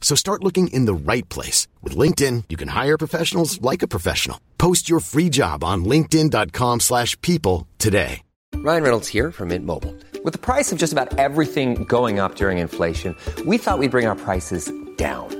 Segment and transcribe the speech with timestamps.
[0.00, 1.68] So start looking in the right place.
[1.82, 4.40] With LinkedIn, you can hire professionals like a professional.
[4.58, 8.22] Post your free job on linkedin.com slash people today.
[8.56, 9.96] Ryan Reynolds here from Mint Mobile.
[10.22, 14.06] With the price of just about everything going up during inflation, we thought we'd bring
[14.06, 15.39] our prices down.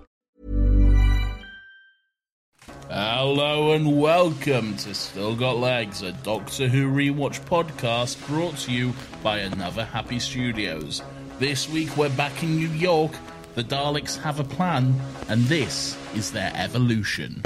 [2.93, 8.93] Hello and welcome to Still Got Legs, a Doctor Who rewatch podcast brought to you
[9.23, 11.01] by Another Happy Studios.
[11.39, 13.13] This week we're back in New York.
[13.55, 14.93] The Daleks have a plan,
[15.29, 17.41] and this is their evolution.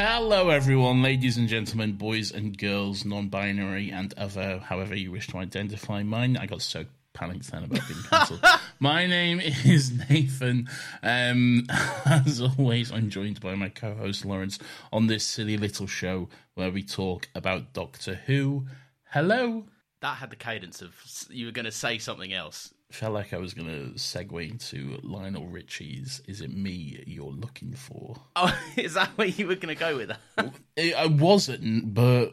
[0.00, 5.26] Hello, everyone, ladies and gentlemen, boys and girls, non binary and other, however you wish
[5.26, 6.36] to identify mine.
[6.36, 8.44] I got so panicked then about being cancelled.
[8.78, 10.68] my name is Nathan.
[11.02, 11.66] Um,
[12.06, 14.60] as always, I'm joined by my co host Lawrence
[14.92, 18.66] on this silly little show where we talk about Doctor Who.
[19.10, 19.64] Hello.
[20.00, 20.94] That had the cadence of
[21.28, 22.72] you were going to say something else.
[22.90, 27.74] Felt like I was going to segue into Lionel Richie's Is It Me You're Looking
[27.74, 28.16] For?
[28.34, 30.54] Oh, is that where you were going to go with that?
[30.78, 32.32] I I wasn't, but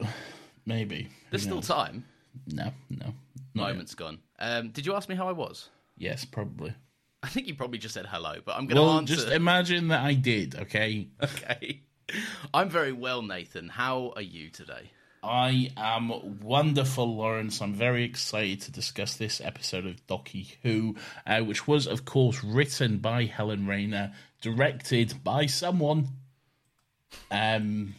[0.64, 1.08] maybe.
[1.30, 2.06] There's still time.
[2.46, 3.06] No, no.
[3.54, 3.72] not yet.
[3.74, 4.18] Moment's gone.
[4.38, 5.68] Um, did you ask me how I was?
[5.98, 6.72] Yes, probably.
[7.22, 9.14] I think you probably just said hello, but I'm going to Well, answer.
[9.14, 11.08] just imagine that I did, okay?
[11.22, 11.82] okay.
[12.54, 13.68] I'm very well, Nathan.
[13.68, 14.90] How are you today?
[15.22, 17.60] I am wonderful, Lawrence.
[17.60, 20.96] I'm very excited to discuss this episode of Docky Who,
[21.26, 26.08] uh, which was, of course, written by Helen Raynor, directed by someone.
[27.30, 27.94] Um,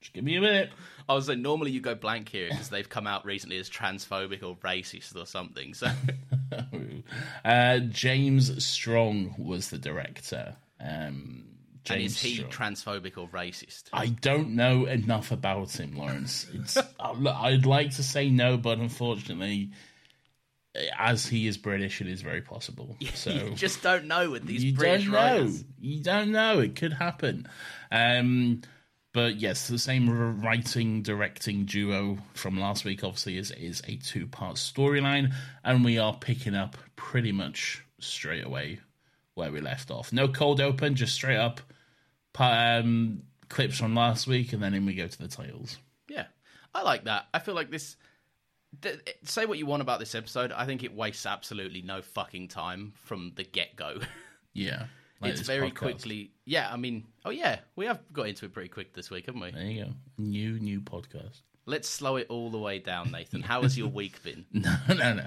[0.00, 0.70] just give me a minute.
[1.08, 4.42] I was like, normally you go blank here because they've come out recently as transphobic
[4.42, 5.74] or racist or something.
[5.74, 5.88] So
[7.44, 10.56] Uh, James Strong was the director.
[10.80, 11.44] Um,
[11.90, 12.50] and is he Strong.
[12.50, 13.84] transphobic or racist?
[13.92, 16.46] I don't know enough about him, Lawrence.
[16.52, 19.70] It's, I- look, I'd like to say no, but unfortunately,
[20.98, 22.96] as he is British, it is very possible.
[23.14, 25.18] So you just don't know with these you British don't know.
[25.18, 25.64] writers.
[25.80, 26.60] You don't know.
[26.60, 27.46] It could happen.
[27.90, 28.62] Um,
[29.12, 34.26] but yes, the same writing directing duo from last week obviously is is a two
[34.26, 38.80] part storyline, and we are picking up pretty much straight away
[39.34, 40.12] where we left off.
[40.12, 41.60] No cold open, just straight up
[42.38, 45.78] um, clips from last week, and then in we go to the titles.
[46.08, 46.26] Yeah,
[46.74, 47.26] I like that.
[47.32, 47.96] I feel like this.
[48.80, 50.52] th- Say what you want about this episode.
[50.52, 53.98] I think it wastes absolutely no fucking time from the get go.
[54.54, 54.84] Yeah,
[55.22, 55.76] like it's very podcast.
[55.76, 56.30] quickly.
[56.44, 59.40] Yeah, I mean, oh yeah, we have got into it pretty quick this week, haven't
[59.40, 59.50] we?
[59.50, 59.90] There you go.
[60.18, 61.40] New new podcast.
[61.64, 63.40] Let's slow it all the way down, Nathan.
[63.40, 64.44] How has your week been?
[64.52, 65.26] No, no, no.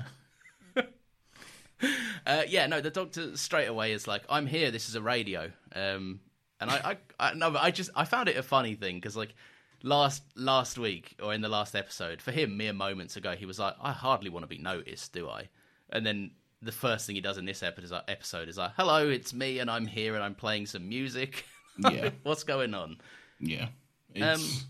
[2.28, 4.72] Uh, yeah, no, the doctor straight away is like, "I'm here.
[4.72, 6.22] This is a radio." Um,
[6.59, 9.16] and I, I, I no, but I just I found it a funny thing because
[9.16, 9.35] like
[9.84, 13.60] last last week or in the last episode for him mere moments ago he was
[13.60, 15.50] like, "I hardly want to be noticed, do I?"
[15.92, 16.31] And then
[16.63, 19.69] the first thing he does in this episode episode is like, "Hello, it's me, and
[19.69, 21.45] I'm here, and I'm playing some music."
[21.77, 22.12] Yeah.
[22.24, 23.00] what's going on?
[23.42, 23.68] Yeah,
[24.13, 24.65] it's Um,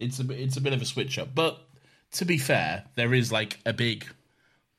[0.00, 1.60] it's a it's a bit of a switch up, but
[2.14, 4.04] to be fair, there is like a big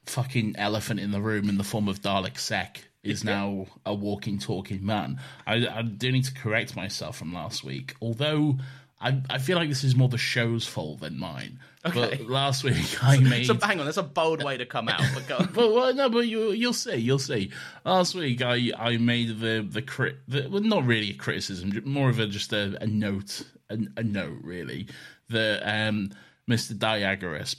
[0.05, 4.37] fucking elephant in the room in the form of Dalek Sec is now a walking,
[4.37, 5.19] talking man.
[5.47, 8.57] I, I do need to correct myself from last week, although
[8.99, 11.59] I I feel like this is more the show's fault than mine.
[11.83, 12.17] Okay.
[12.17, 13.47] But last week I made.
[13.47, 15.01] So hang on, that's a bold way to come out.
[15.13, 15.37] But go.
[15.39, 17.51] But well, no, but you you'll see, you'll see.
[17.83, 22.09] Last week I I made the the crit, the, well, not really a criticism, more
[22.09, 24.87] of a just a, a note, a, a note really.
[25.29, 26.11] That um,
[26.49, 26.73] Mr.
[26.73, 27.55] Diagoras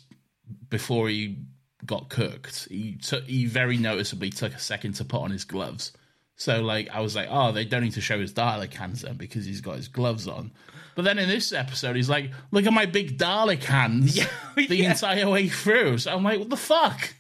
[0.69, 1.39] before he
[1.85, 5.93] got cooked, he took he very noticeably took a second to put on his gloves.
[6.37, 9.17] So like I was like, oh, they don't need to show his Dalek hands then
[9.17, 10.53] because he's got his gloves on.
[10.95, 14.15] But then in this episode, he's like, look at my big Dalek hands
[14.57, 14.91] the yeah.
[14.91, 15.99] entire way through.
[15.99, 17.15] So I'm like, what the fuck?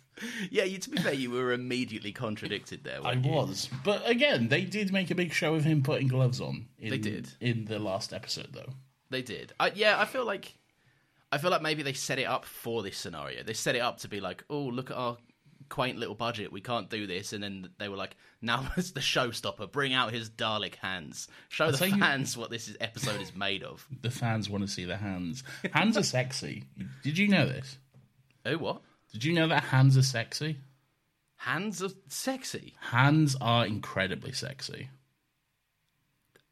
[0.50, 3.00] yeah, you, to be fair, you were immediately contradicted there.
[3.04, 3.30] I you?
[3.30, 6.66] was, but again, they did make a big show of him putting gloves on.
[6.78, 7.30] In, They did.
[7.40, 8.74] in the last episode, though.
[9.10, 9.52] They did.
[9.58, 10.54] I, yeah, I feel like
[11.32, 13.42] I feel like maybe they set it up for this scenario.
[13.42, 15.16] They set it up to be like, oh, look at our
[15.70, 16.52] quaint little budget.
[16.52, 19.72] We can't do this, and then they were like, now it's the showstopper.
[19.72, 21.28] Bring out his Dalek hands.
[21.48, 23.86] Show the tell you- fans what this episode is made of.
[24.02, 25.42] The fans want to see the hands.
[25.72, 26.64] Hands are sexy.
[27.02, 27.78] Did you know this?
[28.44, 28.82] Oh, what?
[29.12, 30.58] Did you know that hands are sexy?
[31.36, 32.74] Hands are sexy.
[32.80, 34.90] Hands are incredibly sexy.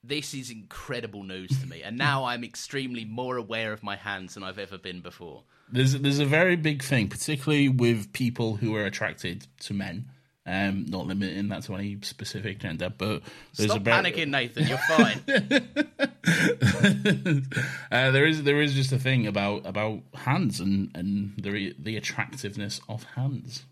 [0.02, 4.34] This is incredible news to me, and now I'm extremely more aware of my hands
[4.34, 5.42] than I've ever been before.
[5.70, 10.10] There's there's a very big thing, particularly with people who are attracted to men.
[10.46, 13.22] Um, not limiting that to any specific gender, but
[13.56, 14.66] there's Stop a very, panicking, Nathan.
[14.66, 15.22] You're fine.
[17.92, 21.96] uh, there is there is just a thing about about hands and and the the
[21.96, 23.66] attractiveness of hands.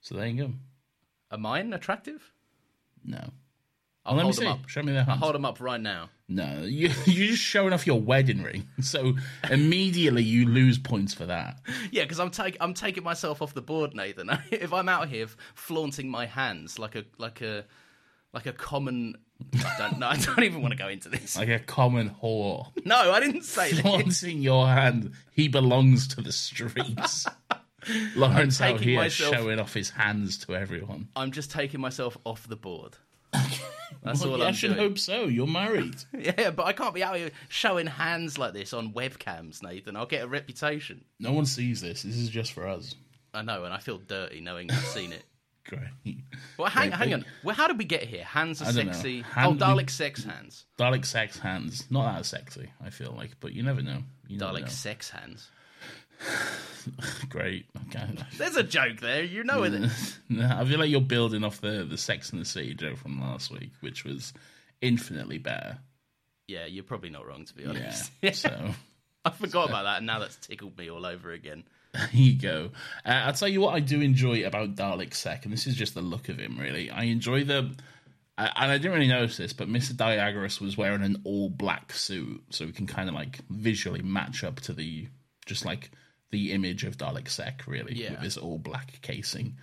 [0.00, 0.52] So there you go.
[1.32, 2.32] Are mine attractive?
[3.04, 3.32] No.
[4.08, 4.44] I'll let me hold see.
[4.44, 4.68] them up.
[4.68, 5.20] Show me their I'll hands.
[5.20, 6.08] hold them up right now.
[6.28, 8.66] No, you, you're just showing off your wedding ring.
[8.80, 9.14] So
[9.50, 11.60] immediately you lose points for that.
[11.90, 14.30] Yeah, because I'm taking I'm taking myself off the board, Nathan.
[14.50, 17.64] if I'm out here flaunting my hands like a like a
[18.32, 19.16] like a common,
[19.64, 20.08] I don't know.
[20.08, 21.36] I don't even want to go into this.
[21.36, 22.66] Like a common whore.
[22.84, 23.80] No, I didn't say this.
[23.80, 25.12] Flaunting your hand.
[25.32, 27.26] He belongs to the streets.
[28.16, 31.08] Lawrence out here myself- showing off his hands to everyone.
[31.16, 32.96] I'm just taking myself off the board.
[34.02, 34.80] That's Well, all yeah, I I'm should doing.
[34.88, 35.24] hope so.
[35.24, 35.96] You're married.
[36.18, 39.96] Yeah, but I can't be out here showing hands like this on webcams, Nathan.
[39.96, 41.04] I'll get a reputation.
[41.18, 42.02] No one sees this.
[42.02, 42.94] This is just for us.
[43.34, 45.24] I know, and I feel dirty knowing you've seen it.
[45.68, 46.16] Great.
[46.56, 47.24] Well, hang, Great hang on.
[47.44, 48.24] Well, how did we get here?
[48.24, 49.20] Hands are I sexy.
[49.20, 50.64] Hand- oh, Dalek sex hands.
[50.78, 51.84] Dalek sex hands.
[51.90, 54.02] Not that sexy, I feel like, but you never know.
[54.28, 54.66] You never Dalek know.
[54.68, 55.50] sex hands.
[57.28, 57.66] Great.
[57.88, 58.06] Okay.
[58.38, 59.22] There's a joke there.
[59.22, 59.72] You know it.
[60.30, 63.18] No, I feel like you're building off the the Sex and the City joke from
[63.20, 64.32] last week, which was
[64.82, 65.78] infinitely better.
[66.46, 67.70] Yeah, you're probably not wrong to be Yeah.
[67.70, 68.12] honest.
[68.34, 68.70] so
[69.24, 71.64] I forgot about that, and now that's tickled me all over again.
[71.94, 72.70] there you go.
[73.06, 75.94] Uh, I'll tell you what I do enjoy about Dalek Sec, and this is just
[75.94, 76.58] the look of him.
[76.58, 77.70] Really, I enjoy the.
[78.36, 79.92] I- And I didn't really notice this, but Mr.
[79.94, 84.44] Diagoras was wearing an all black suit, so we can kind of like visually match
[84.44, 85.08] up to the
[85.46, 85.90] just like
[86.30, 88.12] the image of Dalek Sec, really, Yeah.
[88.12, 89.56] with this all black casing.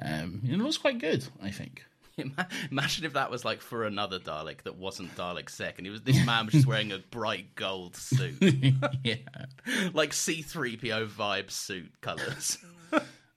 [0.00, 1.84] Um, it looks quite good, I think.
[2.70, 6.02] Imagine if that was like for another Dalek that wasn't Dalek Sec, and he was
[6.02, 8.34] this man was just wearing a bright gold suit,
[9.04, 9.14] yeah,
[9.94, 12.58] like C3PO vibe suit colors.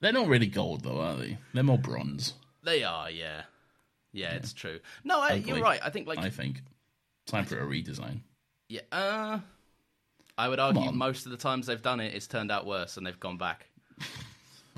[0.01, 1.37] they're not really gold though, are they?
[1.53, 2.33] They're more bronze.
[2.63, 3.43] they are, yeah,
[4.11, 4.79] yeah, it's true.
[5.05, 5.79] No, I, you're right.
[5.83, 6.61] I think like I think
[7.27, 8.21] time for a redesign.
[8.67, 9.39] yeah, uh,
[10.37, 13.05] I would argue most of the times they've done it, it's turned out worse, and
[13.05, 13.67] they've gone back.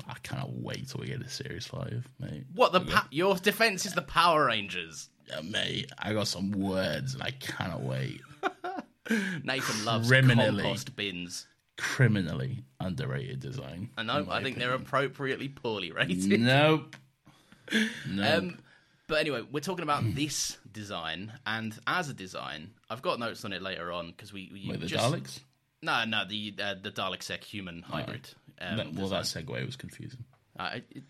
[0.08, 2.46] I cannot wait till we get a Series Five, mate.
[2.54, 5.10] What the pa- your defense is the Power Rangers.
[5.28, 8.22] Yeah, mate, I got some words and I cannot wait.
[9.44, 10.64] Nathan loves Criminally.
[10.64, 11.48] compost bins.
[11.78, 13.90] Criminally underrated design.
[13.98, 14.26] I know.
[14.30, 16.40] I think they're appropriately poorly rated.
[16.40, 16.96] Nope.
[18.10, 18.38] No.
[18.38, 18.60] Um,
[19.08, 23.52] but anyway, we're talking about this design, and as a design, I've got notes on
[23.52, 25.40] it later on because we, we Wait, the just, Daleks?
[25.82, 28.30] No, no, the uh, the Dalek Sec human hybrid.
[28.60, 30.26] Um, That- well, that segue was confusing.
[30.60, 31.04] I, it,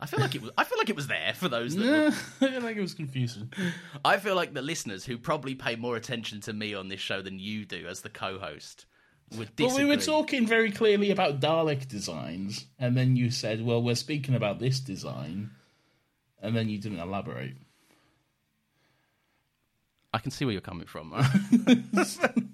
[0.00, 0.52] I feel like it was.
[0.56, 1.74] I feel like it was there for those.
[1.74, 2.08] That Yeah, were,
[2.48, 3.52] I feel like it was confusing.
[4.04, 7.22] I feel like the listeners who probably pay more attention to me on this show
[7.22, 8.86] than you do as the co-host
[9.36, 13.82] would But we were talking very clearly about Dalek designs, and then you said, "Well,
[13.82, 15.50] we're speaking about this design,"
[16.40, 17.56] and then you didn't elaborate.
[20.12, 21.12] I can see where you're coming from.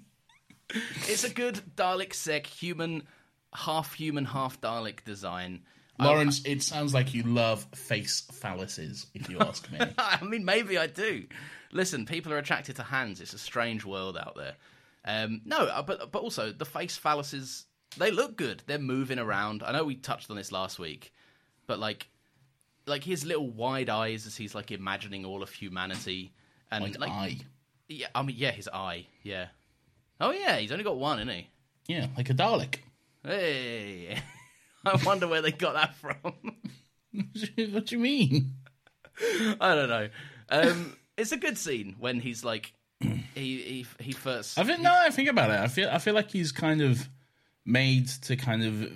[1.07, 3.03] it's a good Dalek Sec human,
[3.53, 5.61] half human, half Dalek design.
[5.99, 9.79] Lawrence, it sounds like you love face phalluses, if you ask me.
[9.97, 11.25] I mean, maybe I do.
[11.71, 13.21] Listen, people are attracted to hands.
[13.21, 14.55] It's a strange world out there.
[15.05, 17.65] Um, no, uh, but but also the face phalluses.
[17.97, 18.63] They look good.
[18.65, 19.63] They're moving around.
[19.63, 21.13] I know we touched on this last week,
[21.67, 22.07] but like,
[22.87, 26.33] like his little wide eyes as he's like imagining all of humanity
[26.71, 27.37] and like, like, I.
[27.89, 29.47] yeah, I mean, yeah, his eye, yeah.
[30.21, 31.47] Oh yeah, he's only got one, isn't he?
[31.87, 32.75] Yeah, like a Dalek.
[33.25, 34.19] Hey,
[34.85, 36.13] I wonder where they got that from.
[37.71, 38.53] what do you mean?
[39.59, 40.09] I don't know.
[40.49, 44.59] Um, it's a good scene when he's like, he he he first.
[44.59, 44.93] I think no.
[44.93, 45.59] I think about it.
[45.59, 47.09] I feel I feel like he's kind of
[47.65, 48.91] made to kind of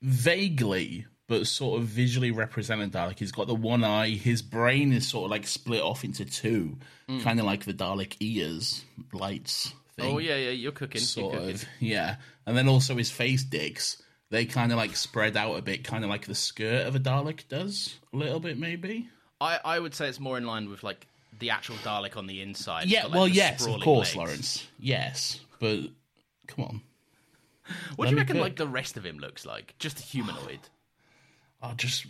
[0.00, 3.18] vaguely, but sort of visually represent a Dalek.
[3.18, 4.10] He's got the one eye.
[4.10, 6.78] His brain is sort of like split off into two,
[7.22, 8.82] kind of like the Dalek ears,
[9.12, 9.74] lights.
[9.96, 10.14] Thing.
[10.14, 11.00] Oh yeah, yeah, you're cooking.
[11.00, 11.50] You're sort cooking.
[11.50, 12.16] of yeah
[12.46, 14.02] and then also his face digs.
[14.30, 17.00] they kind of like spread out a bit kind of like the skirt of a
[17.00, 19.08] dalek does a little bit maybe
[19.40, 21.06] I I would say it's more in line with like
[21.38, 22.86] the actual Dalek on the inside.
[22.86, 24.16] yeah like, well yes of course legs.
[24.16, 25.80] lawrence yes but
[26.46, 26.80] come on
[27.96, 29.74] What do you reckon like the rest of him looks like?
[29.78, 30.58] Just a humanoid.
[31.62, 32.06] oh just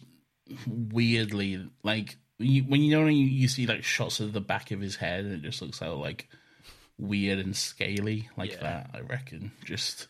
[0.67, 4.41] weirdly like when you, when you know when you, you see like shots of the
[4.41, 6.29] back of his head and it just looks so like
[7.01, 8.63] weird and scaly like Yeah.
[8.63, 10.09] that i reckon just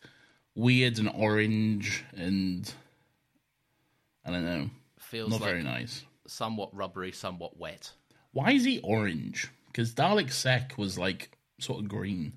[0.54, 2.72] weird and orange and
[4.24, 7.90] i don't know Feels not like very nice somewhat rubbery, somewhat wet.
[8.32, 9.48] Why is he orange?
[9.66, 12.34] Because Dalek Sec was like sort of green.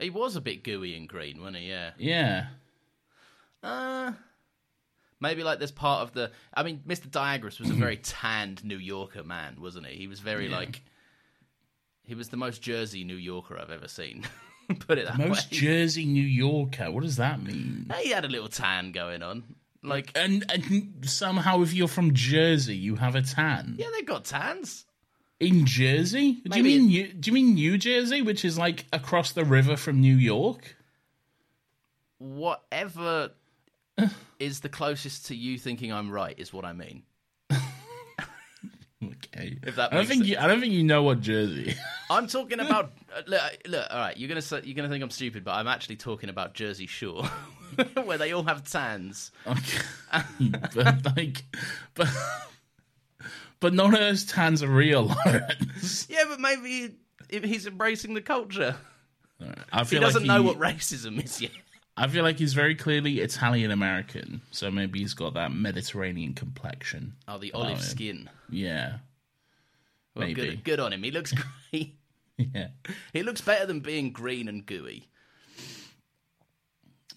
[0.00, 1.68] He was a bit gooey and green, wasn't he?
[1.68, 1.90] Yeah.
[1.98, 2.46] Yeah.
[3.62, 4.12] Uh,
[5.20, 6.32] maybe like there's part of the.
[6.52, 7.08] I mean, Mr.
[7.08, 9.96] Diagoras was a very tanned New Yorker man, wasn't he?
[9.96, 10.56] He was very Yeah.
[10.58, 10.82] like.
[12.04, 14.24] He was the most Jersey New Yorker I've ever seen.
[14.80, 15.58] Put it that Most way.
[15.58, 16.90] Jersey New Yorker.
[16.90, 17.92] What does that mean?
[18.00, 19.44] he had a little tan going on.
[19.82, 24.24] Like, And, and somehow, if you're from Jersey, you have a tan yeah, they've got
[24.24, 24.86] tans.
[25.38, 26.32] in Jersey.
[26.32, 29.44] Do you Maybe mean New, Do you mean New Jersey, which is like across the
[29.44, 30.76] river from New York?
[32.18, 33.30] Whatever
[34.38, 37.02] is the closest to you thinking I'm right is what I mean.
[39.36, 39.56] Okay.
[39.62, 40.30] If that I don't think sense.
[40.30, 41.74] you, I don't think you know what Jersey.
[42.10, 43.86] I'm talking about uh, look, look.
[43.90, 46.54] All right, you're gonna say, you're gonna think I'm stupid, but I'm actually talking about
[46.54, 47.24] Jersey Shore,
[48.04, 49.32] where they all have tans.
[49.46, 49.82] Okay.
[50.74, 51.44] but like,
[51.94, 52.08] but
[53.60, 56.06] but none of those tans are real, Lawrence.
[56.08, 56.94] Yeah, but maybe
[57.28, 58.76] if he's embracing the culture.
[59.72, 61.50] I feel He doesn't like know what racism is yet.
[61.96, 67.14] I feel like he's very clearly Italian American, so maybe he's got that Mediterranean complexion.
[67.28, 68.28] Oh, the olive skin.
[68.50, 68.94] Yeah,
[70.14, 70.40] Well, maybe.
[70.40, 71.02] good, good on him.
[71.02, 71.32] He looks
[71.70, 71.96] great.
[72.36, 72.68] yeah.
[73.12, 75.08] he looks better than being green and gooey.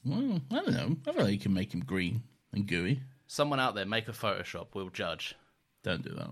[0.06, 0.96] Well, I don't know.
[1.08, 2.24] I feel like you can make him green
[2.54, 3.02] and gooey.
[3.28, 4.68] Someone out there, make a Photoshop.
[4.74, 5.36] We'll judge.
[5.84, 6.32] Don't do that.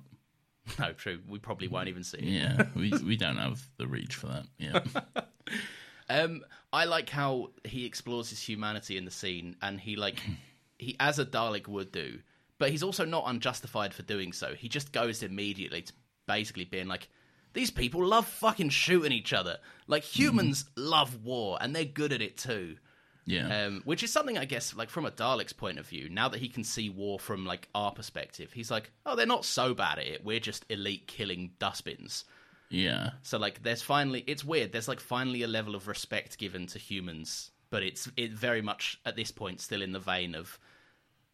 [0.80, 1.20] No, true.
[1.30, 2.24] We probably won't even see it.
[2.24, 4.46] Yeah, we we don't have the reach for that.
[4.58, 4.80] Yeah,
[6.10, 6.42] Um,
[6.74, 10.24] I like how he explores his humanity in the scene, and he like
[10.80, 12.18] he as a Dalek would do,
[12.58, 14.56] but he's also not unjustified for doing so.
[14.56, 15.94] He just goes immediately to
[16.28, 17.10] basically being like,
[17.54, 19.58] "These people love fucking shooting each other.
[19.88, 22.78] Like humans love war, and they're good at it too."
[23.26, 23.66] yeah.
[23.66, 26.40] Um, which is something I guess, like from a Dalek's point of view, now that
[26.40, 30.00] he can see war from like our perspective, he's like, "Oh, they're not so bad
[30.00, 30.24] at it.
[30.24, 32.26] We're just elite killing dustbins."
[32.70, 33.12] yeah.
[33.22, 34.72] So like there's finally it's weird.
[34.72, 39.00] There's like finally a level of respect given to humans, but it's it very much
[39.06, 40.60] at this point still in the vein of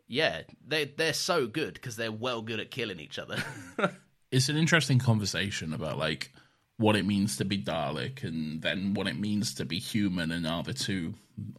[0.08, 3.44] yeah, they they're so good because they're well good at killing each other.
[4.32, 6.32] It's an interesting conversation about like
[6.78, 10.48] what it means to be Dalek and then what it means to be human, and
[10.48, 11.14] are the two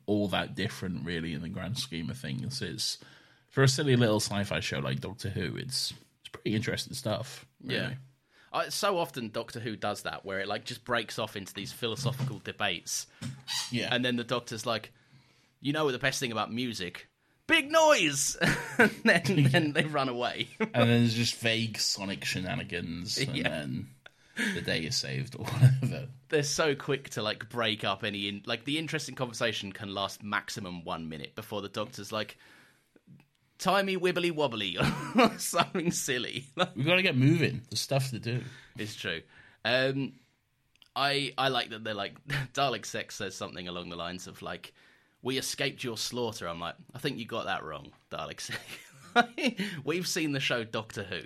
[0.07, 2.63] all that different really in the grand scheme of things?
[2.63, 2.99] It's
[3.49, 5.57] for a silly little sci-fi show like Doctor Who.
[5.57, 7.47] It's it's pretty interesting stuff.
[7.63, 7.97] Really.
[8.53, 11.73] I, so often Doctor Who does that where it like just breaks off into these
[11.73, 13.07] philosophical debates
[13.71, 13.89] yeah.
[13.91, 14.93] and then the doctor's like
[15.61, 17.09] you know the best thing about music
[17.53, 18.37] big noise
[18.79, 23.49] and then, then they run away and then there's just vague Sonic shenanigans, and Yeah.
[23.49, 23.89] then
[24.55, 26.09] the day is saved or whatever.
[26.31, 30.23] they're so quick to like break up any in- like the interesting conversation can last
[30.23, 32.39] maximum one minute before the doctor's like
[33.59, 37.63] timey wibbly wobbly or something silly We've got to get moving.
[37.71, 38.43] There's stuff to do.
[38.79, 39.21] it's true
[39.65, 40.15] um
[40.97, 42.17] i i like that they're like
[42.55, 44.73] dalek Sec says something along the lines of like
[45.23, 46.49] we escaped your slaughter.
[46.49, 48.51] I'm like i think you got that wrong dalek.
[49.85, 51.21] We've seen the show doctor who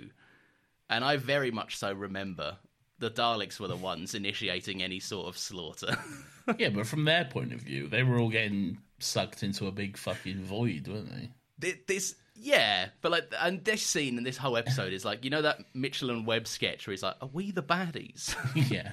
[0.89, 2.57] and i very much so remember
[2.99, 5.97] the daleks were the ones initiating any sort of slaughter.
[6.57, 9.97] Yeah, but from their point of view, they were all getting sucked into a big
[9.97, 11.11] fucking void, weren't
[11.59, 11.75] they?
[11.87, 15.41] This yeah but like and this scene and this whole episode is like you know
[15.41, 18.35] that mitchell and webb sketch where he's like are we the baddies
[18.69, 18.91] Yeah.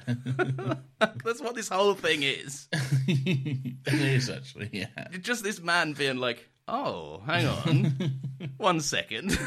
[1.23, 2.67] that's what this whole thing is
[3.07, 5.07] it is actually, yeah.
[5.21, 8.19] just this man being like oh hang on
[8.57, 9.37] one second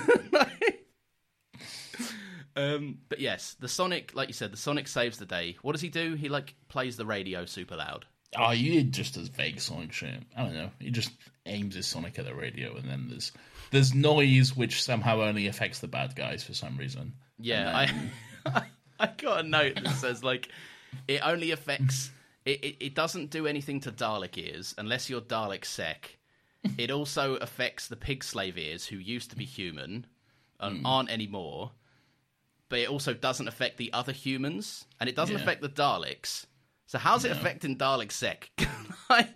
[2.54, 5.80] um but yes the sonic like you said the sonic saves the day what does
[5.80, 9.92] he do he like plays the radio super loud Oh, he just does vague Sonic
[9.92, 10.22] shit.
[10.36, 10.70] I don't know.
[10.78, 11.12] He just
[11.46, 13.32] aims his Sonic at the radio, and then there's
[13.70, 17.12] there's noise which somehow only affects the bad guys for some reason.
[17.38, 17.88] Yeah,
[18.46, 18.64] I
[19.00, 20.48] I got a note that says like
[21.06, 22.10] it only affects
[22.44, 26.16] it, it, it doesn't do anything to Dalek ears unless you're Dalek Sec.
[26.76, 30.06] It also affects the pig slave ears who used to be human
[30.58, 30.86] and hmm.
[30.86, 31.70] aren't anymore.
[32.68, 35.40] But it also doesn't affect the other humans, and it doesn't Yeah.
[35.40, 36.46] affect the Daleks.
[36.86, 38.50] So how's it affecting Dalek Sec?
[39.08, 39.28] Like,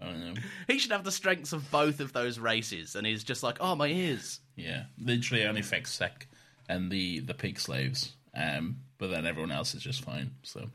[0.00, 0.40] I don't know.
[0.66, 3.74] he should have the strengths of both of those races, and he's just like, oh
[3.74, 4.40] my ears.
[4.56, 6.26] Yeah, literally only affects Sec
[6.68, 8.12] and the the pig slaves.
[8.34, 10.32] Um, but then everyone else is just fine.
[10.42, 10.68] So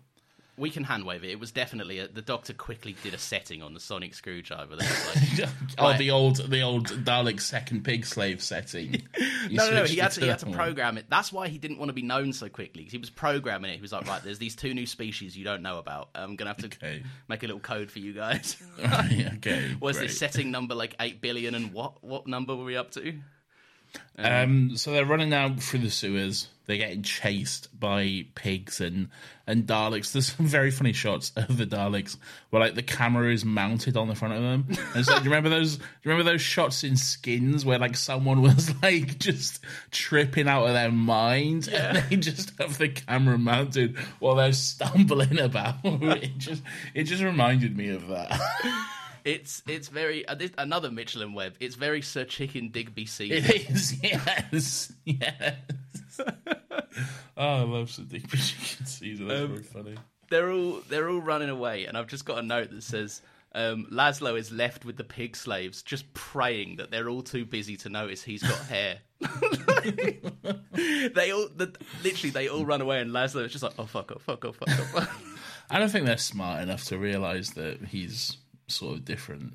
[0.57, 1.31] We can handwave it.
[1.31, 4.75] It was definitely a, the doctor quickly did a setting on the sonic screwdriver.
[4.77, 9.03] Was like, oh, the old the old Dalek second pig slave setting.
[9.51, 9.83] No, no, no.
[9.83, 11.05] He had to, he had to program it.
[11.07, 12.83] That's why he didn't want to be known so quickly.
[12.83, 13.75] 'cause he was programming it.
[13.75, 16.09] He was like, right, there's these two new species you don't know about.
[16.15, 17.03] I'm gonna have to Okay.
[17.27, 18.57] make a little code for you guys.
[18.83, 22.03] Right, okay, Was this setting number like eight billion and what?
[22.03, 23.13] What number were we up to?
[24.17, 26.47] Um, so they're running out through the sewers.
[26.65, 29.09] They're getting chased by pigs and
[29.45, 30.11] and Daleks.
[30.11, 32.17] There's some very funny shots of the Daleks
[32.49, 34.65] where like the camera is mounted on the front of them.
[34.95, 35.77] And so, do you remember those?
[35.77, 39.59] Do you remember those shots in Skins where like someone was like just
[39.91, 45.39] tripping out of their mind and they just have the camera mounted while they're stumbling
[45.39, 45.75] about?
[45.83, 48.39] it just it just reminded me of that.
[49.25, 51.55] It's it's very uh, this, another Mitchell and Webb.
[51.59, 53.53] It's very Sir Chicken Digby Caesar.
[53.53, 55.55] It is, yes, yes.
[56.19, 56.83] oh,
[57.35, 59.27] I love some deep chicken season.
[59.27, 59.95] That's very funny.
[60.29, 63.23] they're all they're all running away, and I've just got a note that says
[63.55, 67.77] um, Laszlo is left with the pig slaves, just praying that they're all too busy
[67.77, 68.99] to notice he's got hair.
[69.21, 69.31] they
[71.31, 74.19] all the, literally they all run away, and Laszlo is just like, oh fuck, oh
[74.19, 75.09] fuck, oh fuck, oh fuck.
[75.69, 79.53] I don't think they're smart enough to realize that he's sort of different.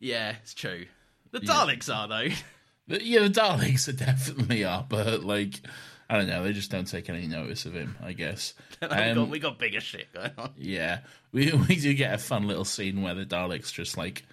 [0.00, 0.86] yeah, it's true.
[1.30, 2.28] The Daleks are though.
[2.88, 5.60] The- Yeah, the Daleks are definitely are, but like,
[6.08, 7.96] I don't know, they just don't take any notice of him.
[8.02, 8.54] I guess.
[8.82, 10.50] we, Um, got, we got bigger shit going on.
[10.56, 11.00] Yeah,
[11.32, 14.24] we we do get a fun little scene where the Daleks just like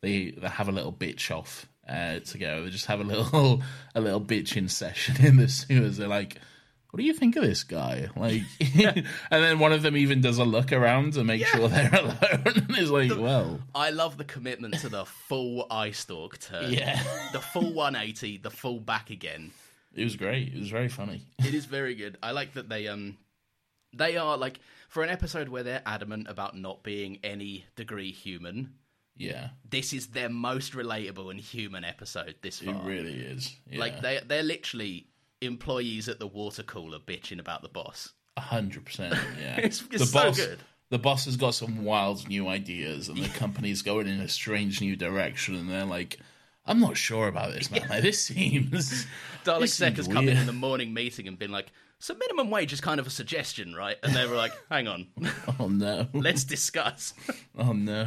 [0.00, 2.62] they they have a little bitch off uh, together.
[2.62, 3.62] They just have a little
[3.96, 5.96] a little bitching session in the sewers.
[5.96, 6.36] They're like,
[6.94, 8.42] "What do you think of this guy?" Like,
[8.76, 12.18] and then one of them even does a look around to make sure they're alone.
[12.44, 16.72] and is like, "Well, I love the commitment to the full eye stalk turn.
[16.72, 17.02] yeah."
[17.32, 19.50] The full 180, the full back again.
[19.94, 20.52] It was great.
[20.54, 21.22] It was very funny.
[21.40, 22.16] It is very good.
[22.22, 23.16] I like that they um
[23.92, 28.74] they are like for an episode where they're adamant about not being any degree human.
[29.16, 32.74] Yeah, This is their most relatable and human episode this far.
[32.74, 33.54] it really is.
[33.70, 33.78] Yeah.
[33.78, 35.06] Like they they're literally
[35.46, 38.12] employees at the water cooler bitching about the boss.
[38.36, 39.14] A hundred percent.
[39.40, 40.58] Yeah, It's- it's so good.
[40.90, 44.80] The boss has got some wild new ideas, and the company's going in a strange
[44.80, 45.54] new direction.
[45.56, 46.18] And they're like,
[46.66, 47.86] "I'm not sure about this, man.
[47.90, 49.06] Like, this seems."
[49.44, 52.72] Dalek Sec has come in in the morning meeting and been like, "So minimum wage
[52.72, 55.06] is kind of a suggestion, right?" And they were like, "Hang on,
[55.58, 56.06] Oh no!
[56.12, 57.14] let's discuss."
[57.58, 58.06] Oh no!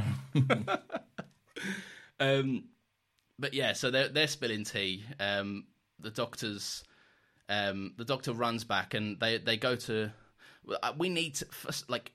[2.19, 2.65] Um,
[3.39, 5.04] but yeah, so they're they're spilling tea.
[5.19, 5.65] Um,
[6.00, 6.84] the doctor's
[7.49, 10.12] um, the doctor runs back and they they go to.
[10.83, 11.47] uh, We need to
[11.88, 12.12] like.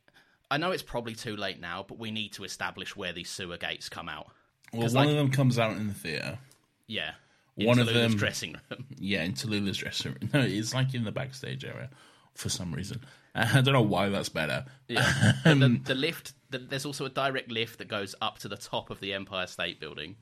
[0.51, 3.57] I know it's probably too late now, but we need to establish where these sewer
[3.57, 4.27] gates come out.
[4.73, 6.39] Well, one like- of them comes out in the theater.
[6.87, 7.13] Yeah,
[7.55, 8.85] One into of them- dressing room.
[8.99, 10.31] Yeah, into Lula's dressing room.
[10.35, 11.89] No, it's like in the backstage area
[12.35, 13.01] for some reason.
[13.35, 14.67] I don't know why that's better.
[14.89, 16.35] Yeah, the, the lift.
[16.51, 19.47] The, there's also a direct lift that goes up to the top of the Empire
[19.47, 20.17] State Building.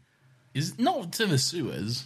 [0.55, 2.05] Is not to the sewers.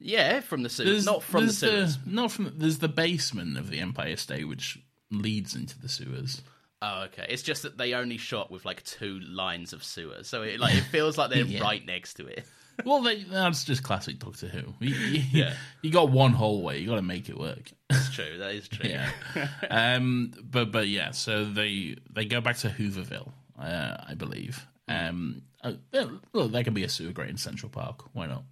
[0.00, 1.98] Yeah, from the sewers, not from the sewers.
[2.04, 2.52] not from.
[2.56, 4.78] There's the basement of the Empire State, which
[5.10, 6.42] leads into the sewers.
[6.82, 7.24] Oh, okay.
[7.28, 10.74] It's just that they only shot with like two lines of sewer, so it like
[10.74, 11.62] it feels like they're Yeah.
[11.62, 12.44] right next to it.
[12.84, 14.74] Well, they, that's just classic Doctor Who.
[14.80, 15.54] You, you, Yeah.
[15.80, 16.80] you got one hallway.
[16.80, 17.70] You got to make it work.
[17.88, 18.38] That's true.
[18.38, 18.90] That is true.
[18.90, 19.10] Yeah.
[19.70, 20.32] um.
[20.42, 21.12] But but yeah.
[21.12, 23.30] So they they go back to Hooverville,
[23.60, 24.66] uh, I believe.
[24.88, 25.42] Um.
[25.62, 25.74] Uh,
[26.32, 28.06] look, there can be a sewer grate in Central Park.
[28.12, 28.42] Why not?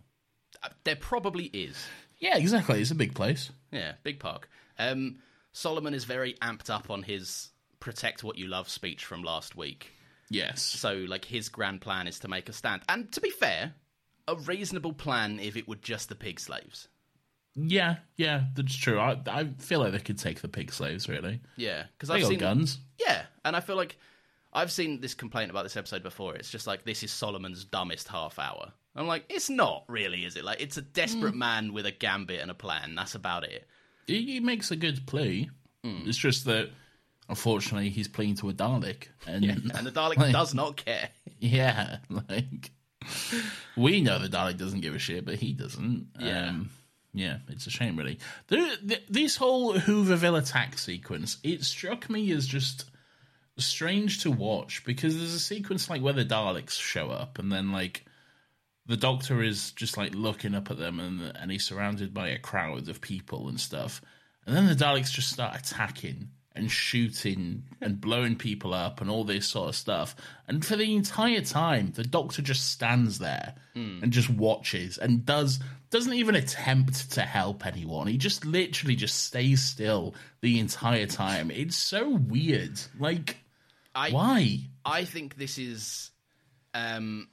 [0.85, 1.77] There probably is.
[2.19, 2.81] Yeah, exactly.
[2.81, 3.51] It's a big place.
[3.73, 4.49] Yeah, big park.
[4.79, 5.19] Um,
[5.53, 9.93] Solomon is very amped up on his "protect what you love" speech from last week.
[10.31, 10.63] Yes.
[10.63, 12.83] So, like, his grand plan is to make a stand.
[12.89, 13.75] And to be fair,
[14.29, 16.89] a reasonable plan if it were just the pig slaves.
[17.55, 17.97] Yeah.
[18.17, 18.45] Yeah.
[18.55, 18.99] That's true.
[18.99, 21.09] I I feel like they could take the pig slaves.
[21.09, 21.41] Really.
[21.57, 22.79] Yeah, because They I've got seen guns.
[22.99, 23.99] Yeah, and I feel like
[24.55, 26.35] I've seen this complaint about this episode before.
[26.35, 28.73] It's just like this is Solomon's dumbest half hour.
[28.95, 30.45] I'm like, it's not really, is it?
[30.45, 30.93] Like, it's a Mm.
[30.93, 32.95] desperate man with a gambit and a plan.
[32.95, 33.67] That's about it.
[34.07, 35.49] He, he makes a good play.
[35.85, 36.71] It's just that
[37.29, 41.09] unfortunately, he's playing to a Dalek, and and the Dalek like, does not care.
[41.41, 42.71] Yeah, like
[43.77, 46.09] we know the Dalek doesn't give a shit, but he doesn't.
[46.21, 46.49] Yeah.
[46.51, 46.71] Um,
[47.15, 48.19] yeah, it's a shame, really.
[48.47, 52.85] The, the, this whole Hooverville attack sequence, it struck me as just
[53.59, 57.73] strange to watch because there's a sequence like where the Daleks show up, and then
[57.73, 58.05] like
[58.87, 62.39] the Doctor is just like looking up at them, and and he's surrounded by a
[62.39, 64.01] crowd of people and stuff,
[64.47, 69.25] and then the Daleks just start attacking and shooting and blowing people up and all
[69.25, 70.15] this sort of stuff.
[70.47, 73.55] And for the entire time, the Doctor just stands there
[74.03, 78.07] and just watches and does doesn't even attempt to help anyone.
[78.07, 81.51] He just literally just stays still the entire time.
[81.51, 82.81] It's so weird.
[82.99, 83.37] Like,
[83.95, 84.59] I why?
[84.85, 86.11] I think this is
[86.75, 87.29] um,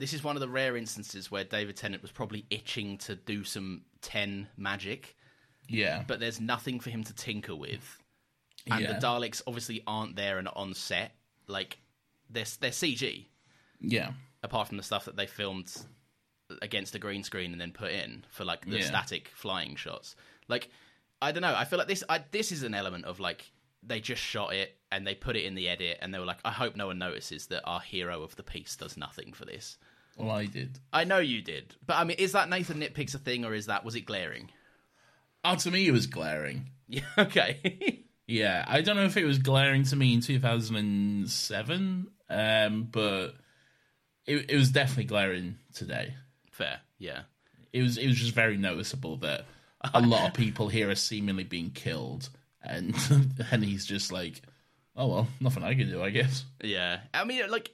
[0.00, 3.44] this is one of the rare instances where David Tennant was probably itching to do
[3.44, 5.14] some ten magic,
[5.68, 7.98] Yeah, but there's nothing for him to tinker with,
[8.70, 11.12] and yeah, the Daleks obviously aren't there and on set.
[11.46, 11.78] Like
[12.30, 13.26] they're they're CG,
[13.80, 15.70] yeah, apart from the stuff that they filmed
[16.62, 18.84] against a green screen and then put in for like the Yeah.
[18.84, 20.16] static flying shots.
[20.48, 20.70] Like
[21.22, 21.54] I don't know.
[21.54, 22.02] I feel like this.
[22.08, 23.50] I, this is an element of like
[23.82, 26.40] they just shot it and they put it in the edit and they were like,
[26.44, 29.78] I hope no one notices that our hero of the piece does nothing for this.
[30.20, 30.78] Well, I did.
[30.92, 33.66] I know you did, but I mean, is that Nathan nitpicks a thing or is
[33.66, 34.50] that was it glaring?
[35.44, 36.66] Oh, to me, it was glaring.
[36.92, 37.02] Yeah.
[37.16, 38.04] Okay.
[38.26, 43.34] Yeah, I don't know if it was glaring to me in 2007, um, but
[44.24, 46.14] it, it was definitely glaring today.
[46.52, 46.78] Fair.
[46.98, 47.22] Yeah.
[47.72, 49.46] It was it was just very noticeable that
[49.92, 52.28] a lot of people here are seemingly being killed,
[52.62, 52.94] and
[53.50, 54.42] and he's just like,
[54.96, 56.44] oh well, nothing I can do, I guess.
[56.62, 57.00] Yeah.
[57.12, 57.72] I mean, like.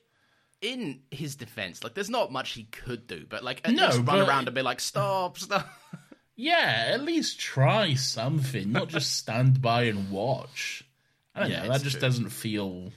[0.62, 3.98] In his defense, like there's not much he could do, but like at No, least
[4.08, 5.68] run around and be like, "Stop, stop."
[6.34, 10.82] Yeah, at least try something, not just stand by and watch.
[11.34, 11.72] I don't Yeah, know.
[11.72, 12.00] That just true.
[12.00, 12.90] doesn't feel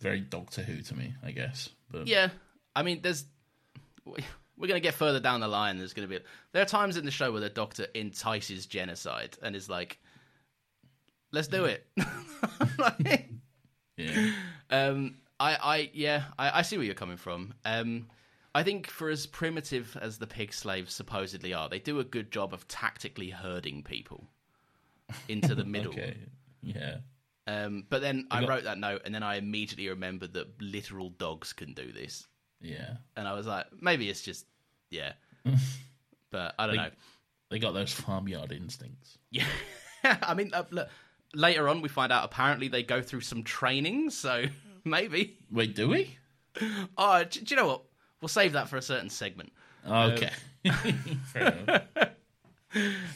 [0.00, 1.14] very Doctor Who to me.
[1.24, 2.30] I guess, but Yeah,
[2.76, 3.24] I mean, there's
[4.04, 5.78] we're gonna get further down the line.
[5.78, 6.20] There's gonna be
[6.52, 9.98] there are times in the show where the Doctor entices genocide and is like,
[11.32, 11.84] "Let's do it."
[12.78, 13.28] Like,
[13.96, 14.30] yeah,
[14.70, 17.54] um, I, I, yeah, I, I see where you're coming from.
[17.64, 18.06] Um,
[18.54, 22.30] I think for as primitive as the pig slaves supposedly are, they do a good
[22.30, 24.28] job of tactically herding people
[25.28, 25.92] into the middle.
[25.92, 26.16] okay,
[26.62, 26.96] yeah.
[27.46, 31.10] Um, but then I got- wrote that note, and then I immediately remembered that literal
[31.10, 32.26] dogs can do this.
[32.60, 34.46] Yeah, and I was like, maybe it's just
[34.90, 35.14] yeah,
[36.30, 36.90] but I don't know.
[37.50, 39.18] they got those farmyard instincts.
[39.32, 39.46] Yeah,
[40.04, 40.88] I mean, uh, look,
[41.34, 44.44] later on we find out apparently they go through some training, so
[44.84, 45.38] maybe.
[45.50, 46.16] Wait, do we?
[46.98, 47.82] Oh, do, do you know what?
[48.20, 49.52] We'll save that for a certain segment.
[49.88, 50.30] Okay,
[51.32, 51.82] fair.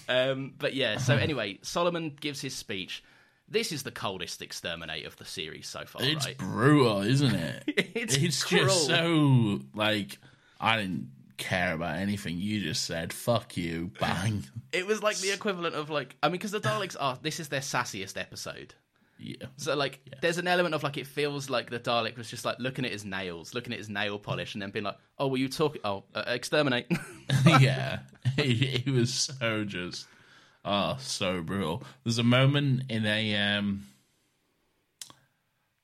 [0.08, 3.02] Um, but yeah, so anyway, Solomon gives his speech.
[3.48, 6.36] This is the coldest exterminate of the series so far, It's right?
[6.36, 7.64] brutal, isn't it?
[7.94, 8.68] It's just cruel.
[8.68, 10.18] so like
[10.60, 13.12] I didn't care about anything you just said.
[13.12, 14.44] Fuck you, bang.
[14.72, 17.48] It was like the equivalent of like, I mean, because the Daleks are this is
[17.48, 18.74] their sassiest episode.
[19.18, 22.44] Yeah, So like, there's an element of like it feels like the Dalek was just
[22.44, 25.28] like looking at his nails, looking at his nail polish, and then being like, "Oh,
[25.28, 25.80] were you talking?
[25.84, 26.86] Oh, uh, exterminate."
[27.46, 28.00] yeah.
[28.38, 30.06] It, it was so just
[30.62, 31.82] oh so brutal.
[32.04, 33.86] There's a moment in a um.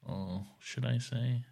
[0.07, 1.45] Oh, should I say?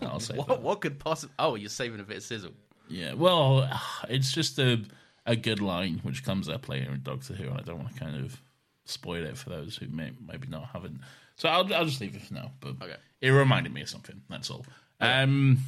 [0.00, 0.36] I'll say.
[0.36, 1.34] what, what could possibly?
[1.38, 2.52] Oh, you're saving a bit of sizzle.
[2.88, 3.68] Yeah, well,
[4.08, 4.84] it's just a
[5.26, 7.98] a good line which comes up later in Doctor Who, and I don't want to
[7.98, 8.40] kind of
[8.84, 11.00] spoil it for those who may maybe not haven't.
[11.36, 12.52] So I'll I'll just leave it for now.
[12.60, 12.96] But Okay.
[13.20, 14.22] it reminded me of something.
[14.30, 14.64] That's all.
[15.00, 15.58] Um,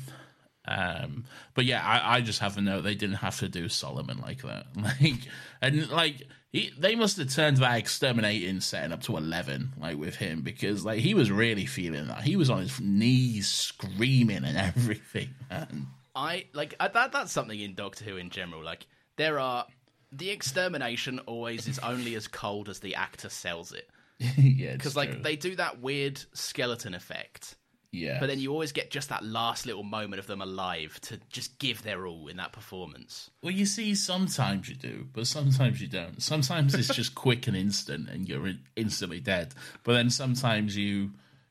[0.68, 1.24] um,
[1.54, 4.42] but yeah, I, I just have to know they didn't have to do Solomon like
[4.42, 4.66] that.
[4.76, 5.20] Like,
[5.62, 10.16] and like he, they must have turned that exterminating setting up to eleven, like with
[10.16, 12.22] him, because like he was really feeling that.
[12.22, 15.30] He was on his knees screaming and everything.
[15.50, 15.88] Man.
[16.14, 17.12] I like uh, that.
[17.12, 18.62] That's something in Doctor Who in general.
[18.64, 19.66] Like there are
[20.12, 23.88] the extermination always is only as cold as the actor sells it.
[24.36, 27.56] yeah, Because like they do that weird skeleton effect,
[27.92, 31.20] yeah, but then you always get just that last little moment of them alive to
[31.28, 33.30] just give their all in that performance.
[33.42, 36.22] Well, you see, sometimes you do, but sometimes you don't.
[36.22, 39.54] Sometimes it's just quick and instant, and you're in- instantly dead.
[39.84, 41.10] But then sometimes you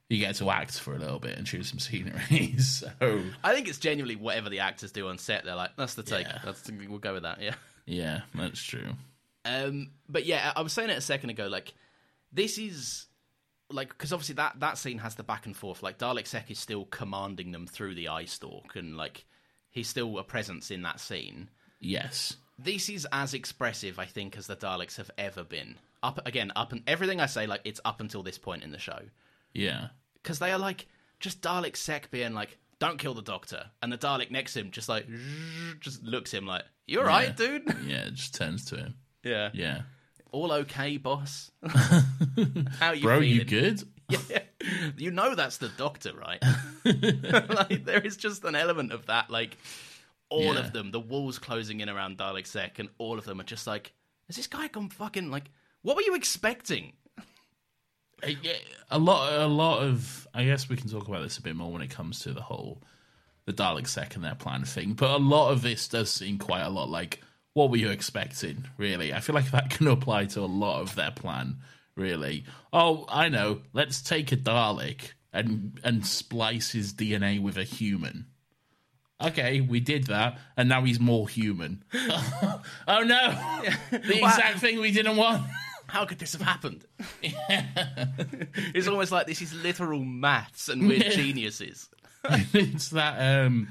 [0.10, 2.58] you get to act for a little bit and choose some scenery.
[2.60, 2.90] so
[3.44, 5.46] I think it's genuinely whatever the actors do on set.
[5.46, 6.28] They're like, that's the take.
[6.28, 6.40] Yeah.
[6.44, 7.42] That's we'll go with that.
[7.42, 7.56] Yeah.
[7.86, 8.94] Yeah, that's true.
[9.46, 11.48] Um, but yeah, I was saying it a second ago.
[11.48, 11.74] Like,
[12.32, 13.06] this is
[13.72, 15.84] like because obviously that that scene has the back and forth.
[15.84, 19.26] Like, Dalek Sec is still commanding them through the eye stalk, and like
[19.70, 21.50] he's still a presence in that scene.
[21.80, 25.76] Yes, This is as expressive, I think, as the Daleks have ever been.
[26.02, 28.80] up again, up and everything I say, like it's up until this point in the
[28.80, 29.00] show,
[29.54, 29.88] Yeah.
[30.22, 30.88] because they are like
[31.20, 34.72] just Dalek Sec being like, "Don't kill the Doctor," and the Dalek next to him
[34.72, 35.08] just like
[35.80, 38.96] just looks at him like, you're all right, dude?" Yeah, it just turns to him.
[39.24, 39.50] Yeah.
[39.54, 39.82] Yeah.
[40.32, 41.52] All okay, boss?
[42.80, 43.82] How you Bro, you good?
[44.30, 44.40] Yeah.
[44.98, 46.44] You know that's the doctor, right?
[46.84, 49.58] like there is just an element of that, like
[50.30, 50.60] all Yeah.
[50.60, 53.66] of them, the walls closing in around Dalek Sec, and all of them are just
[53.68, 53.94] like,
[54.28, 55.46] has this guy gone fucking like
[55.82, 56.94] what were you expecting?
[58.26, 58.50] Uh,
[58.92, 61.72] a lot a lot of i guess we can talk about this a bit more
[61.72, 62.82] when it comes to the whole
[63.46, 66.62] the dalek sec and their plan thing but a lot of this does seem quite
[66.62, 67.22] a lot like
[67.54, 69.14] what were you expecting really?
[69.14, 71.58] I feel like that can apply to a lot of their plan
[71.96, 72.44] really.
[72.74, 78.28] Oh i know let's take a dalek and and splice his dna with a human.
[79.24, 81.84] Okay we did that and now he's more human.
[82.88, 83.64] Oh no!
[83.92, 85.44] The exact thing we didn't want
[85.88, 86.86] How could this have happened?
[87.22, 91.90] it's almost like this is literal maths and we're geniuses.
[92.54, 93.68] it's that um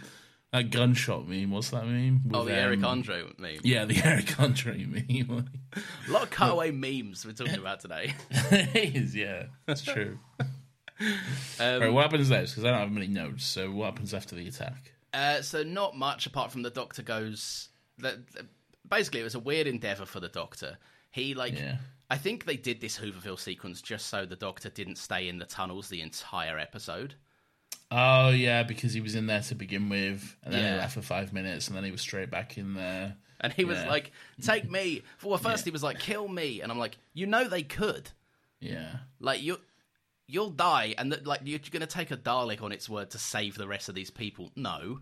[0.53, 1.51] that gunshot meme.
[1.51, 2.23] What's that meme?
[2.25, 3.59] With, Oh, the Eric um, Andre meme.
[3.65, 5.49] Yeah, the Eric Andre meme.
[6.09, 8.15] A lot of cutaway memes we're talking about today.
[8.31, 10.19] it is, yeah, that's true.
[11.01, 12.53] Um, right, what happens next?
[12.53, 13.45] Because I don't have many notes.
[13.45, 14.93] So what happens after the attack?
[15.13, 17.69] Uh, so not much apart from the Doctor goes.
[17.99, 18.47] The, the-
[18.89, 20.79] basically, it was a weird endeavor for the Doctor.
[21.11, 21.79] He like, Yeah.
[22.15, 25.45] I think they did this Hooverville sequence just so the Doctor didn't stay in the
[25.47, 27.15] tunnels the entire episode.
[27.91, 30.73] Oh yeah, because he was in there to begin with, and then Yeah.
[30.75, 33.17] he left for five minutes, and then he was straight back in there.
[33.41, 33.89] And he was Yeah.
[33.89, 37.47] like, "Take me." Well, first he was like, "Kill me," and I'm like, "You know
[37.49, 38.11] they could.
[38.61, 39.61] Yeah, Like you."
[40.27, 43.19] You'll die, and that, like you're going to take a Dalek on its word to
[43.19, 44.51] save the rest of these people.
[44.57, 45.01] No,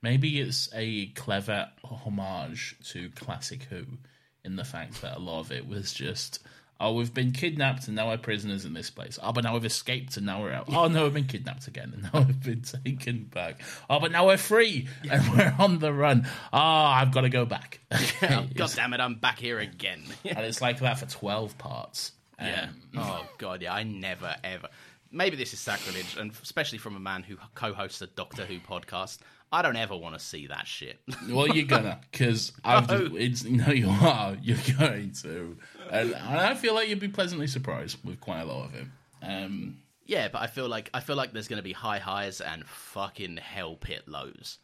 [0.00, 3.98] maybe it's a clever homage to classic Who,
[4.44, 6.40] in the fact that a lot of it was just.
[6.80, 9.16] Oh, we've been kidnapped and now we're prisoners in this place.
[9.22, 10.64] Oh, but now we've escaped and now we're out.
[10.68, 13.60] Oh, no, we've been kidnapped again and now we've been taken back.
[13.88, 16.26] Oh, but now we're free and we're on the run.
[16.52, 17.78] Oh, I've got to go back.
[17.92, 20.02] oh, God damn it, I'm back here again.
[20.24, 22.10] and it's like that for 12 parts.
[22.40, 22.64] Yeah.
[22.64, 23.72] Um, oh god, yeah.
[23.72, 24.68] I never ever.
[25.12, 29.18] Maybe this is sacrilege, and especially from a man who co-hosts a Doctor Who podcast.
[29.52, 31.00] I don't ever want to see that shit.
[31.28, 33.08] Well, you're gonna, because I've No.
[33.08, 34.36] just, no, you are.
[34.42, 35.56] You're going to,
[35.90, 38.86] and, and I feel like you'd be pleasantly surprised with quite a lot of it.
[39.22, 42.40] Um, yeah, but I feel like I feel like there's going to be high highs
[42.40, 44.58] and fucking hell pit lows.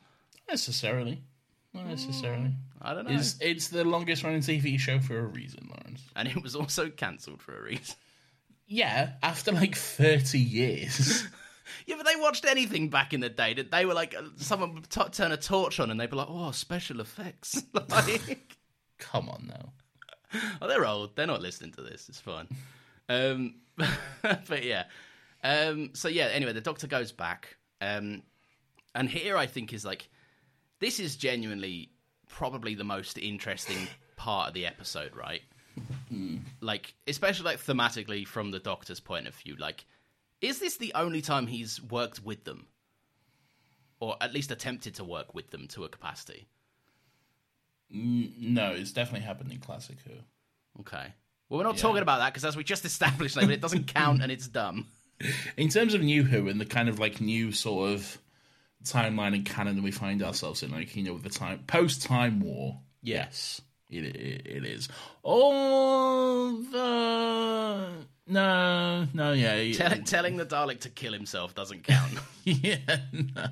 [0.49, 1.23] necessarily,
[1.73, 2.53] not necessarily.
[2.83, 3.15] I don't know.
[3.15, 6.03] It's it's the longest running TV show for a reason, Lawrence.
[6.17, 7.95] And it was also cancelled for a reason.
[8.67, 11.27] Yeah, after like thirty years.
[11.87, 13.55] Yeah, but they watched anything back in the day.
[13.55, 16.17] That they were like, uh, someone would t- turn a torch on, and they'd be
[16.17, 18.57] like, "Oh, special effects." like,
[18.99, 20.41] Come on now.
[20.63, 21.17] Oh, they're old.
[21.17, 22.09] They're not listening to this.
[22.09, 22.49] It's fine.
[23.09, 23.55] Um,
[24.23, 24.85] but yeah.
[25.43, 26.27] Um, so yeah.
[26.27, 28.23] Anyway, the Doctor goes back, um,
[28.95, 30.09] and here I think is like
[30.81, 31.91] this is genuinely
[32.29, 35.43] probably the most interesting part of the episode, right?
[36.61, 39.57] Like, especially like thematically from the Doctor's point of view.
[39.59, 39.85] Like,
[40.41, 42.67] is this the only time he's worked with them,
[43.99, 46.49] or at least attempted to work with them to a capacity?
[47.91, 50.81] No, it's definitely happened in Classic Who.
[50.81, 51.13] Okay.
[51.49, 54.23] Well, we're not talking about that because, as we just established, like, it doesn't count
[54.23, 54.87] and it's dumb.
[55.57, 58.19] In terms of New Who and the kind of like new sort of
[58.85, 62.03] timeline and canon that we find ourselves in, like you know, with the time post
[62.03, 64.89] Time War, yes, it, it it is.
[65.23, 67.89] All the
[68.31, 72.13] no, no, yeah, Tell, telling the Dalek to kill himself doesn't count.
[72.45, 72.79] yeah.
[73.13, 73.47] no.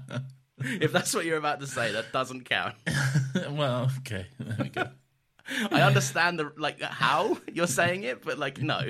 [0.58, 2.74] if that's what you're about to say, that doesn't count.
[3.50, 4.88] Well, okay, there we go.
[5.70, 8.80] I understand the like how you're saying it, but like no.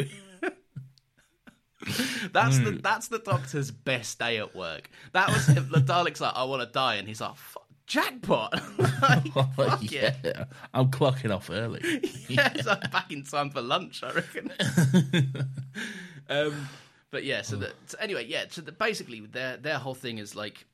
[2.32, 2.78] that's the hmm.
[2.78, 4.90] that's the Doctor's best day at work.
[5.12, 8.52] That was him, the Dalek's like, I want to die, and he's like, "Fuck, jackpot!
[9.02, 10.36] like, fuck yeah, it.
[10.72, 11.80] I'm clocking off early.
[12.28, 14.52] yeah, it's like back in time for lunch, I reckon.
[16.28, 16.68] um,
[17.10, 18.44] but yeah, so, the, so anyway, yeah.
[18.48, 20.66] So the, basically, their their whole thing is like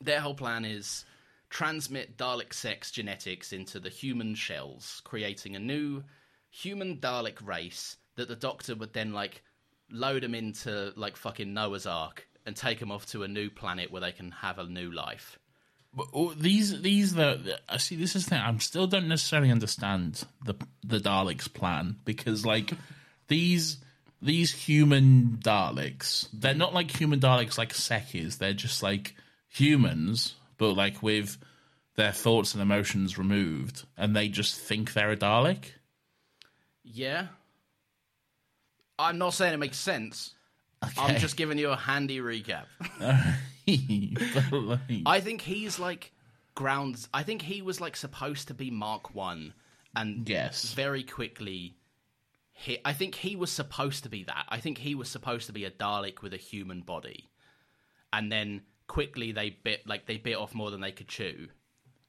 [0.00, 1.04] their whole plan is
[1.50, 6.02] transmit Dalek Sec's genetics into the human shells, creating a new
[6.50, 9.42] human Dalek race that the Doctor would then like
[9.90, 13.90] load them into like fucking Noah's Ark and take them off to a new planet
[13.90, 15.38] where they can have a new life.
[15.94, 19.50] But, oh, these these the I see this is the thing I still don't necessarily
[19.50, 22.72] understand the the Daleks plan because like
[23.28, 23.76] these
[24.22, 29.14] these human Daleks they're not like human Daleks like Sec is they're just like
[29.48, 31.36] humans but like with
[31.96, 35.64] their thoughts and emotions removed and they just think they're a Dalek
[36.84, 37.26] Yeah.
[38.98, 40.32] I'm not saying it makes sense.
[40.96, 42.64] I'm just giving you a handy recap.
[44.52, 46.12] Like, I think he's like
[46.54, 47.08] grounds.
[47.12, 49.54] I think he was like supposed to be Mark One,
[49.94, 50.72] and Yes.
[50.72, 51.76] very quickly.
[52.54, 54.44] He, I think he was supposed to be that.
[54.48, 57.30] I think he was supposed to be a Dalek with a human body,
[58.12, 61.48] and then quickly they bit like they bit off more than they could chew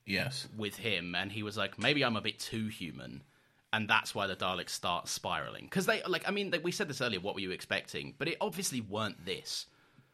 [0.05, 0.47] yes.
[0.57, 3.23] with him, and he was like, maybe I'm a bit too human,
[3.71, 5.63] and that's why the Daleks start spiraling.
[5.65, 7.19] Because they like, I mean, they, we said this earlier.
[7.19, 8.13] What were you expecting?
[8.17, 9.65] But it obviously weren't this.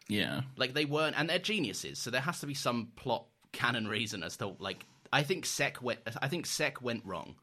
[0.10, 0.42] Yeah.
[0.58, 4.24] Like they weren't, and they're geniuses, so there has to be some plot canon reason
[4.24, 4.86] as to like.
[5.14, 6.00] I think Sec went.
[6.22, 7.36] I think Sec went wrong.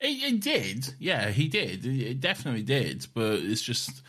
[0.00, 0.94] It, it did.
[0.98, 1.84] Yeah, he did.
[1.84, 3.06] It, it definitely did.
[3.14, 4.02] But it's just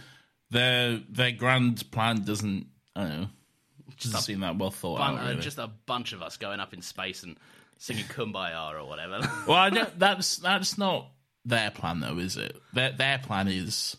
[0.49, 2.67] their their grand plan doesn't.
[2.95, 3.27] I don't know.
[3.99, 5.25] Doesn't seem that well thought Bun- out.
[5.25, 5.41] uh, Really.
[5.41, 7.35] just a bunch of us going up in space and
[7.77, 9.19] singing "Kumbaya" or whatever.
[9.47, 11.07] Well, I don't, that's that's not
[11.45, 12.55] their plan though, is it?
[12.73, 13.97] Their their plan is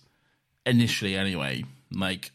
[0.66, 2.30] initially anyway, like,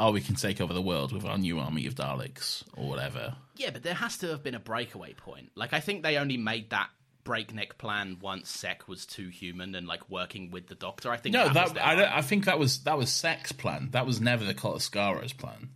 [0.00, 3.36] oh, we can take over the world with our new army of Daleks or whatever.
[3.56, 5.50] yeah, but there has to have been a breakaway point.
[5.54, 6.88] Like I think they only made that
[7.22, 11.10] breakneck plan once Sec was too human and like working with the Doctor.
[11.10, 12.18] I think No, that, that, was I.
[12.18, 13.90] I think that was that was Sec's plan.
[13.92, 15.70] That was never the Cult of Skaro's plan.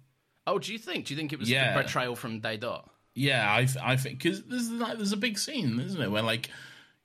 [0.47, 1.07] Oh, do you think?
[1.07, 1.77] Do you think it was Yeah.
[1.77, 2.91] the betrayal from Day Dot?
[3.15, 6.49] Yeah, I I think because there's like, there's a big scene, isn't it, where like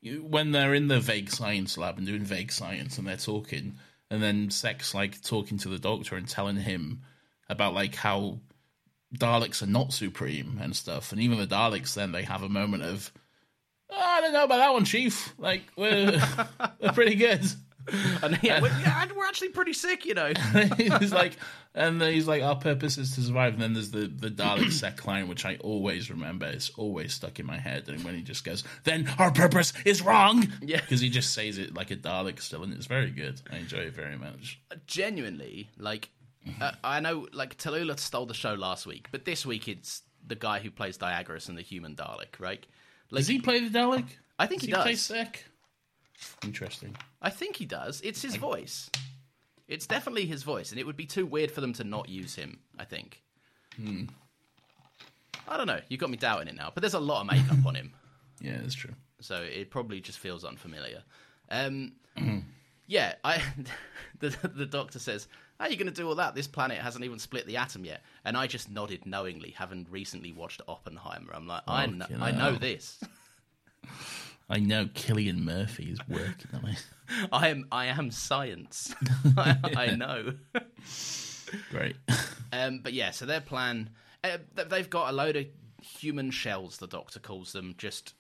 [0.02, 3.76] you, when they're in the vague science lab and doing vague science and they're talking,
[4.10, 7.02] and then Sec like talking to the doctor and telling him
[7.50, 8.40] about like how
[9.16, 12.84] Daleks are not supreme and stuff, and even the Daleks then they have a moment
[12.84, 13.12] of
[13.90, 15.34] "Oh, I don't know about that one, Chief.
[15.38, 16.22] Like we're
[16.82, 17.44] we're pretty good.
[18.22, 20.32] And yeah, we're, yeah, we're actually pretty sick, you know.
[20.78, 21.38] he's like,
[21.74, 23.54] and he's like, our purpose is to survive.
[23.54, 26.46] And then there's the the Dalek Sec line, which I always remember.
[26.46, 27.88] It's always stuck in my head.
[27.88, 30.48] And when he just goes, then our purpose is wrong.
[30.62, 30.82] Yeah.
[30.82, 33.42] because he just says it like a Dalek still, and it's very good.
[33.52, 34.62] I enjoy it very much.
[34.86, 36.10] Genuinely, like
[36.62, 40.36] uh, I know, like Tallulah stole the show last week, but this week it's the
[40.36, 42.66] guy who plays Diagoras and the human Dalek, right?
[43.12, 44.06] Like, Does he play the Dalek?
[44.38, 45.02] I think does he he play does.
[45.02, 45.46] sec.
[46.44, 46.96] Interesting.
[47.22, 48.02] I think he does.
[48.02, 48.90] It's his voice.
[49.68, 52.36] It's definitely his voice, and it would be too weird for them to not use
[52.36, 52.60] him.
[52.78, 53.22] I think.
[55.48, 55.80] I don't know.
[55.90, 57.94] You got me doubting it now, but there's a lot of makeup on him,
[58.42, 58.94] Yeah, that's true.
[59.22, 61.04] so it probably just feels unfamiliar.
[61.50, 61.94] Um,
[62.88, 63.42] yeah, I.
[64.20, 65.28] the the doctor says,
[65.60, 66.34] "How are you going to do all that?
[66.34, 70.32] This planet hasn't even split the atom yet." And I just nodded knowingly, having recently
[70.32, 71.34] watched Oppenheimer.
[71.34, 71.84] I'm like, I
[72.20, 73.00] I know this.
[74.50, 76.84] I know Cillian Murphy is working on it.
[77.32, 78.96] I am I am science.
[79.38, 80.34] I, I know.
[81.70, 81.96] Great.
[82.52, 83.92] Um, but yeah, so their plan.
[84.24, 85.46] Uh, they've got a load of
[85.82, 86.78] human shells.
[86.78, 88.16] The Doctor calls them just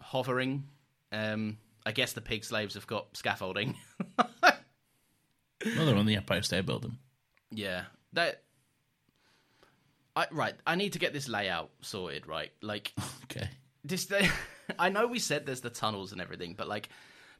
[0.00, 0.68] hovering.
[1.10, 3.76] Um, I guess the pig slaves have got scaffolding.
[5.64, 6.98] Another on the Empire State Building.
[7.50, 8.42] yeah, that.
[10.14, 12.26] I, right, I need to get this layout sorted.
[12.26, 12.92] Right, like
[13.24, 13.48] Okay.
[13.84, 14.06] this.
[14.06, 14.28] They,
[14.78, 16.88] I know we said there's the tunnels and everything, but like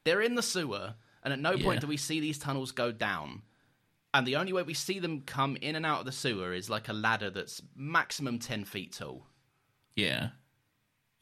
[0.04, 1.64] they're in the sewer, and at no Yeah.
[1.64, 3.42] point do we see these tunnels go down.
[4.14, 6.68] And the only way we see them come in and out of the sewer is
[6.68, 9.26] like a ladder that's maximum ten feet tall.
[9.96, 10.28] Yeah.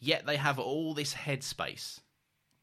[0.01, 2.01] Yet they have all this headspace.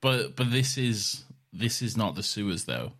[0.01, 1.23] But but this is
[1.53, 2.93] this is not the sewers though.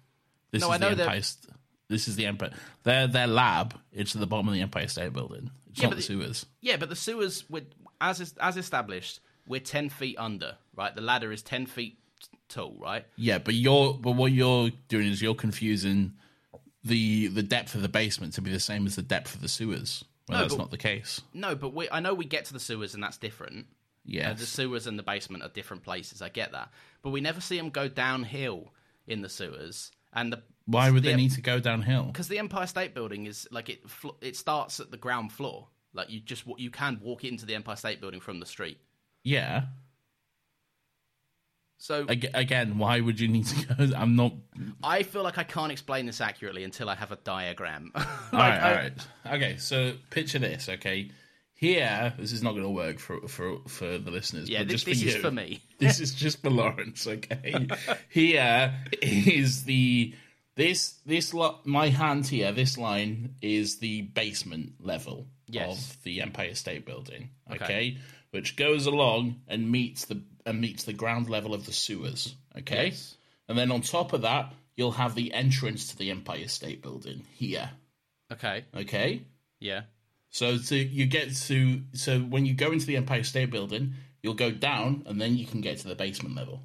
[0.52, 1.22] This No, is I know the Empire.
[1.22, 1.54] St-
[1.90, 2.52] this is the Empire.
[2.84, 3.80] Their their lab.
[3.92, 5.52] It's at the bottom of the Empire State Building.
[5.70, 6.46] It's Yeah, not the the- sewers.
[6.62, 10.58] Yeah, but the sewers, would, as is- as established, we're ten feet under.
[10.76, 11.98] Right, the ladder is ten feet
[12.50, 12.76] tall.
[12.80, 13.06] Right.
[13.16, 16.14] Yeah, but you're but what you're doing is you're confusing
[16.84, 19.48] the the depth of the basement to be the same as the depth of the
[19.50, 20.04] sewers.
[20.28, 21.22] Well, No, that's but- not the case.
[21.34, 23.68] No, but we, I know we get to the sewers and that's different.
[24.06, 26.22] Yeah, Uh, the sewers and the basement are different places.
[26.22, 26.70] I get that,
[27.02, 28.74] but we never see them go downhill
[29.06, 29.92] in the sewers.
[30.14, 32.04] And the Why would the, they need to go downhill?
[32.06, 33.82] Because the Empire State Building is like it.
[34.22, 35.68] It starts at the ground floor.
[35.94, 38.80] Like you just you can walk into the Empire State Building from the street.
[39.24, 39.64] Yeah.
[41.80, 43.90] So Again, why would you need to go?
[43.98, 44.34] I'm not.
[44.84, 47.92] I feel like I can't explain this accurately until I have a diagram.
[47.96, 49.08] all Like, right, I- all right.
[49.28, 50.70] Okay, so picture this.
[50.70, 51.12] Okay,
[51.58, 54.50] here this is not going to work for for for the listeners.
[54.50, 55.62] Yeah, but thi- just this for is for me.
[55.80, 57.06] this is just for Lawrence.
[57.08, 57.68] Okay,
[58.10, 60.14] here is the
[60.56, 62.52] this this lo- my hand here.
[62.52, 65.92] This line is the basement level Yes.
[65.92, 67.30] of the Empire State Building.
[67.52, 67.64] Okay.
[67.64, 67.98] Okay.
[68.32, 72.36] which goes along and meets the and meets the ground level of the sewers.
[72.58, 73.16] Okay, Yes.
[73.50, 77.24] and then on top of that, you'll have the entrance to the Empire State Building
[77.34, 77.70] here.
[78.32, 78.66] Okay.
[78.76, 79.22] Okay.
[79.60, 79.84] Yeah.
[80.30, 84.34] So to you get to so when you go into the Empire State Building, you'll
[84.34, 86.64] go down and then you can get to the basement level.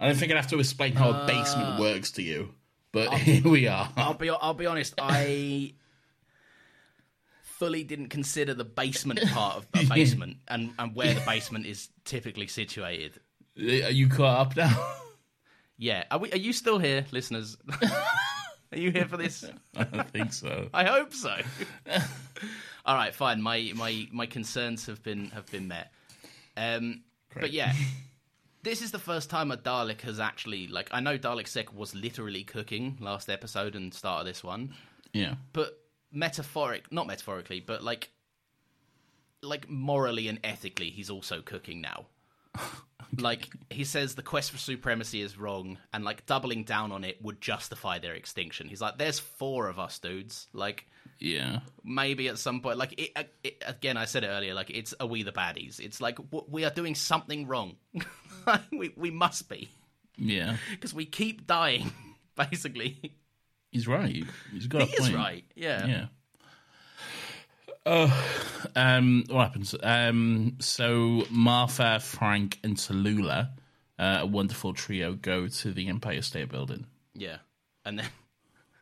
[0.00, 1.26] I don't think I'd have to explain how a Ah.
[1.26, 2.54] basement works to you.
[2.92, 3.90] But here we are.
[3.96, 4.94] I'll be I'll be honest.
[4.98, 5.72] I
[7.42, 11.90] fully didn't consider the basement part of a basement and, and where the basement is
[12.04, 13.20] typically situated.
[13.56, 14.94] Are you caught up now?
[15.78, 17.56] Yeah, are, we, are you still here, listeners?
[18.72, 19.44] are you here for this?
[19.76, 20.68] I don't think so.
[20.74, 21.36] I hope so.
[22.86, 23.40] All right, fine.
[23.42, 25.92] My my my concerns have been have been met.
[26.56, 27.02] Um,
[27.38, 27.72] but yeah,
[28.62, 30.88] this is the first time a Dalek has actually like.
[30.92, 34.74] I know Dalek Sec was literally cooking last episode and start of this one,
[35.12, 35.34] Yeah.
[35.52, 35.78] but
[36.10, 38.10] metaphoric, not metaphorically, but like
[39.42, 42.06] like morally and ethically, he's also cooking now.
[43.18, 47.20] Like he says, the quest for supremacy is wrong, and like doubling down on it
[47.20, 48.68] would justify their extinction.
[48.70, 50.48] He's like, "There's four of us, dudes.
[50.54, 50.86] Like,
[51.18, 51.58] Yeah.
[51.84, 54.54] maybe at some point, like it, uh, it, again, I said it earlier.
[54.54, 55.78] Like, it's are we the baddies?
[55.78, 57.76] It's like w- we are doing something wrong.
[58.72, 59.68] we we must be
[60.16, 60.56] Yeah.
[60.70, 61.92] because we keep dying.
[62.34, 63.14] Basically,
[63.70, 64.24] He's right.
[64.52, 65.10] He's got he a point.
[65.10, 65.44] is right.
[65.54, 65.86] Yeah.
[65.86, 66.06] Yeah.
[67.84, 68.10] Uh,
[68.76, 69.74] um, what happens?
[69.82, 73.50] Um, so Martha, Frank, and Tallulah,
[73.98, 76.86] uh, a wonderful trio, go to the Empire State Building.
[77.14, 77.38] Yeah.
[77.84, 78.08] And then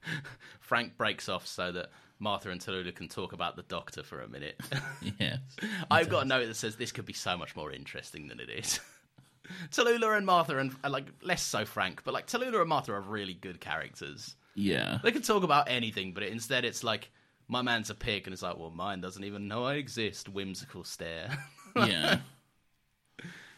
[0.60, 4.28] Frank breaks off so that Martha and Tallulah can talk about the doctor for a
[4.28, 4.60] minute.
[5.18, 5.38] Yeah.
[5.90, 8.50] I've got a note that says this could be so much more interesting than it
[8.50, 8.80] is.
[9.70, 13.32] Tallulah and Martha and like less so Frank, but like Tallulah and Martha are really
[13.34, 14.36] good characters.
[14.54, 14.98] Yeah.
[15.02, 17.10] They can talk about anything, but instead it's like
[17.50, 20.28] my man's a pig, and it's like, well, mine doesn't even know I exist.
[20.28, 21.30] Whimsical stare.
[21.76, 22.18] Yeah.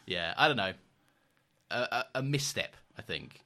[0.05, 0.73] yeah, I don't know.
[1.71, 3.41] A, a, a misstep, I think.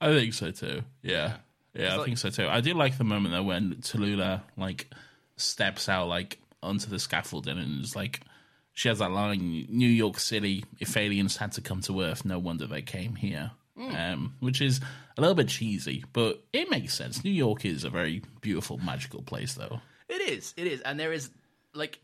[0.00, 0.82] I think so too.
[1.02, 1.38] Yeah.
[1.74, 2.46] Yeah, I like- think so too.
[2.46, 4.88] I do like the moment though when Tallulah like
[5.36, 8.20] steps out like onto the scaffolding and it's like
[8.74, 12.38] she has that line New York City, if aliens had to come to Earth, no
[12.38, 13.50] wonder they came here.
[13.78, 14.80] Um, which is
[15.18, 17.22] a little bit cheesy, but it makes sense.
[17.22, 19.80] New York is a very beautiful, magical place though.
[20.08, 20.54] It is.
[20.56, 21.30] It is, and there is
[21.74, 21.98] like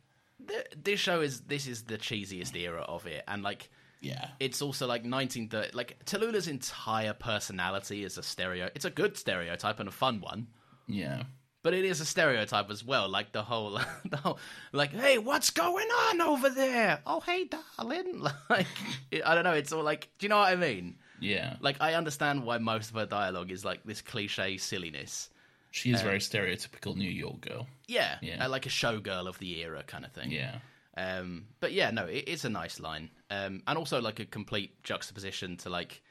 [0.47, 3.71] th- this show is this is the cheesiest era of it, and like
[4.03, 4.29] Yeah.
[4.39, 5.75] it's also like 1930.
[5.75, 8.69] Like Tallulah's entire personality is a stereo.
[8.75, 10.49] It's a good stereotype and a fun one,
[10.89, 11.23] Yeah.
[11.63, 13.09] but it is a stereotype as well.
[13.09, 14.39] Like the whole, the whole,
[14.73, 17.01] like, hey, what's going on over there?
[17.07, 18.27] Oh, hey, darling.
[18.51, 18.67] Like,
[19.11, 19.53] it, I don't know.
[19.55, 20.97] It's all like, do you know what I mean?
[21.23, 21.57] Yeah.
[21.61, 25.31] Like, I understand why most of her dialogue is like this cliche silliness.
[25.71, 27.67] She is very stereotypical New York girl.
[27.89, 28.45] Yeah, Yeah.
[28.45, 30.31] uh, like a showgirl of the era kind of thing.
[30.31, 30.59] Yeah.
[30.99, 34.83] Um, but yeah, no, it, it's a nice line, um, and also like a complete
[34.83, 36.03] juxtaposition to like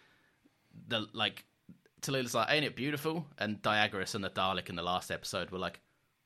[0.88, 1.46] the like
[2.02, 5.60] Tallulah's like, "Ain't it beautiful?" And Diagoras and the Dalek in the last episode were
[5.60, 5.80] like,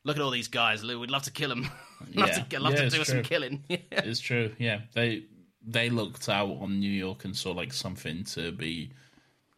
[0.05, 1.01] "Look at all these guys, Lou.
[1.01, 1.63] We'd love to kill them.
[2.13, 2.43] love Yeah.
[2.43, 4.55] to, love Yeah, to do some killing." It's true.
[4.57, 5.25] Yeah, they
[5.65, 8.91] they looked out on New York and saw like something to be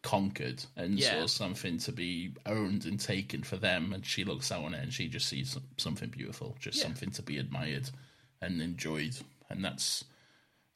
[0.02, 1.20] conquered and Yeah.
[1.20, 3.92] saw something to be owned and taken for them.
[3.92, 6.84] And she looks out on it and she just sees something beautiful, just Yeah.
[6.84, 7.90] something to be admired
[8.40, 9.16] and enjoyed.
[9.50, 10.04] And that's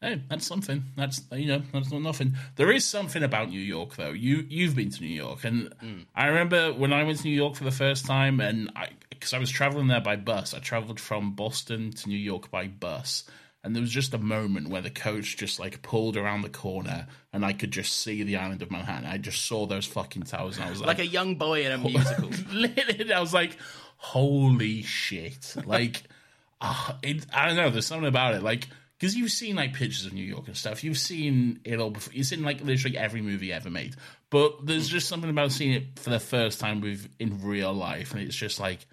[0.03, 0.85] hey, that's something.
[0.97, 2.37] That's you know, that's not nothing.
[2.57, 4.11] There is something about New York though.
[4.11, 6.07] You you've been to New York, and mm.
[6.15, 9.33] I remember when I went to New York for the first time, and I because
[9.33, 10.53] I was traveling there by bus.
[10.53, 13.25] I traveled from Boston to New York by bus.
[13.65, 17.07] And there was just a moment where the coach just like pulled around the corner,
[17.33, 19.09] and I could just see the island of Manhattan.
[19.09, 21.73] I just saw those fucking towers, and I was like, Like a young boy in
[21.73, 22.31] a musical.
[23.15, 23.57] I was like,
[24.03, 25.55] holy shit.
[25.65, 26.03] Like,
[26.61, 28.43] ah, it, I don't know, there's something about it.
[28.43, 28.67] Like,
[28.99, 30.85] because you've seen like pictures of New York and stuff.
[30.85, 32.15] You've seen it all before.
[32.15, 33.97] You've seen like literally every movie ever made.
[34.31, 38.13] But there's just something about seeing it for the first time with in real life.
[38.13, 38.87] And it's just like,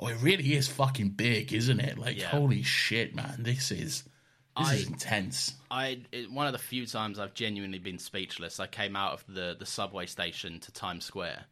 [0.00, 1.98] oh, it really is fucking big, isn't it?
[1.98, 2.26] Like, Yeah.
[2.28, 3.36] holy shit, man.
[3.38, 4.02] This is.
[4.58, 5.54] This I- is intense.
[5.70, 8.58] I it, one of the few times I've genuinely been speechless.
[8.58, 11.44] I came out of the the subway station to Times Square,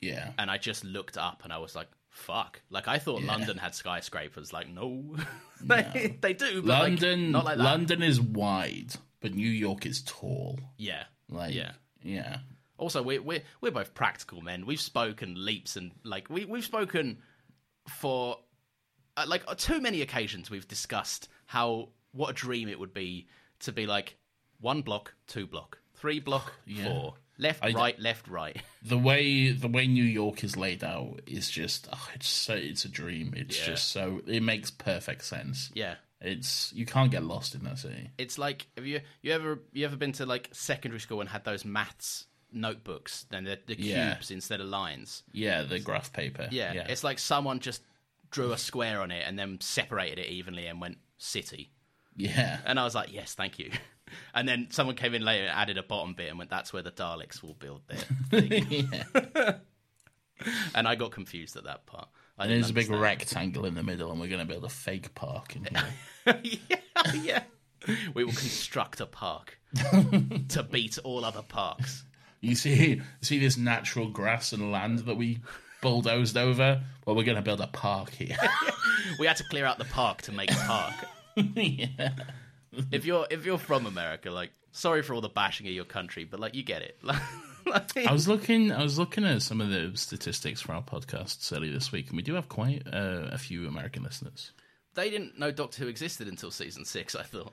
[0.00, 0.32] Yeah.
[0.38, 3.74] and I just looked up, and I was like, "Fuck!" Like I thought London had
[3.74, 4.54] skyscrapers.
[4.54, 5.16] Like no,
[5.60, 6.62] they, they do.
[6.62, 7.62] But like, London, not like that.
[7.64, 10.58] London is wide, but New York is tall.
[10.78, 11.72] Yeah, Like, yeah.
[12.02, 12.38] yeah.
[12.78, 14.64] Also, we're we're we're both practical men.
[14.64, 17.18] We've spoken leaps and like we we've spoken
[17.88, 18.38] for
[19.16, 20.50] uh, like too many occasions.
[20.50, 23.26] We've discussed how what a dream it would be
[23.60, 24.16] to be like
[24.60, 26.52] one block, two block, three block,
[26.84, 28.60] four, left, I- right, left, right.
[28.82, 32.84] the way the way New York is laid out is just oh, it's so it's
[32.84, 33.34] a dream.
[33.36, 33.66] It's Yeah.
[33.66, 35.70] just so it makes perfect sense.
[35.74, 35.94] Yeah.
[36.20, 38.10] It's you can't get lost in that city.
[38.16, 41.44] It's like have you you ever you ever been to like secondary school and had
[41.44, 43.26] those maths notebooks?
[43.30, 44.14] Then the, the Yeah.
[44.14, 45.22] cubes instead of lines.
[45.32, 46.48] Yeah, the graph paper.
[46.50, 46.86] Yeah, yeah.
[46.88, 47.82] it's like someone just
[48.30, 51.70] drew a square on it and then separated it evenly and went city.
[52.16, 52.58] yeah.
[52.64, 53.70] And I was like, yes, thank you.
[54.34, 56.80] And then someone came in later and added a bottom bit and went, that's where
[56.82, 58.88] the Daleks will build their thing.
[60.74, 62.08] and I got confused at that part.
[62.38, 64.68] I And there's a big rectangle in the middle, and we're going to build a
[64.68, 66.40] fake park in here.
[66.68, 67.42] yeah, yeah.
[68.14, 69.58] We will construct a park
[70.50, 72.04] to beat all other parks.
[72.46, 75.40] You see, see this natural grass and land that we
[75.82, 76.82] bulldozed over.
[77.06, 78.36] Well, we're going to build a park here.
[79.20, 80.94] We had to clear out the park to make a park.
[81.36, 82.10] yeah.
[82.90, 86.24] If you're if you're from America, like sorry for all the bashing of your country,
[86.24, 86.98] but like you get it.
[87.06, 88.72] I was looking.
[88.72, 92.16] I was looking at some of the statistics for our podcasts earlier this week, and
[92.16, 94.52] we do have quite uh, a few American listeners.
[94.94, 97.14] they didn't know Doctor Who existed until season six.
[97.14, 97.52] I thought.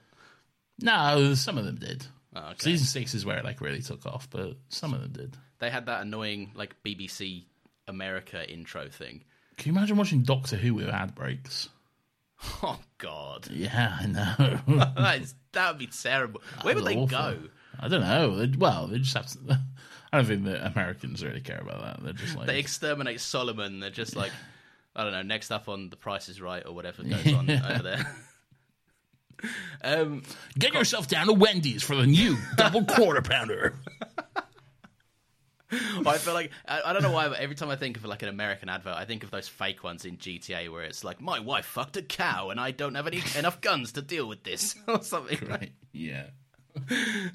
[0.81, 2.07] No, some of them did.
[2.35, 2.55] Oh, okay.
[2.59, 5.37] Season six is where it like really took off, but some of them did.
[5.59, 7.43] They had that annoying like BBC
[7.87, 9.23] America intro thing.
[9.57, 11.69] Can you imagine watching Doctor Who with ad breaks?
[12.61, 14.59] Oh God, Yeah, I know.
[14.97, 16.41] that, is, that would be terrible.
[16.61, 17.07] Where would they Awful.
[17.07, 17.37] go?
[17.79, 18.35] I don't know.
[18.45, 19.61] They- Well, they just have to.
[20.11, 22.03] I don't think the Americans really care about that.
[22.03, 23.79] They're just like, They exterminate Solomon.
[23.79, 24.31] They're just like,
[24.95, 25.21] I don't know.
[25.21, 28.05] Next up on The Price is Right or whatever goes on over there.
[29.83, 30.23] um,
[30.57, 33.75] get yourself down to Wendy's for the new double quarter pounder.
[36.05, 38.21] I feel like I, I don't know why, but every time I think of like
[38.21, 41.39] an American advert, I think of those fake ones in GTA where it's like, "My
[41.39, 44.75] wife fucked a cow, and I don't have any enough guns to deal with this,"
[44.87, 45.39] or something.
[45.47, 45.71] Right?
[45.91, 46.27] Yeah.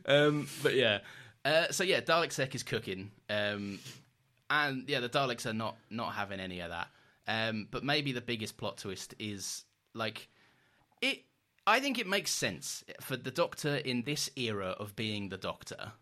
[0.07, 0.99] Um, but yeah,
[1.45, 3.79] uh, so yeah, Dalek Sec is cooking, um,
[4.51, 6.89] and yeah, the Daleks are not not having any of that.
[7.27, 10.29] Um, but maybe the biggest plot twist is like
[11.01, 11.23] it.
[11.69, 15.93] I think it makes sense for the Doctor in this era of being the Doctor,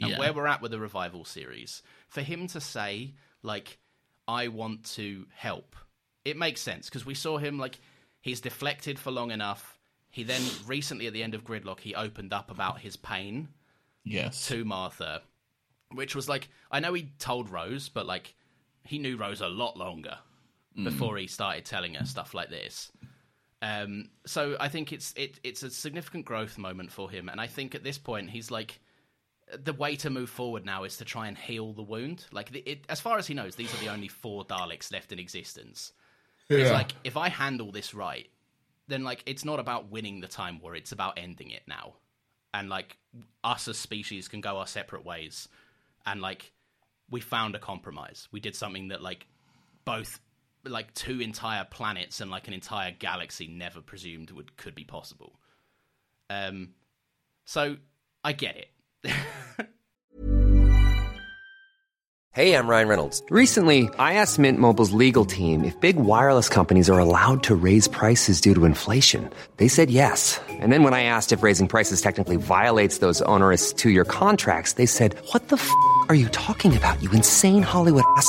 [0.00, 0.18] and Yeah.
[0.18, 3.78] where we're at with the revival series, for him to say like,
[4.26, 5.76] "I want to help."
[6.24, 7.78] It makes sense because we saw him like
[8.22, 9.78] he's deflected for long enough.
[10.10, 13.48] He then recently at the end of Gridlock, he opened up about his pain
[14.02, 14.48] Yes.
[14.48, 15.22] to Martha,
[15.92, 18.34] which was like I know he told Rose, but like
[18.82, 20.18] he knew Rose a lot longer
[20.76, 20.84] mm.
[20.84, 22.90] before he started telling her stuff like this.
[23.64, 27.46] Um, so I think it's it, it's a significant growth moment for him, and I
[27.46, 28.78] think at this point he's like
[29.58, 32.26] the way to move forward now is to try and heal the wound.
[32.30, 35.12] Like the, it, as far as he knows, these are the only four Daleks left
[35.12, 35.92] in existence.
[36.50, 38.28] It's like if I handle this right,
[38.86, 41.94] then like it's not about winning the time war; it's about ending it now.
[42.52, 42.98] And like
[43.42, 45.48] us as species can go our separate ways.
[46.04, 46.52] And like
[47.10, 48.28] we found a compromise.
[48.30, 49.26] We did something that like
[49.86, 50.20] both
[50.66, 55.38] like two entire planets and like an entire galaxy never presumed would could be possible
[56.30, 56.70] um
[57.44, 57.76] so
[58.22, 59.12] i get it
[62.34, 63.22] Hey, I'm Ryan Reynolds.
[63.30, 67.86] Recently, I asked Mint Mobile's legal team if big wireless companies are allowed to raise
[67.86, 69.30] prices due to inflation.
[69.58, 70.40] They said yes.
[70.50, 74.72] And then when I asked if raising prices technically violates those onerous two year contracts,
[74.72, 75.70] they said, What the f
[76.08, 78.28] are you talking about, you insane Hollywood ass?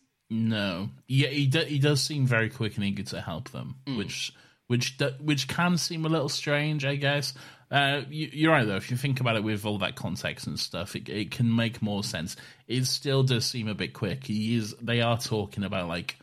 [0.33, 4.33] No, yeah, he do, he does seem very quick and eager to help them, which
[4.67, 7.33] which do, which can seem a little strange, I guess.
[7.69, 8.77] Uh, you, you're right though.
[8.77, 11.81] If you think about it with all that context and stuff, it, it can make
[11.81, 12.37] more sense.
[12.69, 14.23] It still does seem a bit quick.
[14.23, 14.73] He is.
[14.81, 16.17] They are talking about like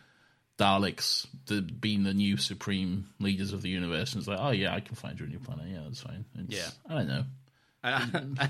[0.59, 4.74] Daleks the, being the new supreme leaders of the universe, and it's like, oh yeah,
[4.74, 5.66] I can find you a new planet.
[5.70, 6.24] Yeah, that's fine.
[6.34, 6.70] It's, Yeah.
[6.88, 8.48] I don't know.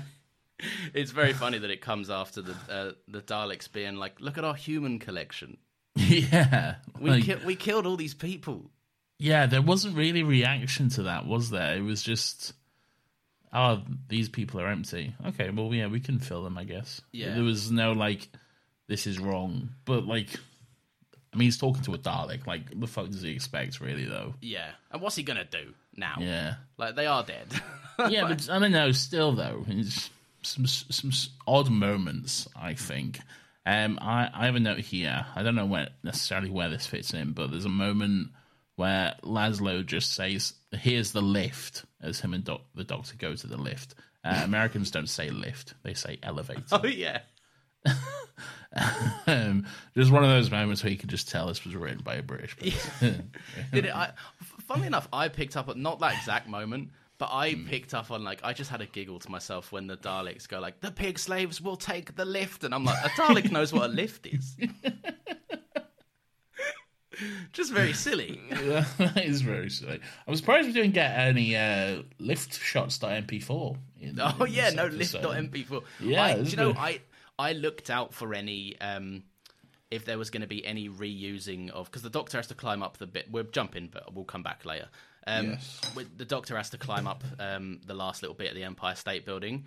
[0.93, 4.43] It's very funny that it comes after the uh, the Daleks being like, "Look at
[4.43, 5.57] our human collection.
[5.95, 8.69] yeah, We like- ki- we killed all these people."
[9.21, 11.75] Yeah, there wasn't really reaction to that, was there?
[11.75, 12.53] It was just,
[13.51, 15.13] oh, these people are empty.
[15.27, 17.01] Okay, well, yeah, we can fill them, I guess.
[17.11, 17.33] Yeah.
[17.33, 18.29] There was no, like,
[18.87, 19.71] this is wrong.
[19.83, 20.29] But, like,
[21.33, 22.47] I mean, he's talking to a Dalek.
[22.47, 24.35] Like, the fuck does he expect, really, though?
[24.39, 26.15] Yeah, and what's he gonna do now?
[26.21, 26.53] Yeah.
[26.77, 27.47] like they are dead.
[28.09, 30.09] Yeah, but I don't know, still, though, it's
[30.41, 31.11] some, some
[31.47, 33.19] odd moments, I think.
[33.65, 35.25] Um, I, I have a note here.
[35.35, 38.29] I don't know where necessarily where this fits in, but there's a moment
[38.75, 43.47] where Laszlo just says, "Here's the lift," as him and doc- the doctor go to
[43.47, 46.63] the lift, Uh, Americans don't say lift; they say elevator.
[46.71, 47.19] Oh yeah.
[49.27, 49.65] um,
[49.95, 52.23] just one of those moments where you could just tell this was written by a
[52.23, 53.31] British person.
[53.73, 53.95] Did it?
[53.95, 54.11] I,
[54.67, 58.23] funnily enough, I picked up at not that exact moment, but I picked up on
[58.23, 61.19] like I just had a giggle to myself when the Daleks go like the pig
[61.19, 64.55] slaves will take the lift, and I'm like a Dalek knows what a lift is.
[67.53, 68.39] just very silly.
[68.49, 69.99] that is very silly.
[70.27, 73.77] I'm surprised we didn't get any uh, lift shots.mp4.
[74.01, 75.25] In, Oh in yeah, no episode.
[75.25, 75.83] lift.mp4.
[75.99, 76.73] Yeah, I, do you know.
[76.77, 77.01] I
[77.37, 79.23] I looked out for any um
[79.91, 82.81] if there was going to be any reusing of because the Doctor has to climb
[82.81, 83.29] up the bit.
[83.29, 84.87] We're jumping, but we'll come back later.
[85.29, 85.81] Um, Yes.
[86.17, 89.25] the Doctor has to climb up um the last little bit of the Empire State
[89.25, 89.65] Building.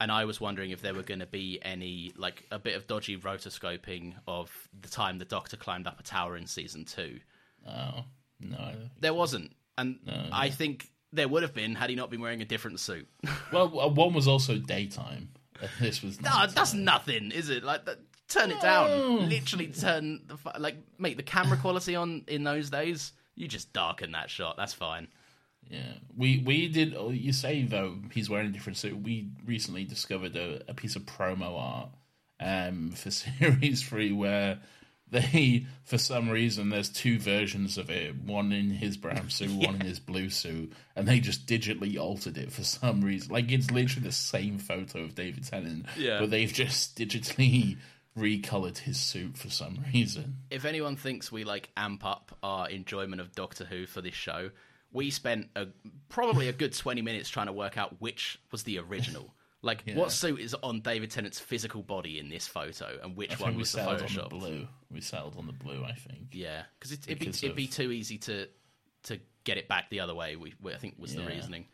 [0.00, 2.88] And I was wondering if there were going to be any, like, a bit of
[2.88, 4.50] dodgy rotoscoping of
[4.80, 7.20] the time the Doctor climbed up a tower in season two.
[7.68, 8.04] Oh
[8.40, 8.74] no.
[8.98, 9.98] There wasn't, and
[10.32, 13.06] I think there would have been had he not been wearing a different suit.
[13.52, 15.28] Well, uh, one was also daytime.
[15.80, 17.62] This was No, that's nothing, is it?
[17.62, 17.98] Like, that,
[18.28, 19.28] turn it down.
[19.28, 23.12] Literally turn the like make the camera quality on in those days.
[23.34, 24.56] You just darken that shot.
[24.56, 25.08] That's fine.
[25.70, 26.94] Yeah, we we did.
[26.96, 29.00] oh, You say though he's wearing a different suit.
[29.00, 31.88] We recently discovered a, a piece of promo art
[32.40, 34.58] um, for series three where
[35.10, 38.16] they, for some reason, there's two versions of it.
[38.24, 42.38] One in his brown suit, one in his blue suit, and they just digitally altered
[42.38, 43.30] it for some reason.
[43.32, 46.18] Like it's literally the same photo of David Tennant, Yeah.
[46.18, 47.76] but they've just digitally
[48.16, 50.38] recolored his suit for some reason.
[50.50, 54.50] If anyone thinks we like amp up our enjoyment of Doctor Who for this show,
[54.92, 55.68] we spent a,
[56.08, 59.34] probably a good twenty minutes trying to work out which was the original.
[59.64, 63.56] Like, what suit is on David Tennant's physical body in this photo, and which one
[63.56, 64.30] was the Photoshop?
[64.30, 64.68] the blue.
[64.90, 65.84] We settled on the blue.
[65.84, 66.30] I think.
[66.32, 68.48] Yeah, because it'd be Because it'd be too easy to
[69.04, 70.34] to get it back the other way.
[70.34, 71.66] We, we I think was the reasoning.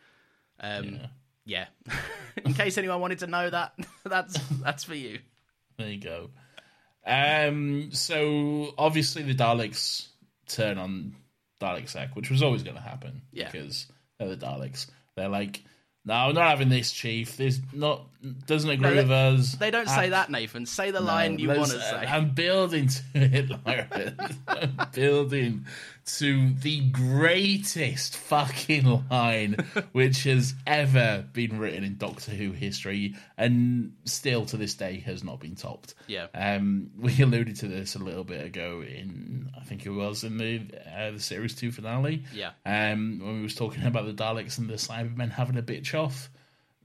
[0.60, 1.00] Um,
[1.46, 1.66] yeah.
[2.44, 3.72] In case anyone wanted to know that,
[4.04, 5.20] that's that's for you.
[5.78, 6.30] There you go.
[7.06, 10.08] Um, so obviously the Daleks
[10.48, 11.14] turn on
[11.60, 13.50] Dalek Sec, which was always going to happen Yeah.
[13.50, 13.86] because
[14.18, 14.86] they're the Daleks.
[15.16, 15.62] They're like,
[16.04, 17.36] no, we're not having this, Chief.
[17.36, 18.06] This not
[18.46, 19.52] doesn't agree No, with they- us.
[19.56, 20.66] They don't say that, Nathan.
[20.66, 21.96] Say the line you want to say.
[22.06, 24.38] I'm building to it, Lawrence.
[24.46, 25.66] I'm building
[26.16, 29.56] to the greatest fucking line
[29.92, 35.22] which has ever been written in Doctor Who history, and still to this day has
[35.22, 35.94] not been topped.
[36.06, 36.26] Yeah.
[36.34, 40.38] Um, we alluded to this a little bit ago in, I think it was in
[40.38, 40.62] the
[40.96, 42.24] uh, the series two finale.
[42.32, 42.52] Yeah.
[42.64, 46.30] Um, when we was talking about the Daleks and the Cybermen having a bitch off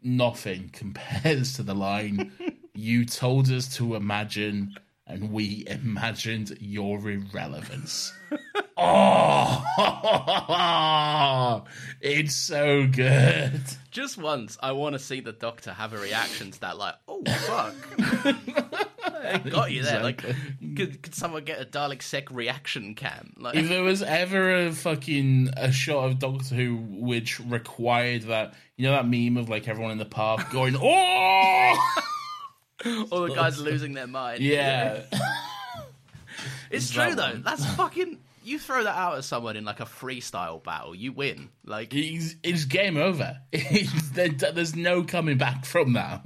[0.03, 2.31] nothing compares to the line
[2.73, 4.75] you told us to imagine
[5.07, 8.13] and we imagined your irrelevance
[8.77, 9.63] oh
[12.01, 13.61] it's so good
[13.91, 16.77] Just once, I want to see the Doctor have a reaction to that.
[16.77, 17.75] Like, oh fuck,
[19.05, 20.01] I got you there.
[20.01, 20.17] Like,
[20.75, 23.33] could, could someone get a Dalek Sec reaction cam?
[23.37, 28.55] Like, if there was ever a fucking a shot of doctor who which required that
[28.77, 31.93] you know that meme of like everyone in the park going oh
[33.11, 34.41] all the guys losing their mind.
[34.41, 35.01] yeah
[36.71, 37.21] It's that true though.
[37.33, 37.43] one.
[37.43, 38.17] That's fucking.
[38.43, 41.49] You throw that out at someone in like a freestyle battle, you win.
[41.65, 43.37] Like, it's, it's game over
[44.13, 46.25] there- there's no coming back from that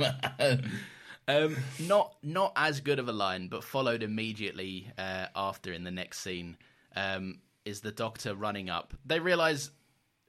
[1.28, 5.92] um, not not as good of a line, but followed immediately uh, after in the
[5.92, 6.58] next scene
[6.96, 8.94] um, is the Doctor running up.
[9.06, 9.72] They realize.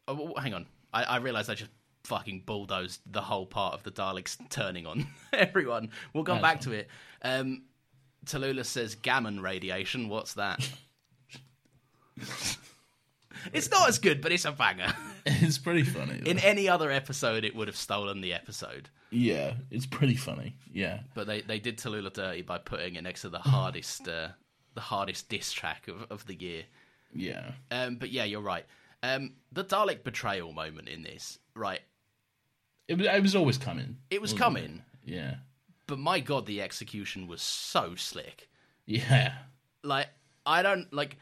[0.09, 1.70] Oh, hang on, I, I realize I just
[2.05, 5.91] fucking bulldozed the whole part of the Daleks turning on everyone.
[6.14, 6.89] We'll come back to it.
[7.22, 7.62] Um,
[8.26, 10.09] Tallulah says gamma radiation.
[10.09, 10.68] What's that?
[13.53, 14.93] It's not as good, but it's a banger.
[15.27, 16.31] it's pretty funny though.
[16.31, 18.89] In any other episode, it would have stolen the episode.
[19.11, 23.23] yeah it's pretty funny yeah But they, they did Tallulah dirty by putting it next
[23.23, 24.29] to the hardest uh,
[24.75, 26.64] the hardest diss track of, of the year.
[27.14, 28.64] yeah Um, but yeah, you're right.
[29.03, 31.81] Um, the Dalek betrayal moment in this, right?
[32.89, 35.12] it was, it was always coming It was wasn't coming, it?
[35.14, 35.35] yeah
[35.87, 38.49] but my god, the execution was so slick.
[38.87, 39.33] yeah
[39.83, 40.09] Like
[40.45, 41.16] I don't like.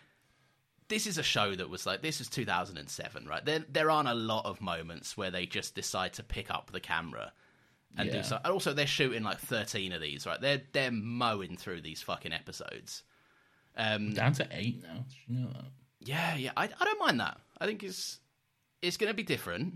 [0.88, 3.44] This is a show that was like this is 2007, right?
[3.44, 6.80] There there aren't a lot of moments where they just decide to pick up the
[6.80, 7.32] camera
[7.98, 8.38] and do so.
[8.44, 10.40] And also, they're shooting like 13 of these, right?
[10.40, 13.02] They're they're mowing through these fucking episodes.
[13.76, 15.64] Um, down to eight now you know that
[16.00, 17.38] Yeah, yeah, I, I don't mind that.
[17.60, 18.20] I think it's
[18.80, 19.74] it's going to be different,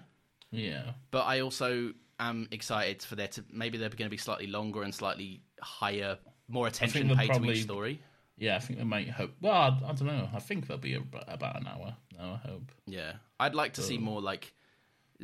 [0.51, 4.47] yeah but I also am excited for there to maybe they're going to be slightly
[4.47, 8.01] longer and slightly higher, more attention paid to probably- each story.
[8.41, 9.33] Yeah, I think they might hope.
[9.41, 10.29] Well, I, I don't know.
[10.35, 11.95] I think they'll be ab- about an hour.
[12.19, 12.73] No, I hope.
[12.87, 14.53] Yeah, I'd like to see more like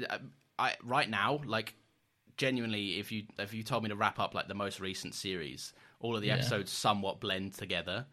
[0.08, 0.18] uh,
[0.58, 1.74] I right now like
[2.36, 5.72] genuinely, if you if you told me to wrap up like the most recent series,
[5.98, 6.34] all of the Yeah.
[6.34, 8.06] episodes somewhat blend together.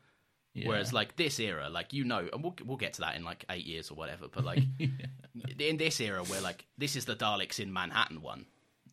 [0.54, 0.68] Yeah.
[0.70, 3.44] Whereas like this era, like you know, and we'll we'll get to that in like
[3.50, 4.28] eight years or whatever.
[4.32, 4.64] But like
[5.60, 8.46] in this era, where like this is the Daleks in Manhattan one,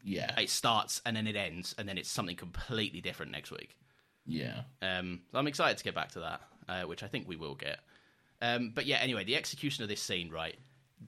[0.02, 3.76] yeah, it starts and then it ends, and then it's something completely different next week.
[4.31, 7.37] Yeah, Um, so I'm excited to get back to that, uh, which I think we
[7.37, 7.81] will get.
[8.41, 10.57] Um, but yeah, anyway, the execution of this scene, right?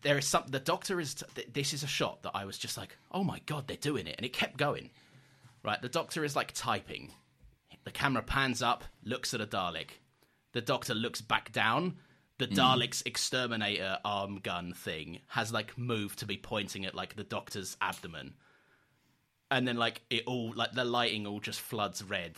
[0.02, 0.44] There is some.
[0.48, 1.14] The Doctor is.
[1.34, 4.06] th- this is a shot that I was just like, oh my god, they're doing
[4.06, 4.90] it, and it kept going.
[5.62, 7.12] Right, the Doctor is like typing.
[7.84, 9.90] The camera pans up, looks at a Dalek.
[10.52, 11.96] The Doctor looks back down.
[12.38, 17.22] The Dalek's exterminator arm gun thing has like moved to be pointing at like the
[17.24, 18.34] Doctor's abdomen
[19.52, 22.32] and then like it all like the lighting all just floods red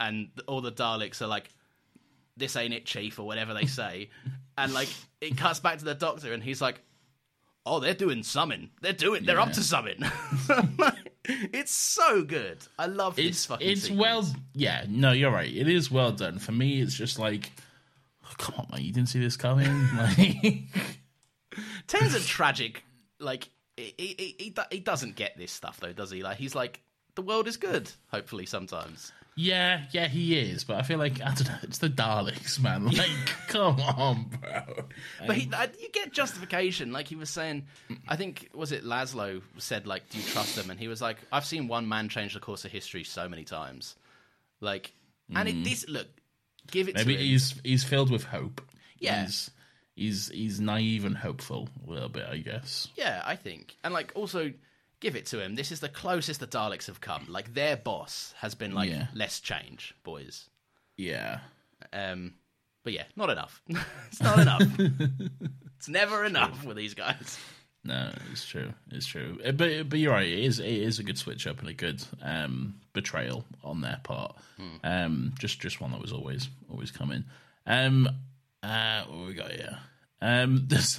[0.00, 1.48] and all the daleks are like
[2.36, 4.10] this ain't it chief or whatever they say
[4.58, 4.88] and like
[5.20, 6.80] it cuts back to the doctor and he's like
[7.64, 9.98] oh they're doing something they're doing they're up to something
[11.24, 14.00] it's so good i love this it's fucking it's sequence.
[14.00, 14.34] well.
[14.54, 15.52] Yeah, no, you're right.
[15.52, 16.38] It is well done.
[16.38, 17.52] For me, it's just like,
[18.24, 19.68] oh, come on, man, you didn't see this coming.
[19.96, 20.62] Like,
[21.86, 22.84] Ten's a tragic
[23.18, 26.82] like he, he, he, he doesn't get this stuff though does he like he's like
[27.14, 30.64] the world is good hopefully sometimes yeah, yeah, he is.
[30.64, 31.58] But I feel like I don't know.
[31.62, 32.86] It's the Daleks, man.
[32.96, 33.10] Like,
[33.48, 34.86] come on, bro.
[35.26, 37.66] But he, um, I, you get justification, like he was saying.
[38.08, 41.18] I think was it Laszlo said, like, "Do you trust them?" And he was like,
[41.30, 43.94] "I've seen one man change the course of history so many times."
[44.60, 44.92] Like,
[45.34, 45.64] and it, mm.
[45.64, 46.08] this look,
[46.70, 48.62] give it Maybe he's he's filled with hope.
[48.98, 49.24] Yeah.
[49.24, 49.50] he's
[49.94, 52.88] he's he's naive and hopeful a little bit, I guess.
[52.96, 54.52] Yeah, I think, and like also
[55.06, 55.54] give it to him.
[55.54, 57.26] This is the closest the Daleks have come.
[57.28, 59.06] Like their boss has been like, Yeah.
[59.14, 60.50] "Let's change, boys."
[60.96, 61.38] Yeah,
[61.92, 62.34] Um,
[62.82, 63.62] but yeah, not enough.
[64.08, 64.62] it's not enough.
[65.76, 67.38] it's never enough with these guys.
[67.84, 68.72] no, it's true.
[68.90, 69.38] It's true.
[69.44, 70.26] Uh, But but you're right.
[70.26, 74.00] It is it is a good switch up and a good um, betrayal on their
[74.02, 74.34] part.
[74.82, 77.24] Um, just just one that was always always coming.
[77.66, 78.08] Um,
[78.62, 79.78] uh, what we got here?
[80.22, 80.98] Um, there's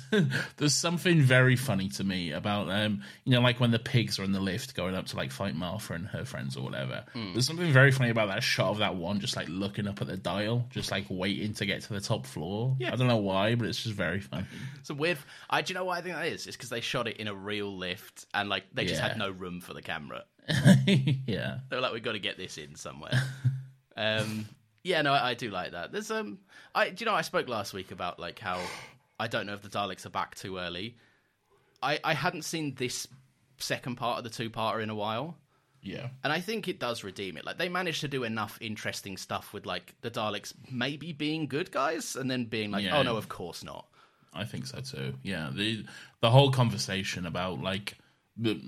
[0.57, 4.24] there's something very funny to me about um, you know, like when the pigs are
[4.24, 7.03] in the lift going up to like fight Martha and her friends or whatever.
[7.15, 10.07] There's something very funny about that shot of that one just like looking up at
[10.07, 12.76] the dial, just like waiting to get to the top floor.
[12.80, 12.93] Yeah.
[12.93, 14.45] I don't know why, but it's just very funny.
[14.80, 15.18] It's a weird.
[15.49, 16.45] I do you know why I think that is?
[16.45, 19.07] It's because they shot it in a real lift and like they just Yeah.
[19.09, 20.26] had no room for the camera.
[20.88, 21.57] yeah.
[21.70, 23.20] They were like, "We've got to get this in somewhere."
[23.97, 24.47] um,
[24.84, 25.91] yeah, no, I, I do like that.
[25.91, 26.39] There's um,
[26.74, 28.59] I do you know I spoke last week about like how
[29.20, 30.97] I don't know if the Daleks are back too early.
[31.82, 33.07] I I hadn't seen this
[33.57, 35.38] second part of the two parter in a while.
[35.82, 36.09] Yeah.
[36.24, 37.45] And I think it does redeem it.
[37.45, 41.72] Like they managed to do enough interesting stuff with like the Daleks maybe being good
[41.72, 42.97] guys and then being like, oh, Yeah.
[42.97, 43.88] oh no, of course not.
[44.34, 45.13] I think so too.
[45.24, 45.86] Yeah, the
[46.22, 47.97] the whole conversation about like
[48.36, 48.59] the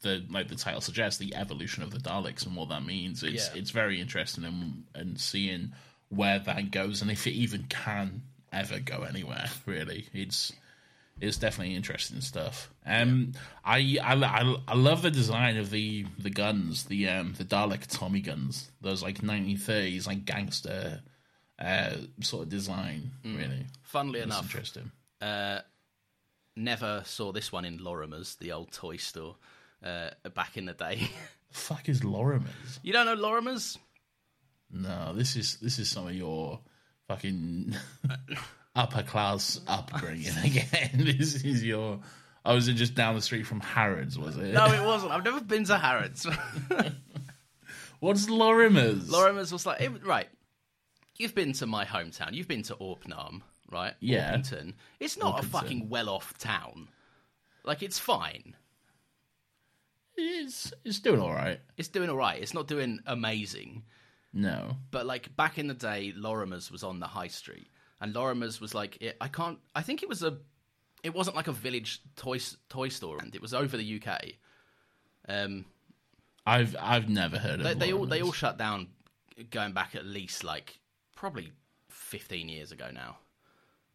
[0.00, 3.22] the like the title suggests the evolution of the Daleks and what that means.
[3.22, 3.60] It's Yeah.
[3.60, 5.72] it's very interesting and and seeing
[6.08, 8.22] where that goes and if it even can
[8.54, 9.46] ever go anywhere.
[9.66, 10.52] Really, it's
[11.20, 12.70] it's definitely interesting stuff.
[12.86, 13.32] Um,
[13.64, 17.86] I, I I I love the design of the the guns, the um the Dalek
[17.86, 18.70] Tommy guns.
[18.80, 21.02] Those like 1930s like gangster
[21.58, 21.90] uh
[22.20, 23.10] sort of design.
[23.24, 24.90] Really, Funnily it's enough, interesting.
[25.20, 25.60] uh,
[26.56, 29.36] never saw this one in Lorimer's, the old toy store,
[29.84, 31.08] uh, back in the day.
[31.50, 32.80] fuck is Lorimer's?
[32.82, 33.78] you don't know Lorimer's?
[34.72, 36.58] No, this is this is some of your
[37.08, 37.74] fucking
[38.74, 40.90] upper class upbringing again.
[40.94, 42.00] this is your.
[42.46, 44.52] Oh, I was it just down the street from Harrods, was it?
[44.52, 45.12] No, it wasn't.
[45.12, 46.26] I've never been to Harrods.
[48.00, 49.08] What's Lorimer's?
[49.08, 50.28] Lorimer's was like, it, right,
[51.16, 52.34] you've been to my hometown.
[52.34, 53.40] You've been to Orpnam,
[53.72, 53.94] right?
[54.00, 54.36] Yeah.
[54.36, 54.74] Orpington.
[55.00, 56.88] It's not a fucking well-off town.
[57.64, 58.54] Like, it's fine.
[60.16, 61.60] It's it's doing all right.
[61.76, 62.40] It's doing all right.
[62.40, 63.82] It's not doing amazing.
[64.34, 64.76] No.
[64.90, 67.68] But like back in the day, Lorimer's was on the high street,
[68.00, 69.58] and Lorimer's was like it, I can't.
[69.74, 70.38] I think it was a.
[71.04, 74.32] It wasn't like a village toy toy store, and it was over the UK.
[75.28, 75.64] Um,
[76.44, 78.88] I've I've never heard of they, they all they all shut down,
[79.50, 80.78] going back at least like
[81.14, 81.52] probably
[81.88, 83.18] fifteen years ago now.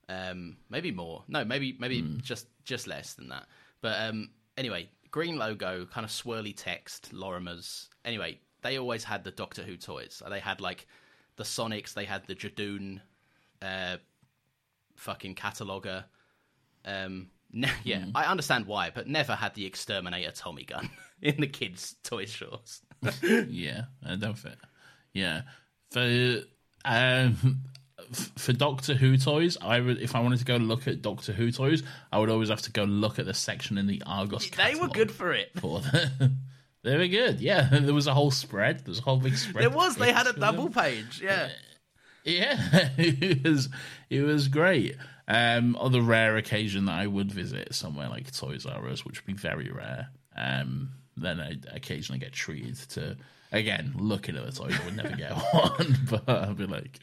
[0.08, 1.24] Um, maybe more.
[1.28, 3.46] No, maybe maybe just just less than that.
[3.82, 7.90] But um, anyway, green logo, kind of swirly text, Lorimer's.
[8.06, 10.22] Anyway, they always had the Doctor Who toys.
[10.28, 10.88] They had like
[11.36, 11.94] the Sonics.
[11.94, 13.00] They had the Judoon,
[13.62, 13.98] uh,
[14.96, 16.06] fucking cataloger.
[16.86, 20.90] Um, ne- yeah, I understand why, but never had the Exterminator Tommy gun
[21.22, 22.82] in the kids' toy stores.
[23.24, 24.58] yeah, I don't fit.
[25.14, 25.42] Yeah,
[25.92, 26.42] for
[26.86, 27.62] um,
[28.38, 31.52] for Doctor Who toys, I would if I wanted to go look at Doctor Who
[31.52, 34.50] toys, I would always have to go look at the section in the Argos.
[34.52, 35.52] They were good for it.
[35.60, 36.32] for the.
[36.90, 37.40] They were good.
[37.40, 38.80] Yeah, there was a whole spread.
[38.80, 39.62] There was a whole big spread.
[39.64, 39.96] There was.
[39.96, 41.22] They had a double page.
[41.24, 41.50] Yeah.
[42.24, 42.58] Yeah,
[42.98, 43.70] it was
[44.10, 44.96] it was great.
[45.28, 49.22] Um, on the rare occasion that I would visit somewhere like Toys R Us, which
[49.22, 53.18] would be very rare, um, then I'd occasionally get treated to
[53.52, 54.76] again looking at the toys.
[54.82, 57.00] I would never get one, but I'd be like,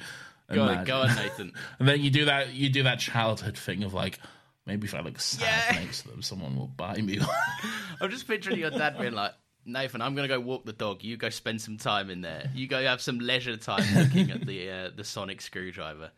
[0.53, 1.53] Go on, go on, Nathan.
[1.79, 4.19] And then you do that you do that childhood thing of like
[4.67, 5.81] maybe if I look sad Yeah.
[5.81, 7.29] next to them, someone will buy me one.
[8.01, 9.33] I'm just picturing your dad being like,
[9.67, 11.03] Nathan, I'm going to go walk the dog.
[11.03, 12.51] You go spend some time in there.
[12.55, 16.11] You go have some leisure time looking at the uh, the sonic screwdriver.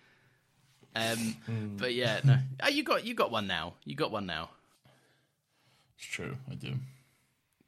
[0.94, 1.36] Um,
[1.78, 2.38] but yeah, no.
[2.62, 3.74] Oh, you got you got one now.
[3.84, 4.51] You got one now.
[5.96, 6.74] it's true, I do.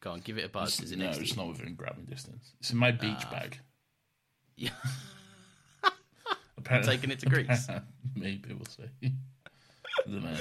[0.01, 0.81] Go on, give it a buzz.
[0.81, 2.53] Is it no, next it's not within grabbing distance.
[2.61, 3.59] It's in my beach bag.
[4.57, 4.71] Yeah.
[6.59, 7.69] Apparently, taking it to Greece?
[8.15, 8.85] Maybe we'll see.
[10.07, 10.37] I don't know.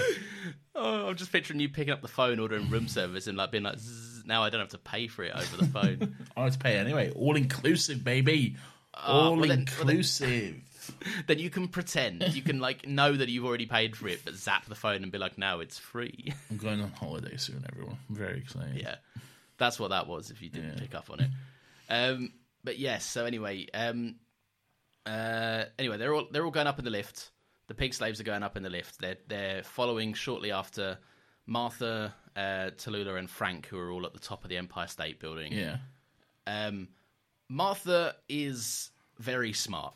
[0.76, 3.64] Oh, I'm just picturing you picking up the phone, ordering room service, and like being
[3.64, 6.16] like, Zzz, now I don't have to pay for it over the phone.
[6.38, 7.12] I have to pay anyway.
[7.12, 8.56] All inclusive, baby.
[8.94, 10.56] All well then- well then- inclusive.
[11.28, 14.34] then you can pretend you can like know that you've already paid for it, but
[14.34, 16.34] zap the phone and be like, no, it's free.
[16.50, 17.98] I'm going on holiday soon, everyone.
[18.10, 18.78] I'm very excited.
[18.82, 18.96] yeah,
[19.58, 20.32] that's what that was.
[20.32, 21.30] If you didn't pick up on it,
[21.90, 22.32] um,
[22.64, 23.06] but yes.
[23.06, 24.16] So anyway, um,
[25.06, 27.30] uh, anyway, they're all they're all going up in the lift.
[27.68, 29.00] The pig slaves are going up in the lift.
[29.00, 30.98] They're they're following shortly after
[31.50, 32.39] Martha, uh,
[32.78, 35.52] Tallulah, and Frank, who are all at the top of the Empire State Building.
[35.52, 35.78] Yeah.
[36.47, 36.88] Um,
[37.50, 39.93] Martha is very smart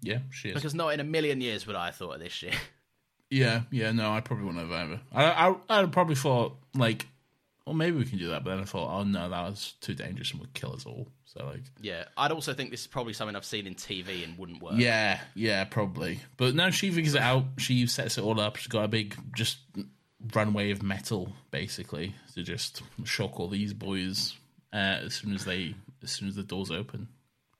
[0.00, 0.54] Yeah, she is.
[0.54, 2.54] because not in a million years would I have thought of this shit.
[3.30, 5.00] yeah, yeah, no, I probably wouldn't have ever.
[5.12, 5.24] I,
[5.68, 7.06] I, I probably thought, like,
[7.66, 9.94] well, maybe we can do that, but then I thought, oh no, that was too
[9.94, 11.08] dangerous and would kill us all.
[11.26, 14.38] So, like, Yeah, I'd also think this is probably something I've seen in TV and
[14.38, 14.74] wouldn't work.
[14.76, 16.20] yeah, yeah, probably.
[16.36, 17.44] But no, she figures it out.
[17.58, 18.56] She sets it all up.
[18.56, 19.58] She's got a big, just
[20.34, 24.34] runway of metal, basically, to just shock all these boys
[24.72, 27.08] uh, as soon as they, as soon as the doors open.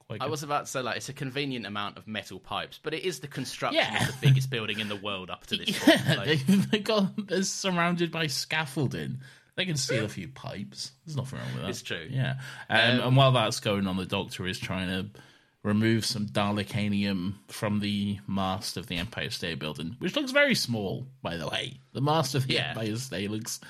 [0.09, 2.95] Quite I was about to say like it's a convenient amount of metal pipes, but
[2.95, 4.09] it is the construction Yeah.
[4.09, 6.19] of the biggest building in the world up to this Yeah, point.
[6.29, 9.19] Like, they, they got they're surrounded by scaffolding.
[9.57, 10.93] They can steal a few pipes.
[11.05, 11.69] There's nothing wrong with that.
[11.71, 12.07] It's true.
[12.09, 12.37] Yeah.
[12.71, 15.21] Um, and while that's going on, the Doctor is trying to
[15.69, 21.07] remove some Dalekanium from the mast of the Empire State Building, which looks very small,
[21.23, 21.79] by the way.
[21.93, 22.71] The mast of the Yeah.
[22.71, 23.61] Empire State looks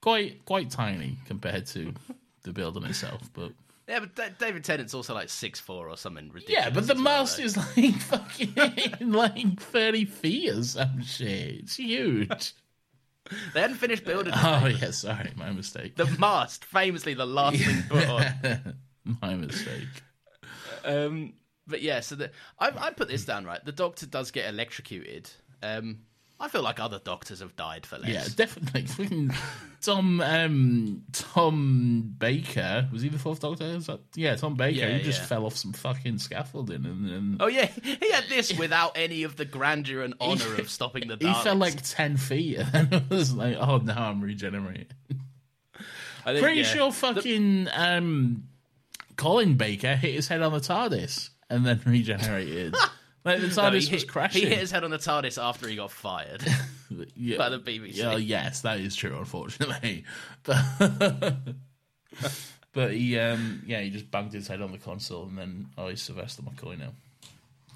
[0.00, 1.92] quite quite tiny compared to
[2.42, 3.52] the building itself, but.
[3.88, 6.64] yeah, but Da- David Tennant's also like six four or something ridiculous.
[6.64, 7.42] Yeah, but the as well, mast though.
[7.44, 11.60] is like fucking like thirty feet or some shit.
[11.60, 12.52] It's huge.
[13.54, 14.38] They hadn't finished building it.
[14.42, 15.94] Oh yeah, sorry, my mistake.
[15.94, 18.74] the mast, famously the last thing put on.
[19.22, 19.86] my mistake.
[20.84, 21.34] Um,
[21.70, 23.64] but yeah, so the, I, I put this down right.
[23.64, 25.30] The Doctor does get electrocuted.
[25.62, 26.00] Um,
[26.40, 28.08] I feel like other doctors have died for less.
[28.08, 29.28] Yeah, definitely.
[29.82, 33.78] Tom um Tom Baker was he the fourth Doctor?
[33.78, 34.78] That, yeah, Tom Baker.
[34.78, 35.26] Yeah, he just yeah.
[35.26, 39.36] fell off some fucking scaffolding and then Oh yeah, he had this without any of
[39.36, 43.10] the grandeur and honor of stopping the he fell like ten feet and then it
[43.10, 44.86] was like, oh now I'm regenerating.
[46.24, 46.66] I think, Pretty yeah.
[46.66, 48.44] sure fucking um
[49.16, 52.74] Colin Baker hit his head on the TARDIS and then regenerated.
[53.24, 54.42] like the TARDIS he was hit- crashing.
[54.42, 56.42] He hit his head on the TARDIS after he got fired.
[57.16, 57.36] yeah.
[57.36, 57.96] by the BBC.
[57.96, 60.04] Yeah, yes, that is true, unfortunately.
[60.42, 61.34] But
[62.72, 65.88] but he um yeah, he just banged his head on the console and then oh
[65.88, 66.90] he's Sylvester McCoy now.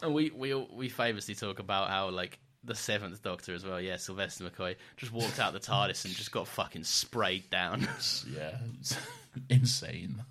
[0.02, 3.80] and we we we famously talk about how like the seventh Doctor as well.
[3.80, 7.86] Yeah, Sylvester McCoy just walked out the TARDIS and just got fucking sprayed down.
[8.34, 8.56] Yeah.
[8.80, 8.96] It's
[9.48, 10.22] insane.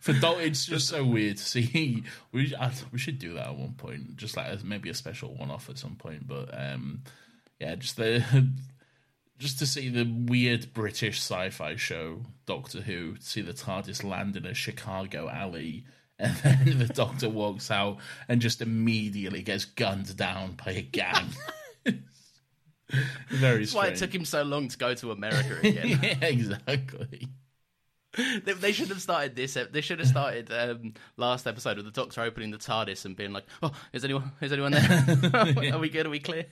[0.00, 2.04] For Dalton, it's just so weird to see.
[2.32, 5.34] We I, we should do that at one point, just like as maybe a special
[5.34, 6.26] one-off at some point.
[6.26, 7.02] But um,
[7.58, 8.24] yeah, just the
[9.38, 14.46] just to see the weird British sci-fi show Doctor Who, see the TARDIS land in
[14.46, 15.84] a Chicago alley,
[16.18, 17.98] and then the Doctor walks out
[18.28, 21.30] and just immediately gets gunned down by a gang.
[23.28, 26.00] Very That's why it took him so long to go to America again.
[26.02, 27.28] yeah, exactly.
[28.44, 29.56] they, they should have started this.
[29.70, 33.32] They should have started um, last episode with the Doctor opening the TARDIS and being
[33.32, 34.32] like, "Oh, is anyone?
[34.40, 35.72] Is anyone there?
[35.74, 36.06] Are we good?
[36.06, 36.46] Are we clear?"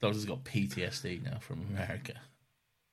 [0.00, 2.14] Doctor's got PTSD now from America.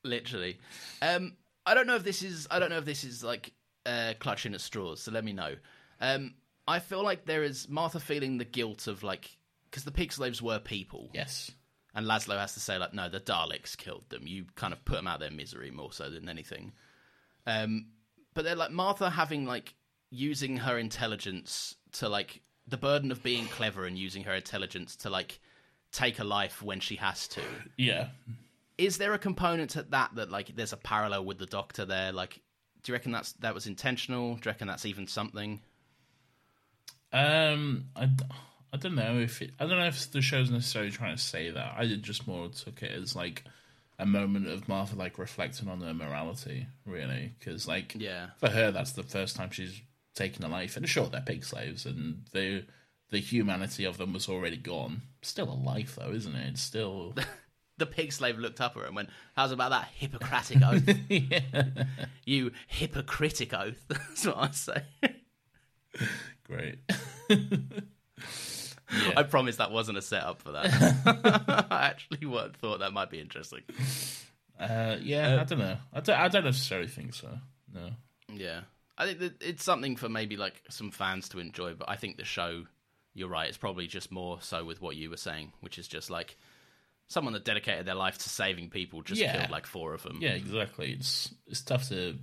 [0.03, 0.59] Literally.
[1.01, 1.33] Um,
[1.65, 2.47] I don't know if this is.
[2.49, 3.53] I don't know if this is like
[3.85, 5.01] uh, clutching at straws.
[5.01, 5.55] So let me know.
[6.01, 6.33] Um,
[6.67, 9.37] I feel like there is Martha feeling the guilt of like
[9.69, 11.09] because the pig slaves were people.
[11.13, 11.51] Yes.
[11.95, 14.27] And Laszlo has to say, like, no, the Daleks killed them.
[14.27, 16.71] You kind of put them out of their misery more so than anything.
[17.47, 17.87] Um,
[18.33, 19.73] but they're like Martha having like
[20.09, 25.09] using her intelligence to like the burden of being clever and using her intelligence to
[25.09, 25.39] like
[25.91, 27.41] take a life when she has to.
[27.77, 28.09] Yeah.
[28.77, 32.11] Is there a component to that that like there's a parallel with the Doctor there?
[32.11, 32.41] Like
[32.83, 34.35] Do you reckon that's that was intentional?
[34.35, 35.61] Do you reckon that's even something?
[37.11, 38.09] Um, I,
[38.71, 41.49] I don't know if it, I don't know if the show's necessarily trying to say
[41.49, 41.73] that.
[41.75, 43.43] I just more took it as like
[43.99, 48.29] a moment of Martha like reflecting on her morality, really, because like Yeah.
[48.37, 49.81] for her that's the first time she's
[50.15, 50.75] taken a life.
[50.77, 52.65] And sure, they're pig slaves, and the
[53.11, 55.01] the humanity of them was already gone.
[55.21, 56.47] Still a life, though, isn't it?
[56.49, 57.13] It's still
[57.77, 60.87] The pig slave looked up at her and went, "How's about that Hippocratic oath?
[62.25, 64.83] You hypocritic oath." That's what I say.
[66.43, 66.79] great.
[69.15, 71.67] I promise that wasn't a setup for that.
[71.71, 72.19] I actually
[72.59, 73.61] thought that might be interesting.
[74.59, 75.77] Uh, yeah, I don't know.
[75.93, 77.29] I don't, I don't necessarily think so.
[77.73, 77.91] No.
[78.33, 78.61] Yeah,
[78.97, 82.17] I think that it's something for maybe like some fans to enjoy, but I think
[82.17, 82.65] the show,
[83.13, 86.09] you're right, it's probably just more so with what you were saying, which is just
[86.09, 86.37] like
[87.07, 89.35] someone that dedicated their life to saving people just Yeah.
[89.37, 90.17] killed like four of them.
[90.21, 90.91] Yeah, exactly.
[90.91, 92.17] It's it's tough to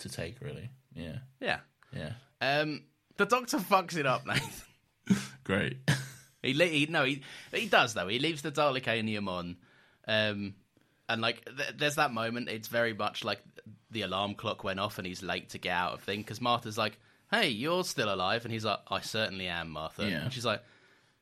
[0.00, 0.70] to take, really.
[0.94, 1.60] Yeah, yeah.
[1.92, 2.12] yeah.
[2.40, 2.82] Um,
[3.16, 4.50] the Doctor fucks it up, Nathan.
[5.44, 5.78] Great.
[6.42, 8.08] He, le- he no, he he does though.
[8.08, 9.56] He leaves the Dalekanium on,
[10.06, 10.54] um,
[11.08, 12.48] and like th- there's that moment.
[12.48, 13.40] It's very much like
[13.90, 16.76] the alarm clock went off and he's late to get out of thing because Martha's
[16.76, 16.98] like,
[17.30, 20.24] "Hey, you're still alive," and he's like, "I certainly am, Martha." Yeah.
[20.24, 20.62] And she's like,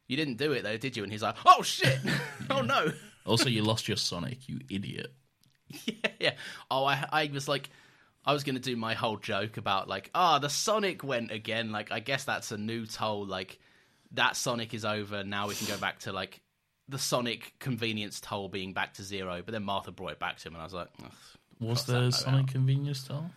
[0.09, 1.99] "You didn't do it though, did you?" And he's like, "Oh shit!
[2.51, 2.93] oh no!"
[3.25, 5.13] also, you lost your Sonic, you idiot.
[5.87, 6.35] yeah, yeah.
[6.71, 7.71] Oh, I I was like.
[8.25, 11.73] I was going to do my whole joke about like, ah, the Sonic went again.
[11.73, 13.27] Like, I guess that's a new toll.
[13.27, 13.59] Like,
[14.15, 15.25] that Sonic is over.
[15.25, 16.41] Now we can go back to like
[16.89, 19.43] the Sonic convenience toll being back to zero.
[19.45, 21.13] But then Martha brought it back to him, and I was like, "Ugh,
[21.61, 23.31] Was the Sonic out." convenience toll?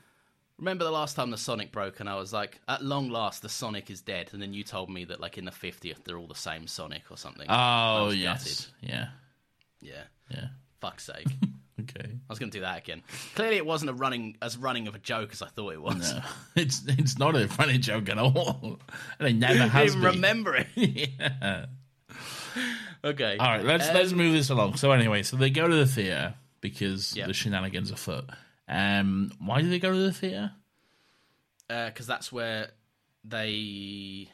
[0.57, 3.49] Remember the last time the Sonic broke, and I was like, at long last, the
[3.49, 4.29] Sonic is dead.
[4.31, 7.03] And then you told me that like in the fiftieth, they're all the same Sonic
[7.09, 7.45] or something.
[7.49, 9.07] Oh yes, yeah,
[9.81, 10.03] yeah.
[10.29, 10.47] yeah.
[10.79, 11.27] Fuck's sake.
[11.81, 12.05] Okay.
[12.09, 13.01] I was going to do that again.
[13.35, 16.13] Clearly, it wasn't a running as running of a joke as I thought it was.
[16.13, 16.21] No,
[16.55, 18.79] it's it's not a funny joke at all,
[19.19, 20.03] and it never has been.
[20.03, 20.67] remember it.
[20.75, 21.65] yeah.
[23.03, 23.37] Okay.
[23.37, 24.77] All right, let's let's move this along.
[24.77, 27.27] So anyway, so they go to the theater because Yeah.
[27.27, 28.25] the shenanigans are afoot.
[28.67, 30.51] Um, why do they go to the theater?
[31.67, 32.69] because uh, that's where
[33.23, 34.29] they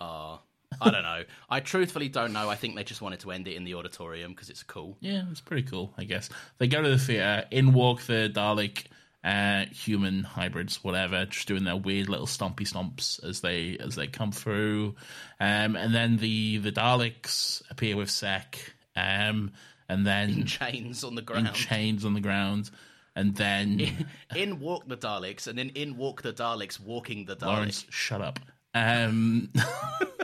[0.00, 0.40] are.
[0.80, 1.24] I don't know.
[1.50, 2.48] I truthfully don't know.
[2.50, 4.96] I think they just wanted to end it in the auditorium because it's cool.
[5.00, 6.28] Yeah, it's pretty cool, I guess.
[6.58, 7.44] They go to the theater.
[7.50, 8.84] In walk the Dalek,
[9.24, 14.06] uh, human hybrids, whatever, just doing their weird little stompy stomps as they as they
[14.08, 14.96] come through.
[15.38, 18.58] Um, and then the the Daleks appear with Sec,
[18.96, 19.52] Um,
[19.88, 21.54] and then Chains on the in ground.
[21.54, 22.70] chains on the ground.
[23.14, 27.46] And then in walk the Daleks, and then in walk the Daleks, walking the Daleks.
[27.46, 28.40] Lawrence, shut up.
[28.74, 29.50] Um,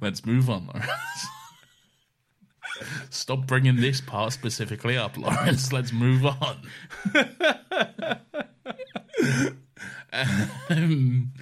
[0.00, 1.26] let's move on, Lawrence.
[3.10, 5.72] Stop bringing this part specifically up, Lawrence.
[5.72, 6.62] Let's move on.
[10.68, 11.32] um,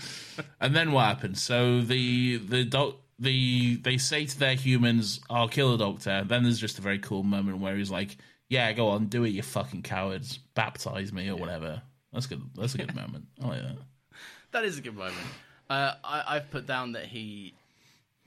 [0.60, 1.42] and then what happens?
[1.42, 6.42] So the the doc, the they say to their humans, "I'll kill the doctor." Then
[6.42, 8.16] there's just a very cool moment where he's like,
[8.48, 10.38] "Yeah, go on, do it, you fucking cowards.
[10.54, 11.82] Baptize me or whatever."
[12.12, 12.42] That's good.
[12.54, 13.26] That's a good moment.
[13.42, 13.76] I like that.
[14.52, 15.16] That is a good moment.
[15.70, 17.54] Uh, I, I've put down that he,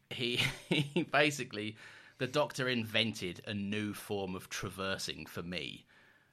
[0.10, 0.40] he,
[0.70, 1.76] he basically,
[2.18, 5.86] the Doctor invented a new form of traversing for me.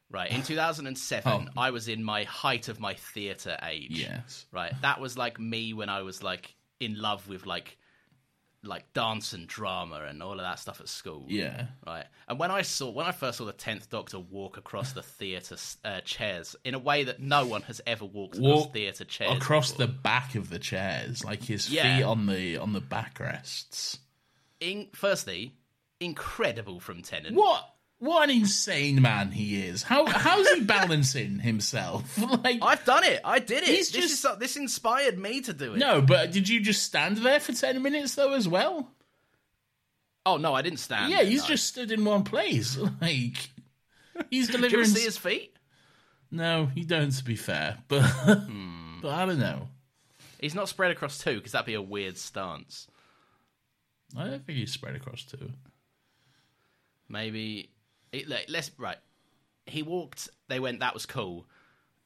[0.08, 1.61] Right in 2007, Oh.
[1.61, 4.00] I was in my height of my theatre age.
[4.08, 4.46] Yes.
[4.52, 4.72] right.
[4.82, 7.76] That was like me when I was like in love with like,
[8.62, 11.24] like dance and drama and all of that stuff at school.
[11.28, 11.66] Yeah.
[11.86, 12.04] Right.
[12.28, 15.56] And when I saw when I first saw the tenth Doctor walk across the theatre
[15.84, 19.36] uh, chairs in a way that no one has ever walked across Walk theatre chairs
[19.36, 19.86] across before.
[19.86, 21.96] the back of the chairs, like his Yeah.
[21.96, 23.98] feet on the on the backrests.
[24.61, 25.54] in, firstly,
[26.00, 27.34] incredible from Tennant.
[27.36, 27.64] What
[28.01, 29.82] what an insane man he is!
[29.84, 32.18] How how's he balancing himself?
[32.42, 33.20] Like I've done it.
[33.24, 33.68] I did it.
[33.68, 35.78] He's this just- is this inspired me to do it.
[35.78, 38.90] no, but did you just stand there for ten minutes though as well?
[40.26, 41.11] Oh no, I didn't stand.
[41.12, 41.48] yeah, there, he's no.
[41.48, 42.76] just stood in one place.
[43.01, 43.51] Like
[44.30, 44.84] he's Did you delivering.
[44.88, 45.57] see his feet?
[46.30, 47.11] No, he don't.
[47.11, 49.01] To be fair, but Hmm.
[49.01, 49.68] but I don't know.
[50.40, 52.86] He's not spread across two because that'd be a weird stance.
[54.16, 55.51] I don't think he's spread across two.
[57.09, 57.70] Maybe.
[58.12, 58.98] It, like, let's right.
[59.66, 60.28] He walked.
[60.48, 60.80] They went.
[60.80, 61.46] That was cool.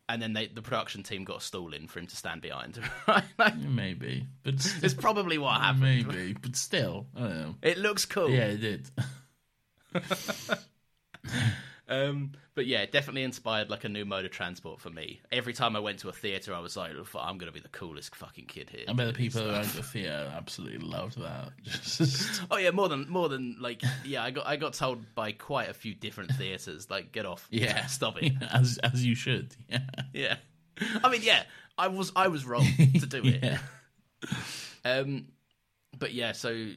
[0.07, 2.79] And then they, the production team got a stool in for him to stand behind.
[3.09, 3.25] Right?
[3.39, 5.81] Like, Maybe, but it's probably what happened.
[6.07, 7.55] maybe, but still, I don't know.
[7.63, 8.29] It looks cool.
[8.29, 8.91] Yeah, it did.
[11.87, 15.21] Um, but yeah, it definitely inspired like a new mode of transport for me.
[15.31, 17.69] Every time I went to a theater, I was like, "I'm going to be the
[17.69, 21.51] coolest fucking kid here." I bet the people around the theatre absolutely loved that.
[21.63, 24.25] Just, Oh yeah, more than more than like yeah.
[24.25, 27.85] I got I got told by quite a few different theaters like, "Get off, yeah,
[27.87, 29.55] stop it." as as you should.
[29.69, 29.81] Yeah,
[30.15, 30.37] Yeah,
[31.03, 31.43] I mean, yeah,
[31.77, 33.43] I was I was wrong to do it.
[33.45, 33.59] yeah,
[34.85, 35.27] Um,
[35.99, 36.69] but yeah, so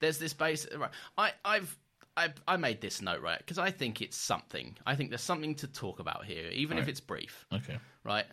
[0.00, 0.66] there's this base.
[0.76, 1.76] Right, I I've.
[2.16, 4.76] I, I made this note right because I think it's something.
[4.86, 6.90] I think there's something to talk about here, even if Right.
[6.90, 7.46] it's brief.
[7.52, 7.78] okay.
[8.04, 8.24] right?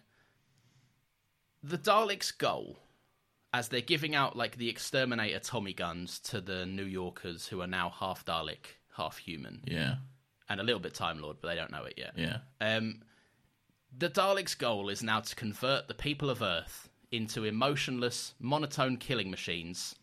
[1.63, 2.79] The Daleks' goal,
[3.53, 7.67] as they're giving out like the exterminator Tommy guns to the New Yorkers who are
[7.67, 8.65] now half Dalek,
[8.97, 9.95] half human, Yeah,
[10.49, 12.13] and a little bit Time Lord, but they don't know it yet.
[12.17, 13.01] yeah, Um,
[13.97, 19.29] the Daleks' goal is now to convert the people of Earth into emotionless, monotone killing
[19.29, 19.95] machines.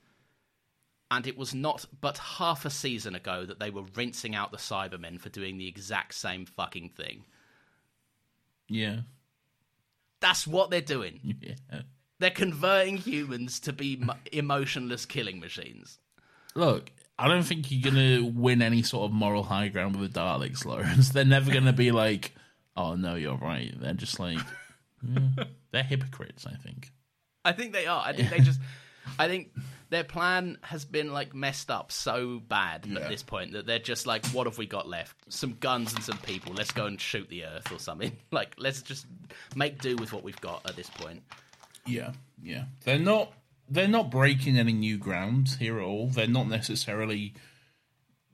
[1.11, 4.59] And it was not but half a season ago that they were rinsing out the
[4.59, 7.25] Cybermen for doing the exact same fucking thing.
[8.69, 9.01] yeah,
[10.21, 11.21] That's what they're doing.
[11.41, 11.81] yeah.
[12.19, 15.99] They're converting humans to be mo- emotionless killing machines.
[16.55, 20.21] Look, I don't think you're gonna win any sort of moral high ground with the
[20.21, 21.09] Daleks, Lawrence.
[21.11, 22.35] They're never gonna be like,
[22.77, 24.39] "Oh no, you're right." They're just like,
[25.03, 26.47] yeah, they're hypocrites.
[26.47, 26.91] I think.
[27.45, 28.03] I think they are.
[28.05, 28.61] I think they just.
[29.19, 29.51] I think
[29.91, 34.07] their plan has been like messed up so bad at this point that they're just
[34.07, 35.17] like, what have we got left?
[35.29, 36.55] Some guns and some people.
[36.55, 38.17] Let's go and shoot the Earth or something.
[38.33, 39.07] Like, let's just
[39.57, 41.23] make do with what we've got at this point.
[41.85, 42.67] Yeah, yeah.
[42.85, 43.33] They're not
[43.69, 46.07] they're not breaking any new ground here at all.
[46.07, 47.35] They're not necessarily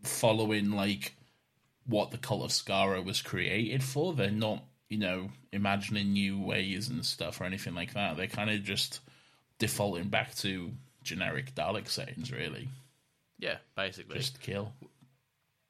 [0.03, 1.15] following like
[1.87, 4.13] what the cult of Skaro was created for.
[4.13, 8.19] They're not, you know, imagining new ways and stuff or anything like that.
[8.19, 9.01] They're kind of just
[9.59, 10.73] defaulting back to
[11.07, 12.69] generic Dalek settings, really.
[13.39, 14.19] Yeah, basically.
[14.19, 14.73] Just kill.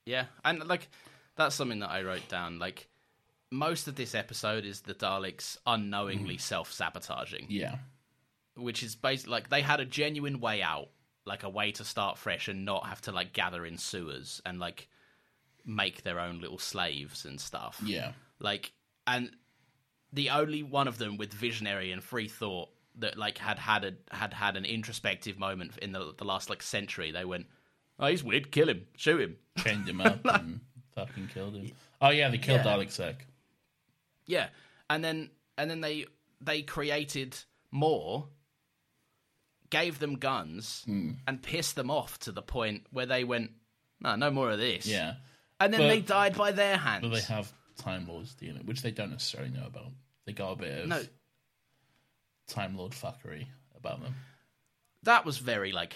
[0.04, 0.88] Yeah, and like
[1.36, 2.58] that's something that I wrote down.
[2.58, 2.88] Like
[3.50, 6.40] most of this episode is the Daleks unknowingly hmm.
[6.40, 7.46] self sabotaging.
[7.48, 7.76] Yeah.
[8.56, 10.88] which is basically like they had a genuine way out,
[11.24, 14.58] like a way to start fresh and not have to like gather in sewers and
[14.58, 14.88] like
[15.64, 17.80] make their own little slaves and stuff.
[17.84, 18.12] Yeah.
[18.38, 18.72] Like,
[19.06, 19.30] and
[20.12, 22.68] the only one of them with visionary and free thought
[22.98, 26.62] that like had had a had had an introspective moment in the the last like
[26.62, 27.10] century.
[27.12, 27.46] They went,
[27.98, 28.50] "Oh, he's weird.
[28.52, 28.86] Kill him.
[28.96, 30.60] Shoot him." Chained him up and
[30.94, 31.72] fucking killed him.
[32.00, 32.76] Oh yeah, they killed Yeah.
[32.76, 33.26] Dalek Sec.
[34.26, 34.48] Yeah,
[34.90, 36.06] and then and then they
[36.40, 37.36] they created
[37.70, 38.28] more,
[39.70, 41.12] gave them guns, Hmm.
[41.26, 43.52] and pissed them off to the point where they went,
[44.00, 45.14] "No, no more of this." Yeah.
[45.58, 47.00] and then But- they died by their hands.
[47.02, 49.90] But they have Time Lords dealing, which they don't necessarily know about.
[50.26, 51.02] They got a bit of No.
[52.48, 54.14] Time Lord fuckery about them.
[55.02, 55.94] that was very like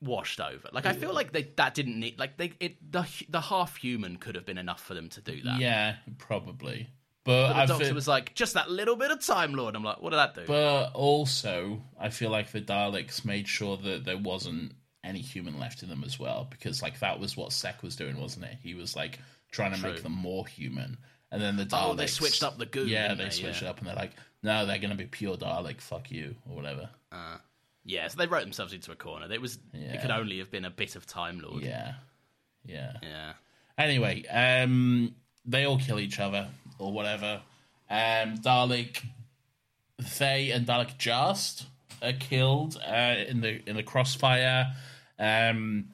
[0.00, 0.68] washed over.
[0.72, 4.16] Like I feel like they that didn't need like they it the the half human
[4.16, 5.60] could have been enough for them to do that.
[5.60, 6.88] Yeah, probably.
[7.24, 9.76] But, But I the doctor feel, was like, just that little bit of time, Lord.
[9.76, 10.42] I'm like, what did that do?
[10.44, 14.72] but also, I feel like the Daleks made sure that there wasn't
[15.04, 18.20] any human left in them as well, because like that was what Sec was doing,
[18.20, 18.56] wasn't it?
[18.60, 19.20] He was like
[19.52, 20.98] trying to make them more human,
[21.30, 21.90] and then the Daleks.
[21.90, 23.30] Oh, they switched up the goo, Yeah, they they?
[23.30, 23.68] switched Yeah.
[23.68, 24.12] it up, and they're like,
[24.42, 25.80] no, they're gonna be pure Dalek.
[25.80, 26.88] Fuck you, or whatever.
[27.84, 29.30] yeah, so they wrote themselves into a corner.
[29.32, 29.94] It was Yeah.
[29.94, 31.62] it could only have been a bit of time, Lord.
[31.62, 31.94] Yeah,
[32.64, 32.96] yeah.
[33.02, 33.32] yeah.
[33.78, 35.14] Anyway, um,
[35.44, 37.40] they all kill each other or whatever.
[37.90, 39.04] Um, Dalek,
[40.18, 41.66] they and Dalek Jast
[42.02, 44.74] are killed uh, in the in the crossfire,
[45.18, 45.88] um,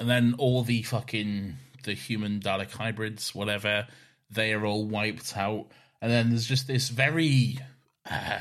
[0.00, 3.86] and then all the fucking the human Dalek hybrids, whatever,
[4.30, 5.66] they are all wiped out.
[6.00, 7.58] And then there's just this very
[8.10, 8.38] uh,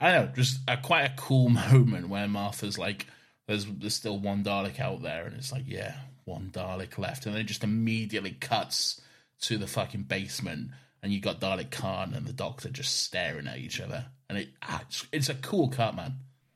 [0.00, 3.06] I don't know, just a, quite a cool moment where Martha's like,
[3.46, 7.34] "There's there's still one Dalek out there," and it's like, "Yeah, one Dalek left," and
[7.34, 9.00] then it just immediately cuts
[9.42, 10.70] to the fucking basement,
[11.02, 14.48] and you got Dalek Caan and the Doctor just staring at each other, and it
[14.62, 16.14] ah, it's, it's a cool cut, man.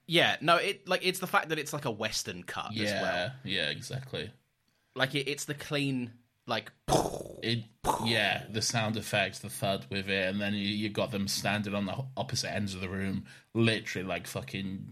[0.08, 2.92] Yeah, no, it like it's the fact that it's like a western cut Yeah, as
[3.02, 3.30] well.
[3.44, 4.30] yeah, exactly.
[4.94, 6.12] Like it, it's the clean
[6.46, 6.70] like
[7.42, 7.64] It,
[8.04, 11.74] yeah, the sound effects, the thud with it, and then you, you got them standing
[11.74, 13.24] on the opposite ends of the room,
[13.54, 14.86] literally like fucking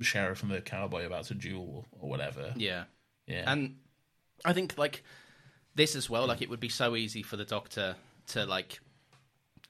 [0.00, 2.52] sheriff and the cowboy about to duel or whatever.
[2.56, 2.84] yeah.
[3.26, 3.76] Yeah, And
[4.44, 5.04] I think like
[5.76, 7.94] this as well, like it would be so easy for the doctor
[8.28, 8.80] to like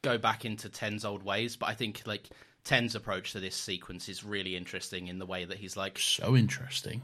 [0.00, 2.30] go back into Ten's old ways, but I think like
[2.64, 6.34] Ten's approach to this sequence is really interesting in the way that he's like so
[6.34, 7.02] interesting.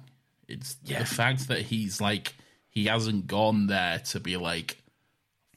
[0.48, 1.00] It's Yeah.
[1.00, 2.34] the fact that he's like
[2.78, 4.80] he hasn't gone there to be like,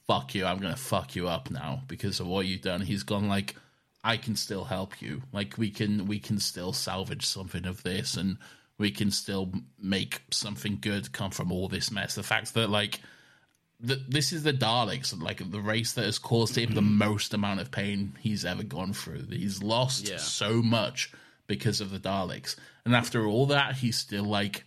[0.08, 2.80] "Fuck you, I'm gonna fuck you up now" because of what you've done.
[2.80, 3.54] He's gone like,
[4.02, 5.22] "I can still help you.
[5.32, 8.38] Like we can we can still salvage something of this, and
[8.76, 13.00] we can still make something good come from all this mess." The fact that like
[13.86, 16.98] th- this is the Daleks, like the race that has caused him the mm-hmm.
[16.98, 19.26] most amount of pain he's ever gone through.
[19.30, 20.16] He's lost Yeah.
[20.16, 21.12] so much
[21.46, 24.64] because of the Daleks, and after all that, he's still like,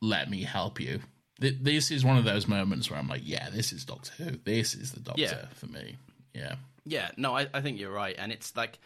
[0.00, 1.02] "Let me help you."
[1.40, 4.30] Th- This is one of those moments where I'm like, "Yeah, this is Doctor Who.
[4.44, 5.46] This is the Doctor Yeah.
[5.54, 5.96] for me."
[6.34, 8.78] Yeah, Yeah, no, I, I think you're right, and it's like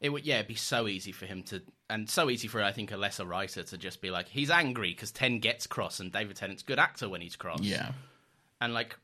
[0.00, 2.72] it would yeah it'd be so easy for him to and so easy for I
[2.72, 6.12] think a lesser writer to just be like he's angry because Ten gets cross and
[6.12, 7.60] David Tennant's good actor when he's cross.
[7.60, 7.92] yeah,
[8.60, 8.96] and like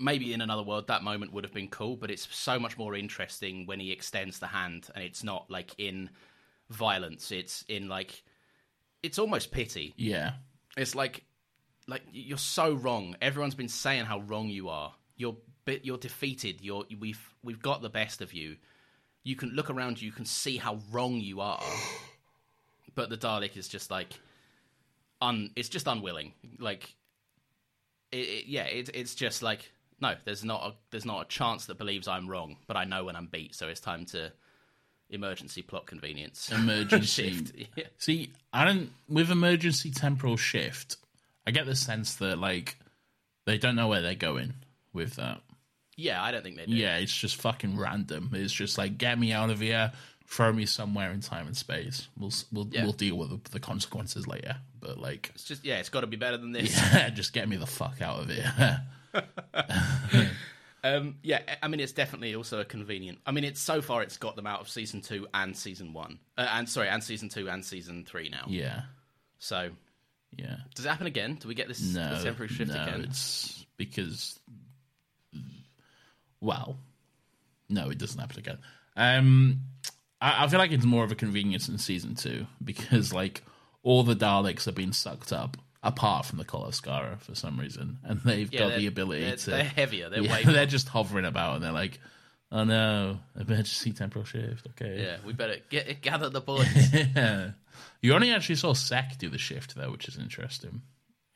[0.00, 2.94] maybe in another world that moment would have been cool, but it's so much more
[2.96, 6.10] interesting when he extends the hand and it's not like in
[6.70, 7.30] violence.
[7.32, 8.22] It's in like
[9.02, 9.94] it's almost pity.
[9.96, 10.32] yeah,
[10.76, 11.24] It's like
[11.86, 13.16] like you're so wrong.
[13.20, 14.92] Everyone's been saying how wrong you are.
[15.16, 16.60] You're bit you're defeated.
[16.60, 18.56] You're we've we've got the best of you.
[19.22, 21.62] You can look around you, you can see how wrong you are.
[22.96, 24.20] But the Dalek is just like
[25.20, 26.32] un it's just unwilling.
[26.60, 26.94] Like
[28.12, 31.66] it, it, yeah, it, it's just like no, there's not a there's not a chance
[31.66, 34.30] that believes I'm wrong, but I know when I'm beat, so it's time to
[35.10, 36.52] emergency plot convenience.
[36.52, 37.30] emergency.
[37.34, 37.52] Shift.
[37.76, 37.84] Yeah.
[37.98, 40.98] See, I don't with emergency temporal shift.
[41.46, 42.76] I get the sense that like
[43.46, 44.54] they don't know where they're going
[44.92, 45.40] with that.
[45.96, 46.72] yeah, I don't think they do.
[46.74, 48.30] Yeah, it's just fucking random.
[48.32, 49.92] It's just like get me out of here,
[50.26, 52.08] throw me somewhere in time and space.
[52.18, 52.84] We'll we'll Yeah.
[52.84, 54.56] we'll deal with the, the consequences later.
[54.80, 56.74] But like, It's just yeah, it's got to be better than this.
[56.92, 58.82] yeah, just get me the fuck out of here.
[60.82, 63.18] Um, yeah, I mean, it's definitely also a convenient.
[63.24, 66.18] I mean, it's so far it's got them out of season two and season one,
[66.36, 68.44] uh, and sorry, and season two and season three now.
[68.48, 68.82] yeah,
[69.38, 69.70] So
[70.36, 70.56] yeah.
[70.74, 71.34] does it happen again?
[71.40, 73.02] Do we get this No, temporary shift no, again?
[73.02, 74.38] it's because,
[76.40, 76.76] well,
[77.68, 78.58] no, it doesn't happen again.
[78.96, 79.60] Um,
[80.20, 83.42] I, I feel like it's more of a convenience in season two because like
[83.82, 87.58] all the Daleks are being sucked up, apart from the Cult of Skaro for some
[87.58, 89.50] reason, and they've Yeah, got the ability they're- to.
[89.50, 91.98] they're heavier, they're yeah, They're just hovering about, and they're like,
[92.52, 96.66] "Oh no, emergency temporal shift." Okay, Yeah, we better get gather the boys.
[96.94, 97.50] yeah.
[98.02, 100.82] You only actually saw Sec do the shift though, which is interesting.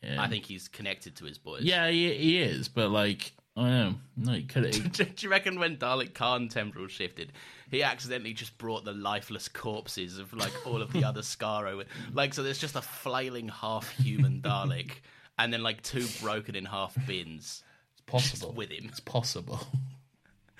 [0.02, 0.22] Yeah.
[0.22, 1.62] I think he's connected to his boys.
[1.62, 3.94] Yeah, he, he is, but like, I don't know.
[4.16, 4.92] No, he could have.
[4.92, 7.32] Do you reckon when Dalek Caan temporal shifted,
[7.70, 11.84] he accidentally just brought the lifeless corpses of like all of the other Skaro?
[12.12, 14.92] Like, so there's just a flailing half human Dalek,
[15.38, 17.64] and then like two broken in half bins.
[17.92, 18.84] It's possible with him.
[18.88, 19.66] It's possible.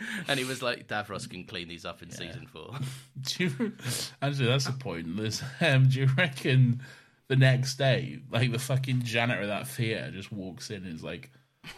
[0.29, 2.75] And he was like, Davros can clean these up in season four.
[3.23, 3.73] do you,
[4.23, 5.07] actually, that's the point.
[5.61, 6.83] Um, do you reckon
[7.29, 11.03] the next day, like the fucking janitor of that theater just walks in and is
[11.03, 11.31] like,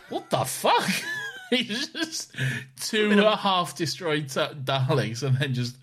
[0.08, 0.88] "What the fuck?"
[1.50, 2.32] He's just
[2.80, 5.76] two and a half destroyed t- Daleks, and then just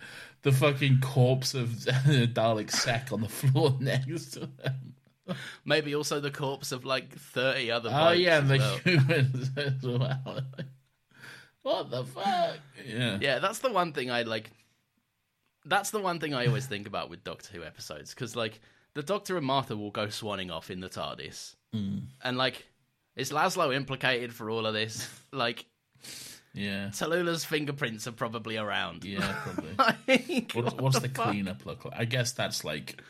[0.43, 4.93] the fucking corpse of Dalek Sec on the floor next to them.
[5.65, 8.77] Maybe also the corpse of like 30 other Oh yeah, as the well.
[8.77, 10.39] humans as well.
[11.68, 12.57] What the fuck?
[12.85, 13.18] Yeah.
[13.22, 14.49] Yeah, that's the one thing I like.
[15.65, 18.60] That's the one thing I always think about with Doctor Who episodes because, like,
[18.94, 22.03] the Doctor and Martha will go swanning off in the TARDIS, Mm.
[22.23, 22.65] and like,
[23.15, 25.10] is Laszlo implicated for all of this?
[25.34, 25.65] Like,
[26.53, 26.88] Yeah.
[26.88, 29.03] Tallulah's fingerprints are probably around.
[29.03, 29.76] Yeah, probably.
[30.07, 31.31] Like, What, what what's the, fuck?
[31.31, 31.95] cleanup look like?
[31.98, 33.02] I guess that's like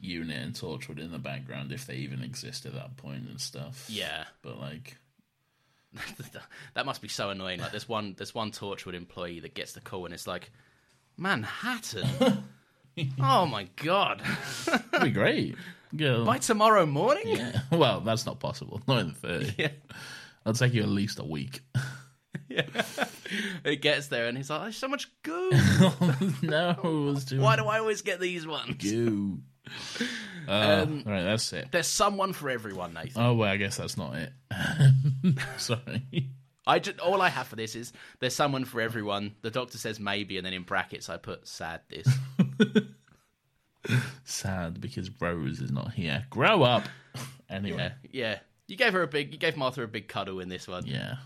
[0.00, 3.86] Unit and Torchwood in the background if they even exist at that point and stuff.
[3.88, 4.96] Yeah, But like,
[6.74, 7.60] that must be so annoying.
[7.60, 10.50] Like, there's one, there's one Torchwood employee that gets the call, and it's like,
[11.16, 12.44] Manhattan.
[13.20, 14.22] oh my god!
[14.66, 15.56] that'd be great.
[15.96, 16.24] Go.
[16.24, 17.24] By tomorrow morning?
[17.26, 17.60] Yeah.
[17.72, 18.80] Well, that's not possible.
[18.86, 19.54] Not in the 30.
[19.58, 19.68] Yeah.
[20.46, 21.60] It'll take you at least a week.
[22.48, 22.62] yeah.
[23.64, 25.50] It gets there, and he's like, "There's so much goo.
[26.42, 29.40] no, it was too Why do I always get these ones?" goo.
[30.48, 30.52] Uh,
[30.88, 31.68] Um, all right, that's it.
[31.70, 33.22] There's someone for everyone, Nathan.
[33.22, 34.32] Oh, well, I guess that's not it.
[35.58, 36.30] Sorry.
[36.66, 39.34] I just, all I have for this is there's someone for everyone.
[39.42, 41.80] The doctor says maybe, and then in brackets I put sad.
[41.88, 42.06] This
[44.24, 46.24] Sad because Rose is not here.
[46.30, 46.84] Grow up.
[47.48, 47.78] Anyway.
[47.78, 48.38] yeah, yeah.
[48.68, 50.86] You gave her a big, you gave Martha a big cuddle in this one.
[50.86, 51.16] Yeah.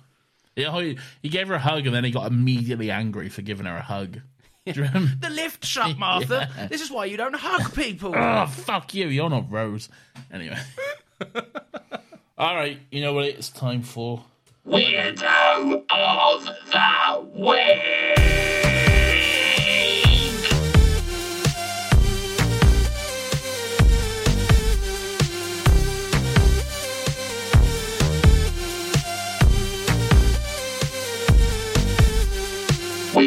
[0.56, 3.66] Yeah, he, he gave her a hug and then he got immediately angry for giving
[3.66, 4.20] her a hug.
[4.66, 5.12] Do you remember?
[5.20, 6.48] The lift shut, Martha.
[6.70, 8.14] This is why you don't hug people.
[8.16, 9.08] oh, fuck you.
[9.08, 9.88] You're not Rose.
[10.32, 10.58] Anyway.
[12.38, 12.78] All right.
[12.90, 14.24] You know what it's time for?
[14.66, 18.63] Weirdo of the Week!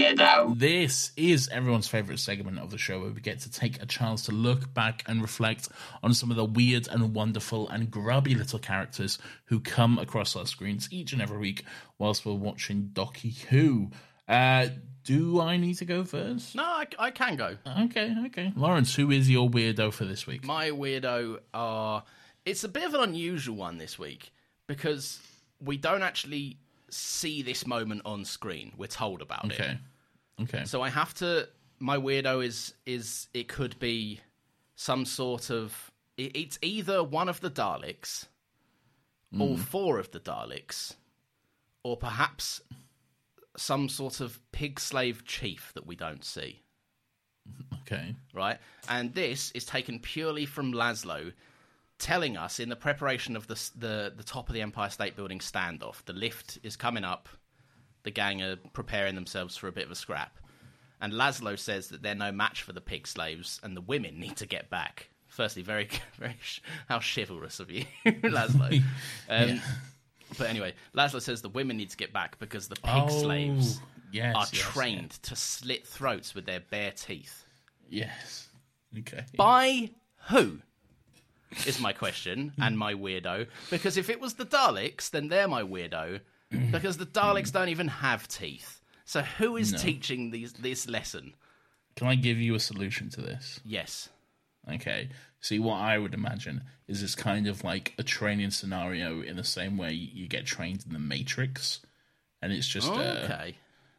[0.07, 3.85] Weirdo This is everyone's favorite segment of the show where we get to take a
[3.85, 5.69] chance to look back and reflect
[6.01, 10.45] on some of the weird and wonderful and grubby little characters who come across our
[10.45, 11.65] screens each and every week
[11.97, 13.91] whilst we're watching Docky Who.
[14.27, 14.67] Uh,
[15.03, 16.55] do I need to go first?
[16.55, 17.57] No, I, I can go.
[17.83, 18.53] Okay, okay.
[18.55, 20.43] Lawrence, who is your weirdo for this week?
[20.43, 22.03] My weirdo are.
[22.45, 24.31] It's a bit of an unusual one this week
[24.67, 25.19] because
[25.61, 26.57] we don't actually
[26.89, 28.71] see this moment on screen.
[28.77, 29.77] We're told about it.
[30.43, 30.63] Okay.
[30.65, 31.47] So I have to.
[31.79, 34.21] My weirdo is is it could be
[34.75, 35.91] some sort of.
[36.17, 38.25] It, it's either one of the Daleks,
[39.39, 39.61] all mm-hmm.
[39.61, 40.95] four of the Daleks,
[41.83, 42.61] or perhaps
[43.55, 46.61] some sort of pig slave chief that we don't see.
[47.81, 48.15] okay.
[48.33, 48.57] Right,
[48.87, 51.33] and this is taken purely from Laszlo.
[51.99, 55.39] Telling us in the preparation of the, the the top of the Empire State Building
[55.39, 57.27] standoff, the lift is coming up.
[58.07, 60.37] The gang are preparing themselves for a bit of a scrap.
[61.01, 64.37] And Laszlo says that they're no match for the pig slaves, and the women need
[64.37, 65.09] to get back.
[65.27, 68.81] Firstly, very, very, sh- how chivalrous of you, Laszlo.
[69.29, 69.59] Um,
[70.37, 73.81] But anyway, Laszlo says the women need to get back because the pig Oh, slaves
[74.13, 77.43] yes, are yes, trained to slit throats with their bare teeth.
[77.89, 78.47] Yes.
[78.97, 79.25] Okay.
[79.35, 79.89] By
[80.29, 80.59] who?
[81.65, 83.47] Is my question and my weirdo.
[83.69, 86.21] Because if it was the Daleks, then they're my weirdo.
[86.71, 88.81] Because the Daleks don't even have teeth.
[89.05, 89.77] So who is No.
[89.79, 91.33] teaching these this lesson?
[91.95, 93.59] Can I give you a solution to this?
[93.65, 94.09] Yes.
[94.71, 95.09] Okay.
[95.39, 99.43] See, what I would imagine is it's kind of like a training scenario in the
[99.43, 101.79] same way you get trained in the Matrix,
[102.41, 103.55] and it's just uh, Okay.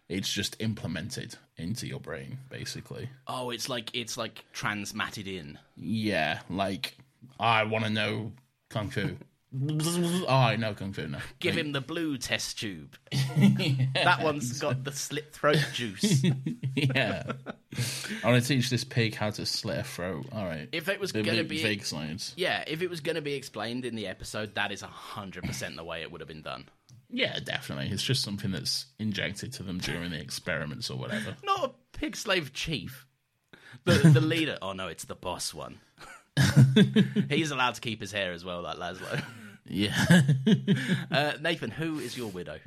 [0.08, 3.08] it's just implemented into your brain, basically.
[3.26, 5.58] Oh, it's like it's like transmatted in.
[5.76, 6.96] Yeah, like
[7.40, 8.32] I want to know
[8.68, 9.16] kung fu.
[9.54, 11.20] Oh, I know kung fu now.
[11.40, 12.96] Give him the blue test tube.
[13.94, 16.22] That one's got the slit throat juice.
[16.76, 17.32] yeah.
[18.24, 20.26] I want to teach this pig how to slit a throat.
[20.32, 20.68] All right.
[20.72, 22.32] If it was gonna be- vague science.
[22.36, 25.76] Yeah, if it was going to be explained in the episode, that is hundred percent
[25.76, 26.68] the way it would have been done.
[27.10, 27.88] Yeah, definitely.
[27.90, 31.36] It's just something that's injected to them during the experiments or whatever.
[31.42, 33.06] Not a pig slave chief.
[33.84, 34.58] The the leader.
[34.60, 35.80] Oh no, it's the boss one.
[37.28, 39.23] He's allowed to keep his hair as well, like Laszlo.
[39.70, 39.94] Yeah.
[41.10, 42.59] Uh, Nathan, who is your widow?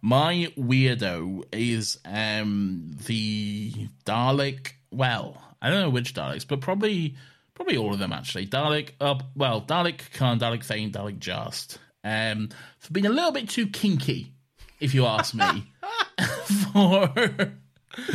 [0.00, 4.72] My weirdo is um the Dalek.
[4.90, 7.16] Well, I don't know which Daleks, but probably
[7.54, 8.46] probably all of them actually.
[8.46, 9.22] Dalek up.
[9.36, 11.78] well, Dalek Caan, Dalek Thay, Dalek Jast.
[12.02, 12.48] Um,
[12.78, 14.32] for being a little bit too kinky,
[14.80, 15.70] if you ask me.
[16.72, 17.12] for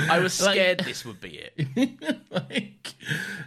[0.10, 2.22] I was Like- scared this would be it.
[2.32, 2.94] like,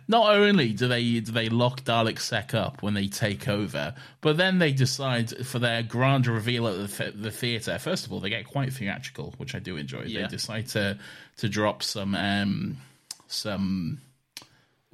[0.08, 4.36] not only do they do they lock Dalek Sec up when they take over, but
[4.36, 7.78] then they decide for their grand reveal at the, th- the theater.
[7.78, 10.02] First of all, they get quite theatrical, which I do enjoy.
[10.04, 10.22] Yeah.
[10.22, 10.98] They decide to
[11.38, 12.76] to drop some um
[13.26, 14.00] some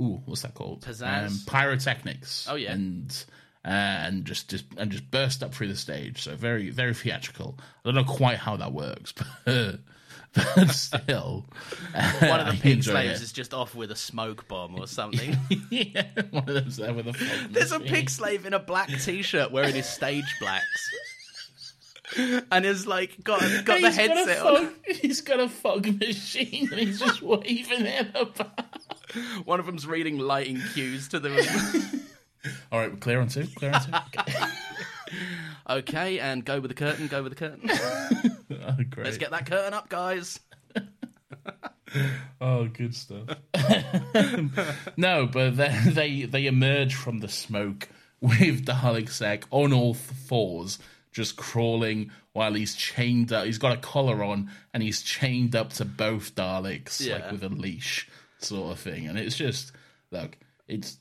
[0.01, 0.83] ooh, what's that called?
[0.83, 1.27] Pizzazz?
[1.29, 2.47] Um, pyrotechnics.
[2.51, 2.73] Oh, yeah.
[2.73, 3.25] and.
[3.65, 7.59] Uh, and just, just and just burst up through the stage, so very very theatrical.
[7.85, 9.13] I don't know quite how that works,
[9.45, 9.81] but,
[10.57, 11.47] but still,
[12.21, 13.25] One of the pig slaves it.
[13.25, 15.37] is just off with a smoke bomb or something.
[15.71, 18.89] yeah, one of them's there with a fog There's a pig slave in a black
[18.89, 20.91] t-shirt wearing his stage blacks.
[22.51, 24.67] And is like got got the He's got a headset on.
[24.69, 28.87] fog- He's got a fog machine and he's just waving it about.
[29.45, 31.31] One of them's reading lighting cues to the.
[32.73, 33.47] All right, we're clear on two.
[33.57, 33.93] Clear on two.
[34.19, 34.33] Okay.
[35.69, 37.07] Okay, and go with the curtain.
[37.09, 37.71] Go with the curtain.
[38.51, 39.05] Oh, great.
[39.05, 40.41] Let's get that curtain up, guys.
[42.41, 43.29] Oh, good stuff.
[44.99, 47.89] no, but they, they they emerge from the smoke
[48.21, 50.79] with Dalek Sec on all fours,
[51.13, 53.47] just crawling while he's chained up.
[53.47, 57.15] He's got a collar on and he's chained up to both Daleks, Yeah.
[57.15, 58.07] like with a leash,
[58.39, 59.07] sort of thing.
[59.07, 59.73] And it's just
[60.11, 60.37] look,
[60.67, 60.99] it's.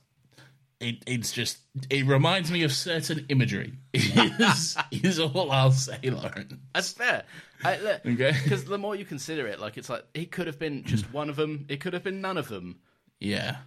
[0.80, 1.58] It, it's just
[1.90, 7.24] it reminds me of certain imagery is, is all I'll say Lauren That's fair.
[7.64, 8.36] I, look, Okay.
[8.44, 11.14] Because the more you consider it, like it's like it could have been just hmm.
[11.14, 11.66] one of them.
[11.68, 12.78] It could have been none of them,
[13.20, 13.58] yeah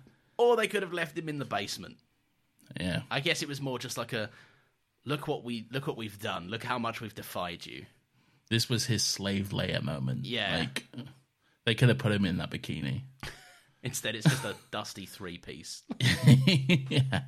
[0.41, 1.99] or they could have left him in the basement.
[2.81, 4.31] yeah I guess it was more just like a
[5.05, 6.49] look what we look what we've done.
[6.49, 7.85] Look how much we've defied you.
[8.49, 10.25] this was his slave Leia moment.
[10.25, 10.59] Yeah.
[10.61, 10.87] like
[11.67, 13.03] they could have put him in that bikini.
[13.83, 15.83] Instead, it's just a dusty three piece
[16.27, 17.23] yeah,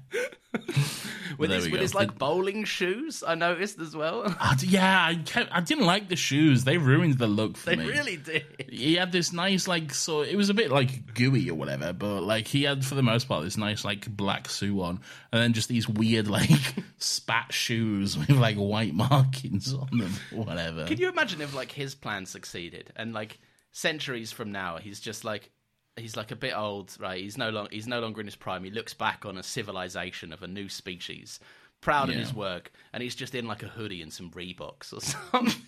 [1.38, 3.24] with there his with his like bowling shoes.
[3.26, 4.24] I noticed as well.
[4.38, 5.06] I yeah.
[5.06, 6.64] I kept, I didn't like the shoes.
[6.64, 7.84] They ruined the look for they me.
[7.84, 8.44] They really did.
[8.68, 12.22] He had this nice like so it was a bit like gooey or whatever, but
[12.22, 15.00] like he had for the most part this nice like black suit on,
[15.32, 16.50] and then just these weird like
[16.98, 20.84] spat shoes with like white markings on them or whatever.
[20.84, 23.38] Can you imagine if like his plan succeeded and like
[23.70, 25.50] centuries from now, he's just like
[25.96, 27.20] he's like a bit old, right?
[27.20, 28.64] He's no longer he's no longer in his prime.
[28.64, 31.38] He looks back on a civilization of a new species,
[31.80, 35.00] proud of his work, and he's just in like a hoodie and some Reeboks or
[35.32, 35.62] something.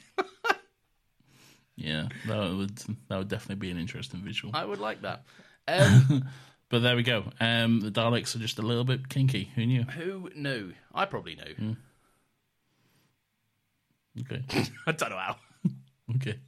[1.76, 2.76] Yeah, that would
[3.08, 4.54] that would definitely be an interesting visual.
[4.56, 5.24] I would like that.
[5.66, 6.28] Um,
[6.68, 7.24] But there we go.
[7.40, 9.50] Um, the Daleks are just a little bit kinky.
[9.54, 9.84] Who knew?
[9.84, 10.72] who knew?
[10.94, 11.76] I probably knew.
[14.20, 14.42] Okay,
[14.86, 15.36] I don't know how.
[16.16, 16.38] okay.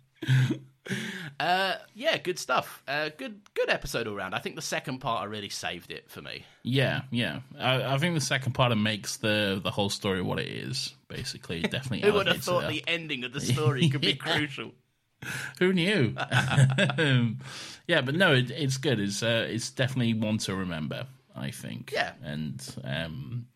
[1.39, 2.83] Uh, yeah, good stuff.
[2.89, 4.35] Uh, good, good episode all round.
[4.35, 6.47] I think the second part really saved it for me.
[6.63, 7.41] Yeah, yeah.
[7.59, 10.95] I, I think the second part of makes the the whole story what it is.
[11.09, 12.01] Basically, It definitely.
[12.09, 14.15] Who would have thought the ending of the story could be Yeah.
[14.37, 14.73] crucial?
[15.59, 16.15] Who knew?
[16.97, 17.39] um,
[17.87, 18.99] yeah, but no, it, it's good.
[18.99, 21.07] It's uh, it's definitely one to remember.
[21.35, 21.91] I think.
[21.93, 22.13] Yeah.
[22.25, 23.47] and um,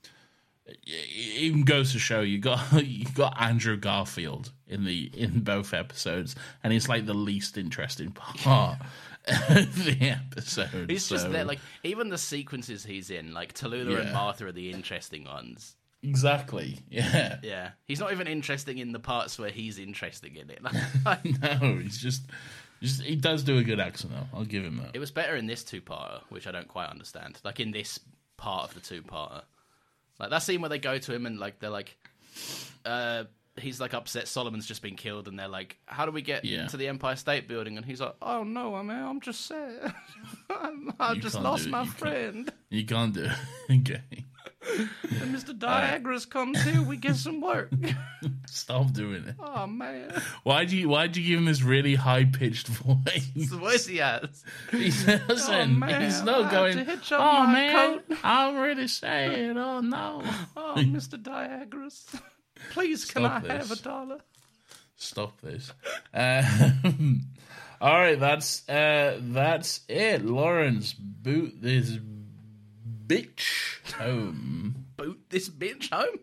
[0.67, 5.75] it even goes to show you got you got Andrew Garfield in the in both
[5.75, 6.35] episodes,
[6.65, 8.79] and he's like the least interesting part
[9.27, 10.91] of the episode.
[10.91, 14.53] He's just so- there, like even the sequences he's in, like Tallulah and Martha are
[14.53, 15.77] the interesting ones.
[16.03, 16.79] exactly.
[16.89, 17.37] Yeah.
[17.43, 20.61] Yeah, he's not even interesting in the parts where he's interesting in it.
[21.63, 22.23] No, he's just,
[22.83, 24.39] just he does do a good accent though.
[24.39, 24.91] I'll give him that.
[24.95, 27.39] it was better in this two-parter, which I don't quite understand.
[27.45, 28.01] Like in this
[28.39, 29.43] part of the two-parter,
[30.19, 31.97] like that scene where they go to him and like they're like,
[32.87, 33.25] uh,
[33.61, 36.67] he's like upset Solomon's just been killed, and they're like, "How do we get Yeah.
[36.69, 39.95] to the Empire State Building?" And he's like, "Oh no, I mean, I'm just sad.
[40.51, 41.99] I'm- I You just lost my you can't.
[41.99, 43.33] friend." You can't do it.
[43.89, 44.03] okay.
[44.63, 45.59] And Mr.
[45.59, 47.71] Diagoras comes here, we get some work.
[48.47, 49.35] Stop doing it.
[49.41, 50.13] oh man,
[50.43, 53.31] Why'd you Why'd you give him this really high pitched voice?
[53.35, 54.45] the voice he has.
[54.71, 55.55] He's listen.
[55.55, 56.77] Oh, man, he's not going.
[56.77, 59.57] to hitch up Oh man, coat." I'm really sad.
[59.57, 60.23] Oh no.
[60.57, 61.21] Oh, Mr.
[61.21, 62.21] Diagoras,
[62.71, 64.19] please can Stop I have a dollar?
[64.97, 65.73] Stop this.
[66.13, 67.27] Um,
[67.81, 70.25] all right, that's uh, that's it.
[70.25, 71.99] Lawrence, boot this
[73.07, 74.87] bitch home.
[74.97, 76.21] Boot this bitch home.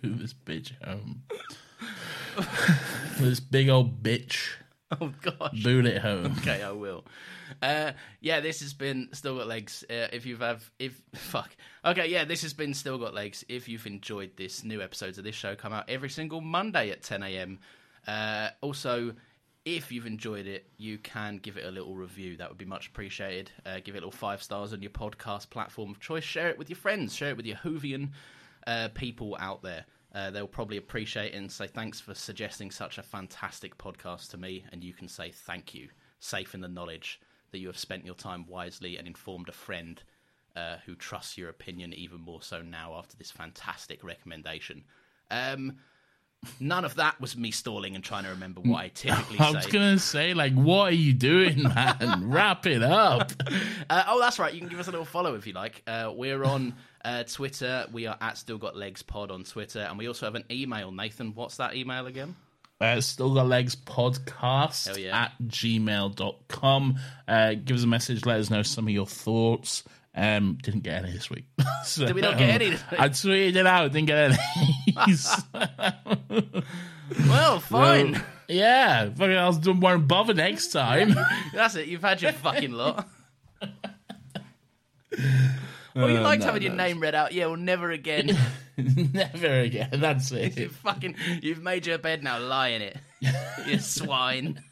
[0.00, 1.22] Boot this bitch home.
[3.18, 4.54] this big old bitch.
[5.00, 5.62] Oh gosh.
[5.62, 6.34] Boot it home.
[6.38, 7.04] Okay, I will.
[7.60, 9.84] Uh, yeah, this has been Still Got Legs.
[9.88, 11.54] Uh, if you've have if fuck.
[11.84, 13.44] Okay, yeah, this has been Still Got Legs.
[13.48, 17.02] If you've enjoyed this, new episodes of this show come out every single Monday at
[17.02, 17.58] 10 a.m.
[18.06, 19.12] Uh, also,
[19.66, 22.38] if you've enjoyed it, you can give it a little review.
[22.38, 23.50] That would be much appreciated.
[23.66, 26.24] Uh, give it a little five stars on your podcast platform of choice.
[26.24, 27.14] Share it with your friends.
[27.14, 28.10] Share it with your Whovian
[28.66, 29.84] uh, people out there.
[30.18, 34.36] Uh, they'll probably appreciate it and say thanks for suggesting such a fantastic podcast to
[34.36, 34.64] me.
[34.72, 35.88] And you can say thank you,
[36.18, 37.20] safe in the knowledge
[37.52, 40.02] that you have spent your time wisely and informed a friend
[40.56, 44.82] uh, who trusts your opinion even more so now after this fantastic recommendation.
[45.30, 45.76] Um,
[46.60, 49.44] none of that was me stalling and trying to remember what I typically say.
[49.44, 49.56] I say.
[49.56, 52.30] was gonna say, like, what are you doing, man?
[52.30, 53.32] Wrap it up.
[53.90, 54.52] Uh, oh, that's right.
[54.52, 55.82] You can give us a little follow if you like.
[55.86, 57.86] Uh, we're on uh, Twitter.
[57.90, 60.92] We are at Still Got Legs Pod on Twitter, and we also have an email.
[60.92, 62.36] Nathan, what's that email again?
[62.80, 65.24] Uh, still got legs podcast yeah.
[65.24, 66.98] at gmail.com.
[67.26, 69.84] Uh, give us a message, let us know some of your thoughts.
[70.18, 71.44] Um, didn't get any this week.
[71.84, 73.00] so, Did we not get any this week?
[73.00, 74.38] I tweeted it out, didn't get any.
[77.26, 78.16] Well, fine.
[78.16, 81.16] So, yeah, fucking I was doing won't bother next time.
[81.54, 81.88] That's it.
[81.88, 83.08] You've had your fucking lot.
[85.94, 86.84] well, you Uh, liked no, having your no.
[86.84, 87.32] name read out.
[87.32, 88.36] Yeah, well, never again.
[88.76, 89.88] Never again.
[89.94, 90.56] That's it.
[90.58, 92.38] you fucking, you've made your bed now.
[92.38, 92.96] Lie in it,
[93.66, 94.62] you swine.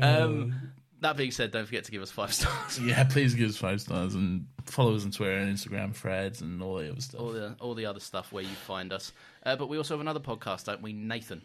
[0.00, 0.69] um,
[1.00, 2.78] that being said, don't forget to give us five stars.
[2.82, 6.62] Yeah, please give us five stars and follow us on Twitter and Instagram threads and
[6.62, 7.20] all the other stuff.
[7.20, 9.12] all the all the other stuff where you find us.
[9.44, 11.42] Uh, but we also have another podcast, don't we, Nathan?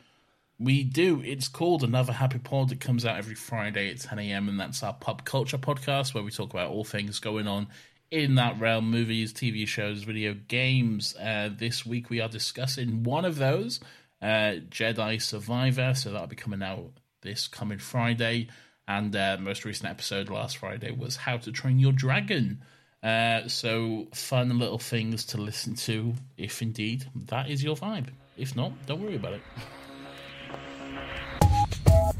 [0.58, 1.22] We do.
[1.22, 2.72] It's called Another Happy Pod.
[2.72, 4.48] It comes out every Friday at 10 a.m.
[4.48, 7.68] and that's our pop culture podcast where we talk about all things going on
[8.10, 11.14] in that realm movies, TV shows, video games.
[11.18, 13.82] Uh, this week we are discussing one of those,
[14.22, 15.94] uh, Jedi Survivor.
[15.94, 16.92] So that'll be coming out
[17.22, 18.48] this coming Friday.
[18.88, 22.62] And uh, most recent episode last Friday was How to Train Your Dragon.
[23.02, 28.08] Uh, so fun little things to listen to, if indeed that is your vibe.
[28.38, 29.42] If not, don't worry about it.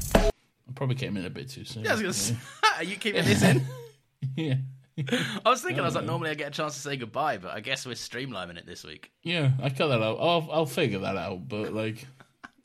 [0.08, 0.30] I
[0.74, 1.84] probably came in a bit too soon.
[1.84, 2.36] Yeah, I was gonna say,
[2.76, 3.66] are you keeping this in?
[4.36, 4.54] yeah.
[5.44, 7.50] I was thinking, I was like, normally I get a chance to say goodbye, but
[7.52, 9.12] I guess we're streamlining it this week.
[9.22, 10.18] Yeah, I cut that out.
[10.18, 11.48] I'll, I'll figure that out.
[11.48, 12.06] But like,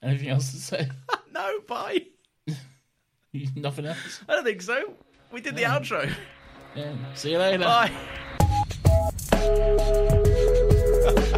[0.02, 0.90] anything else to say?
[1.32, 2.06] no, bye.
[3.56, 4.22] Nothing else.
[4.28, 4.94] I don't think so.
[5.32, 6.12] We did the outro.
[6.76, 6.94] Yeah.
[7.16, 7.60] See you later.
[7.60, 7.92] Bye.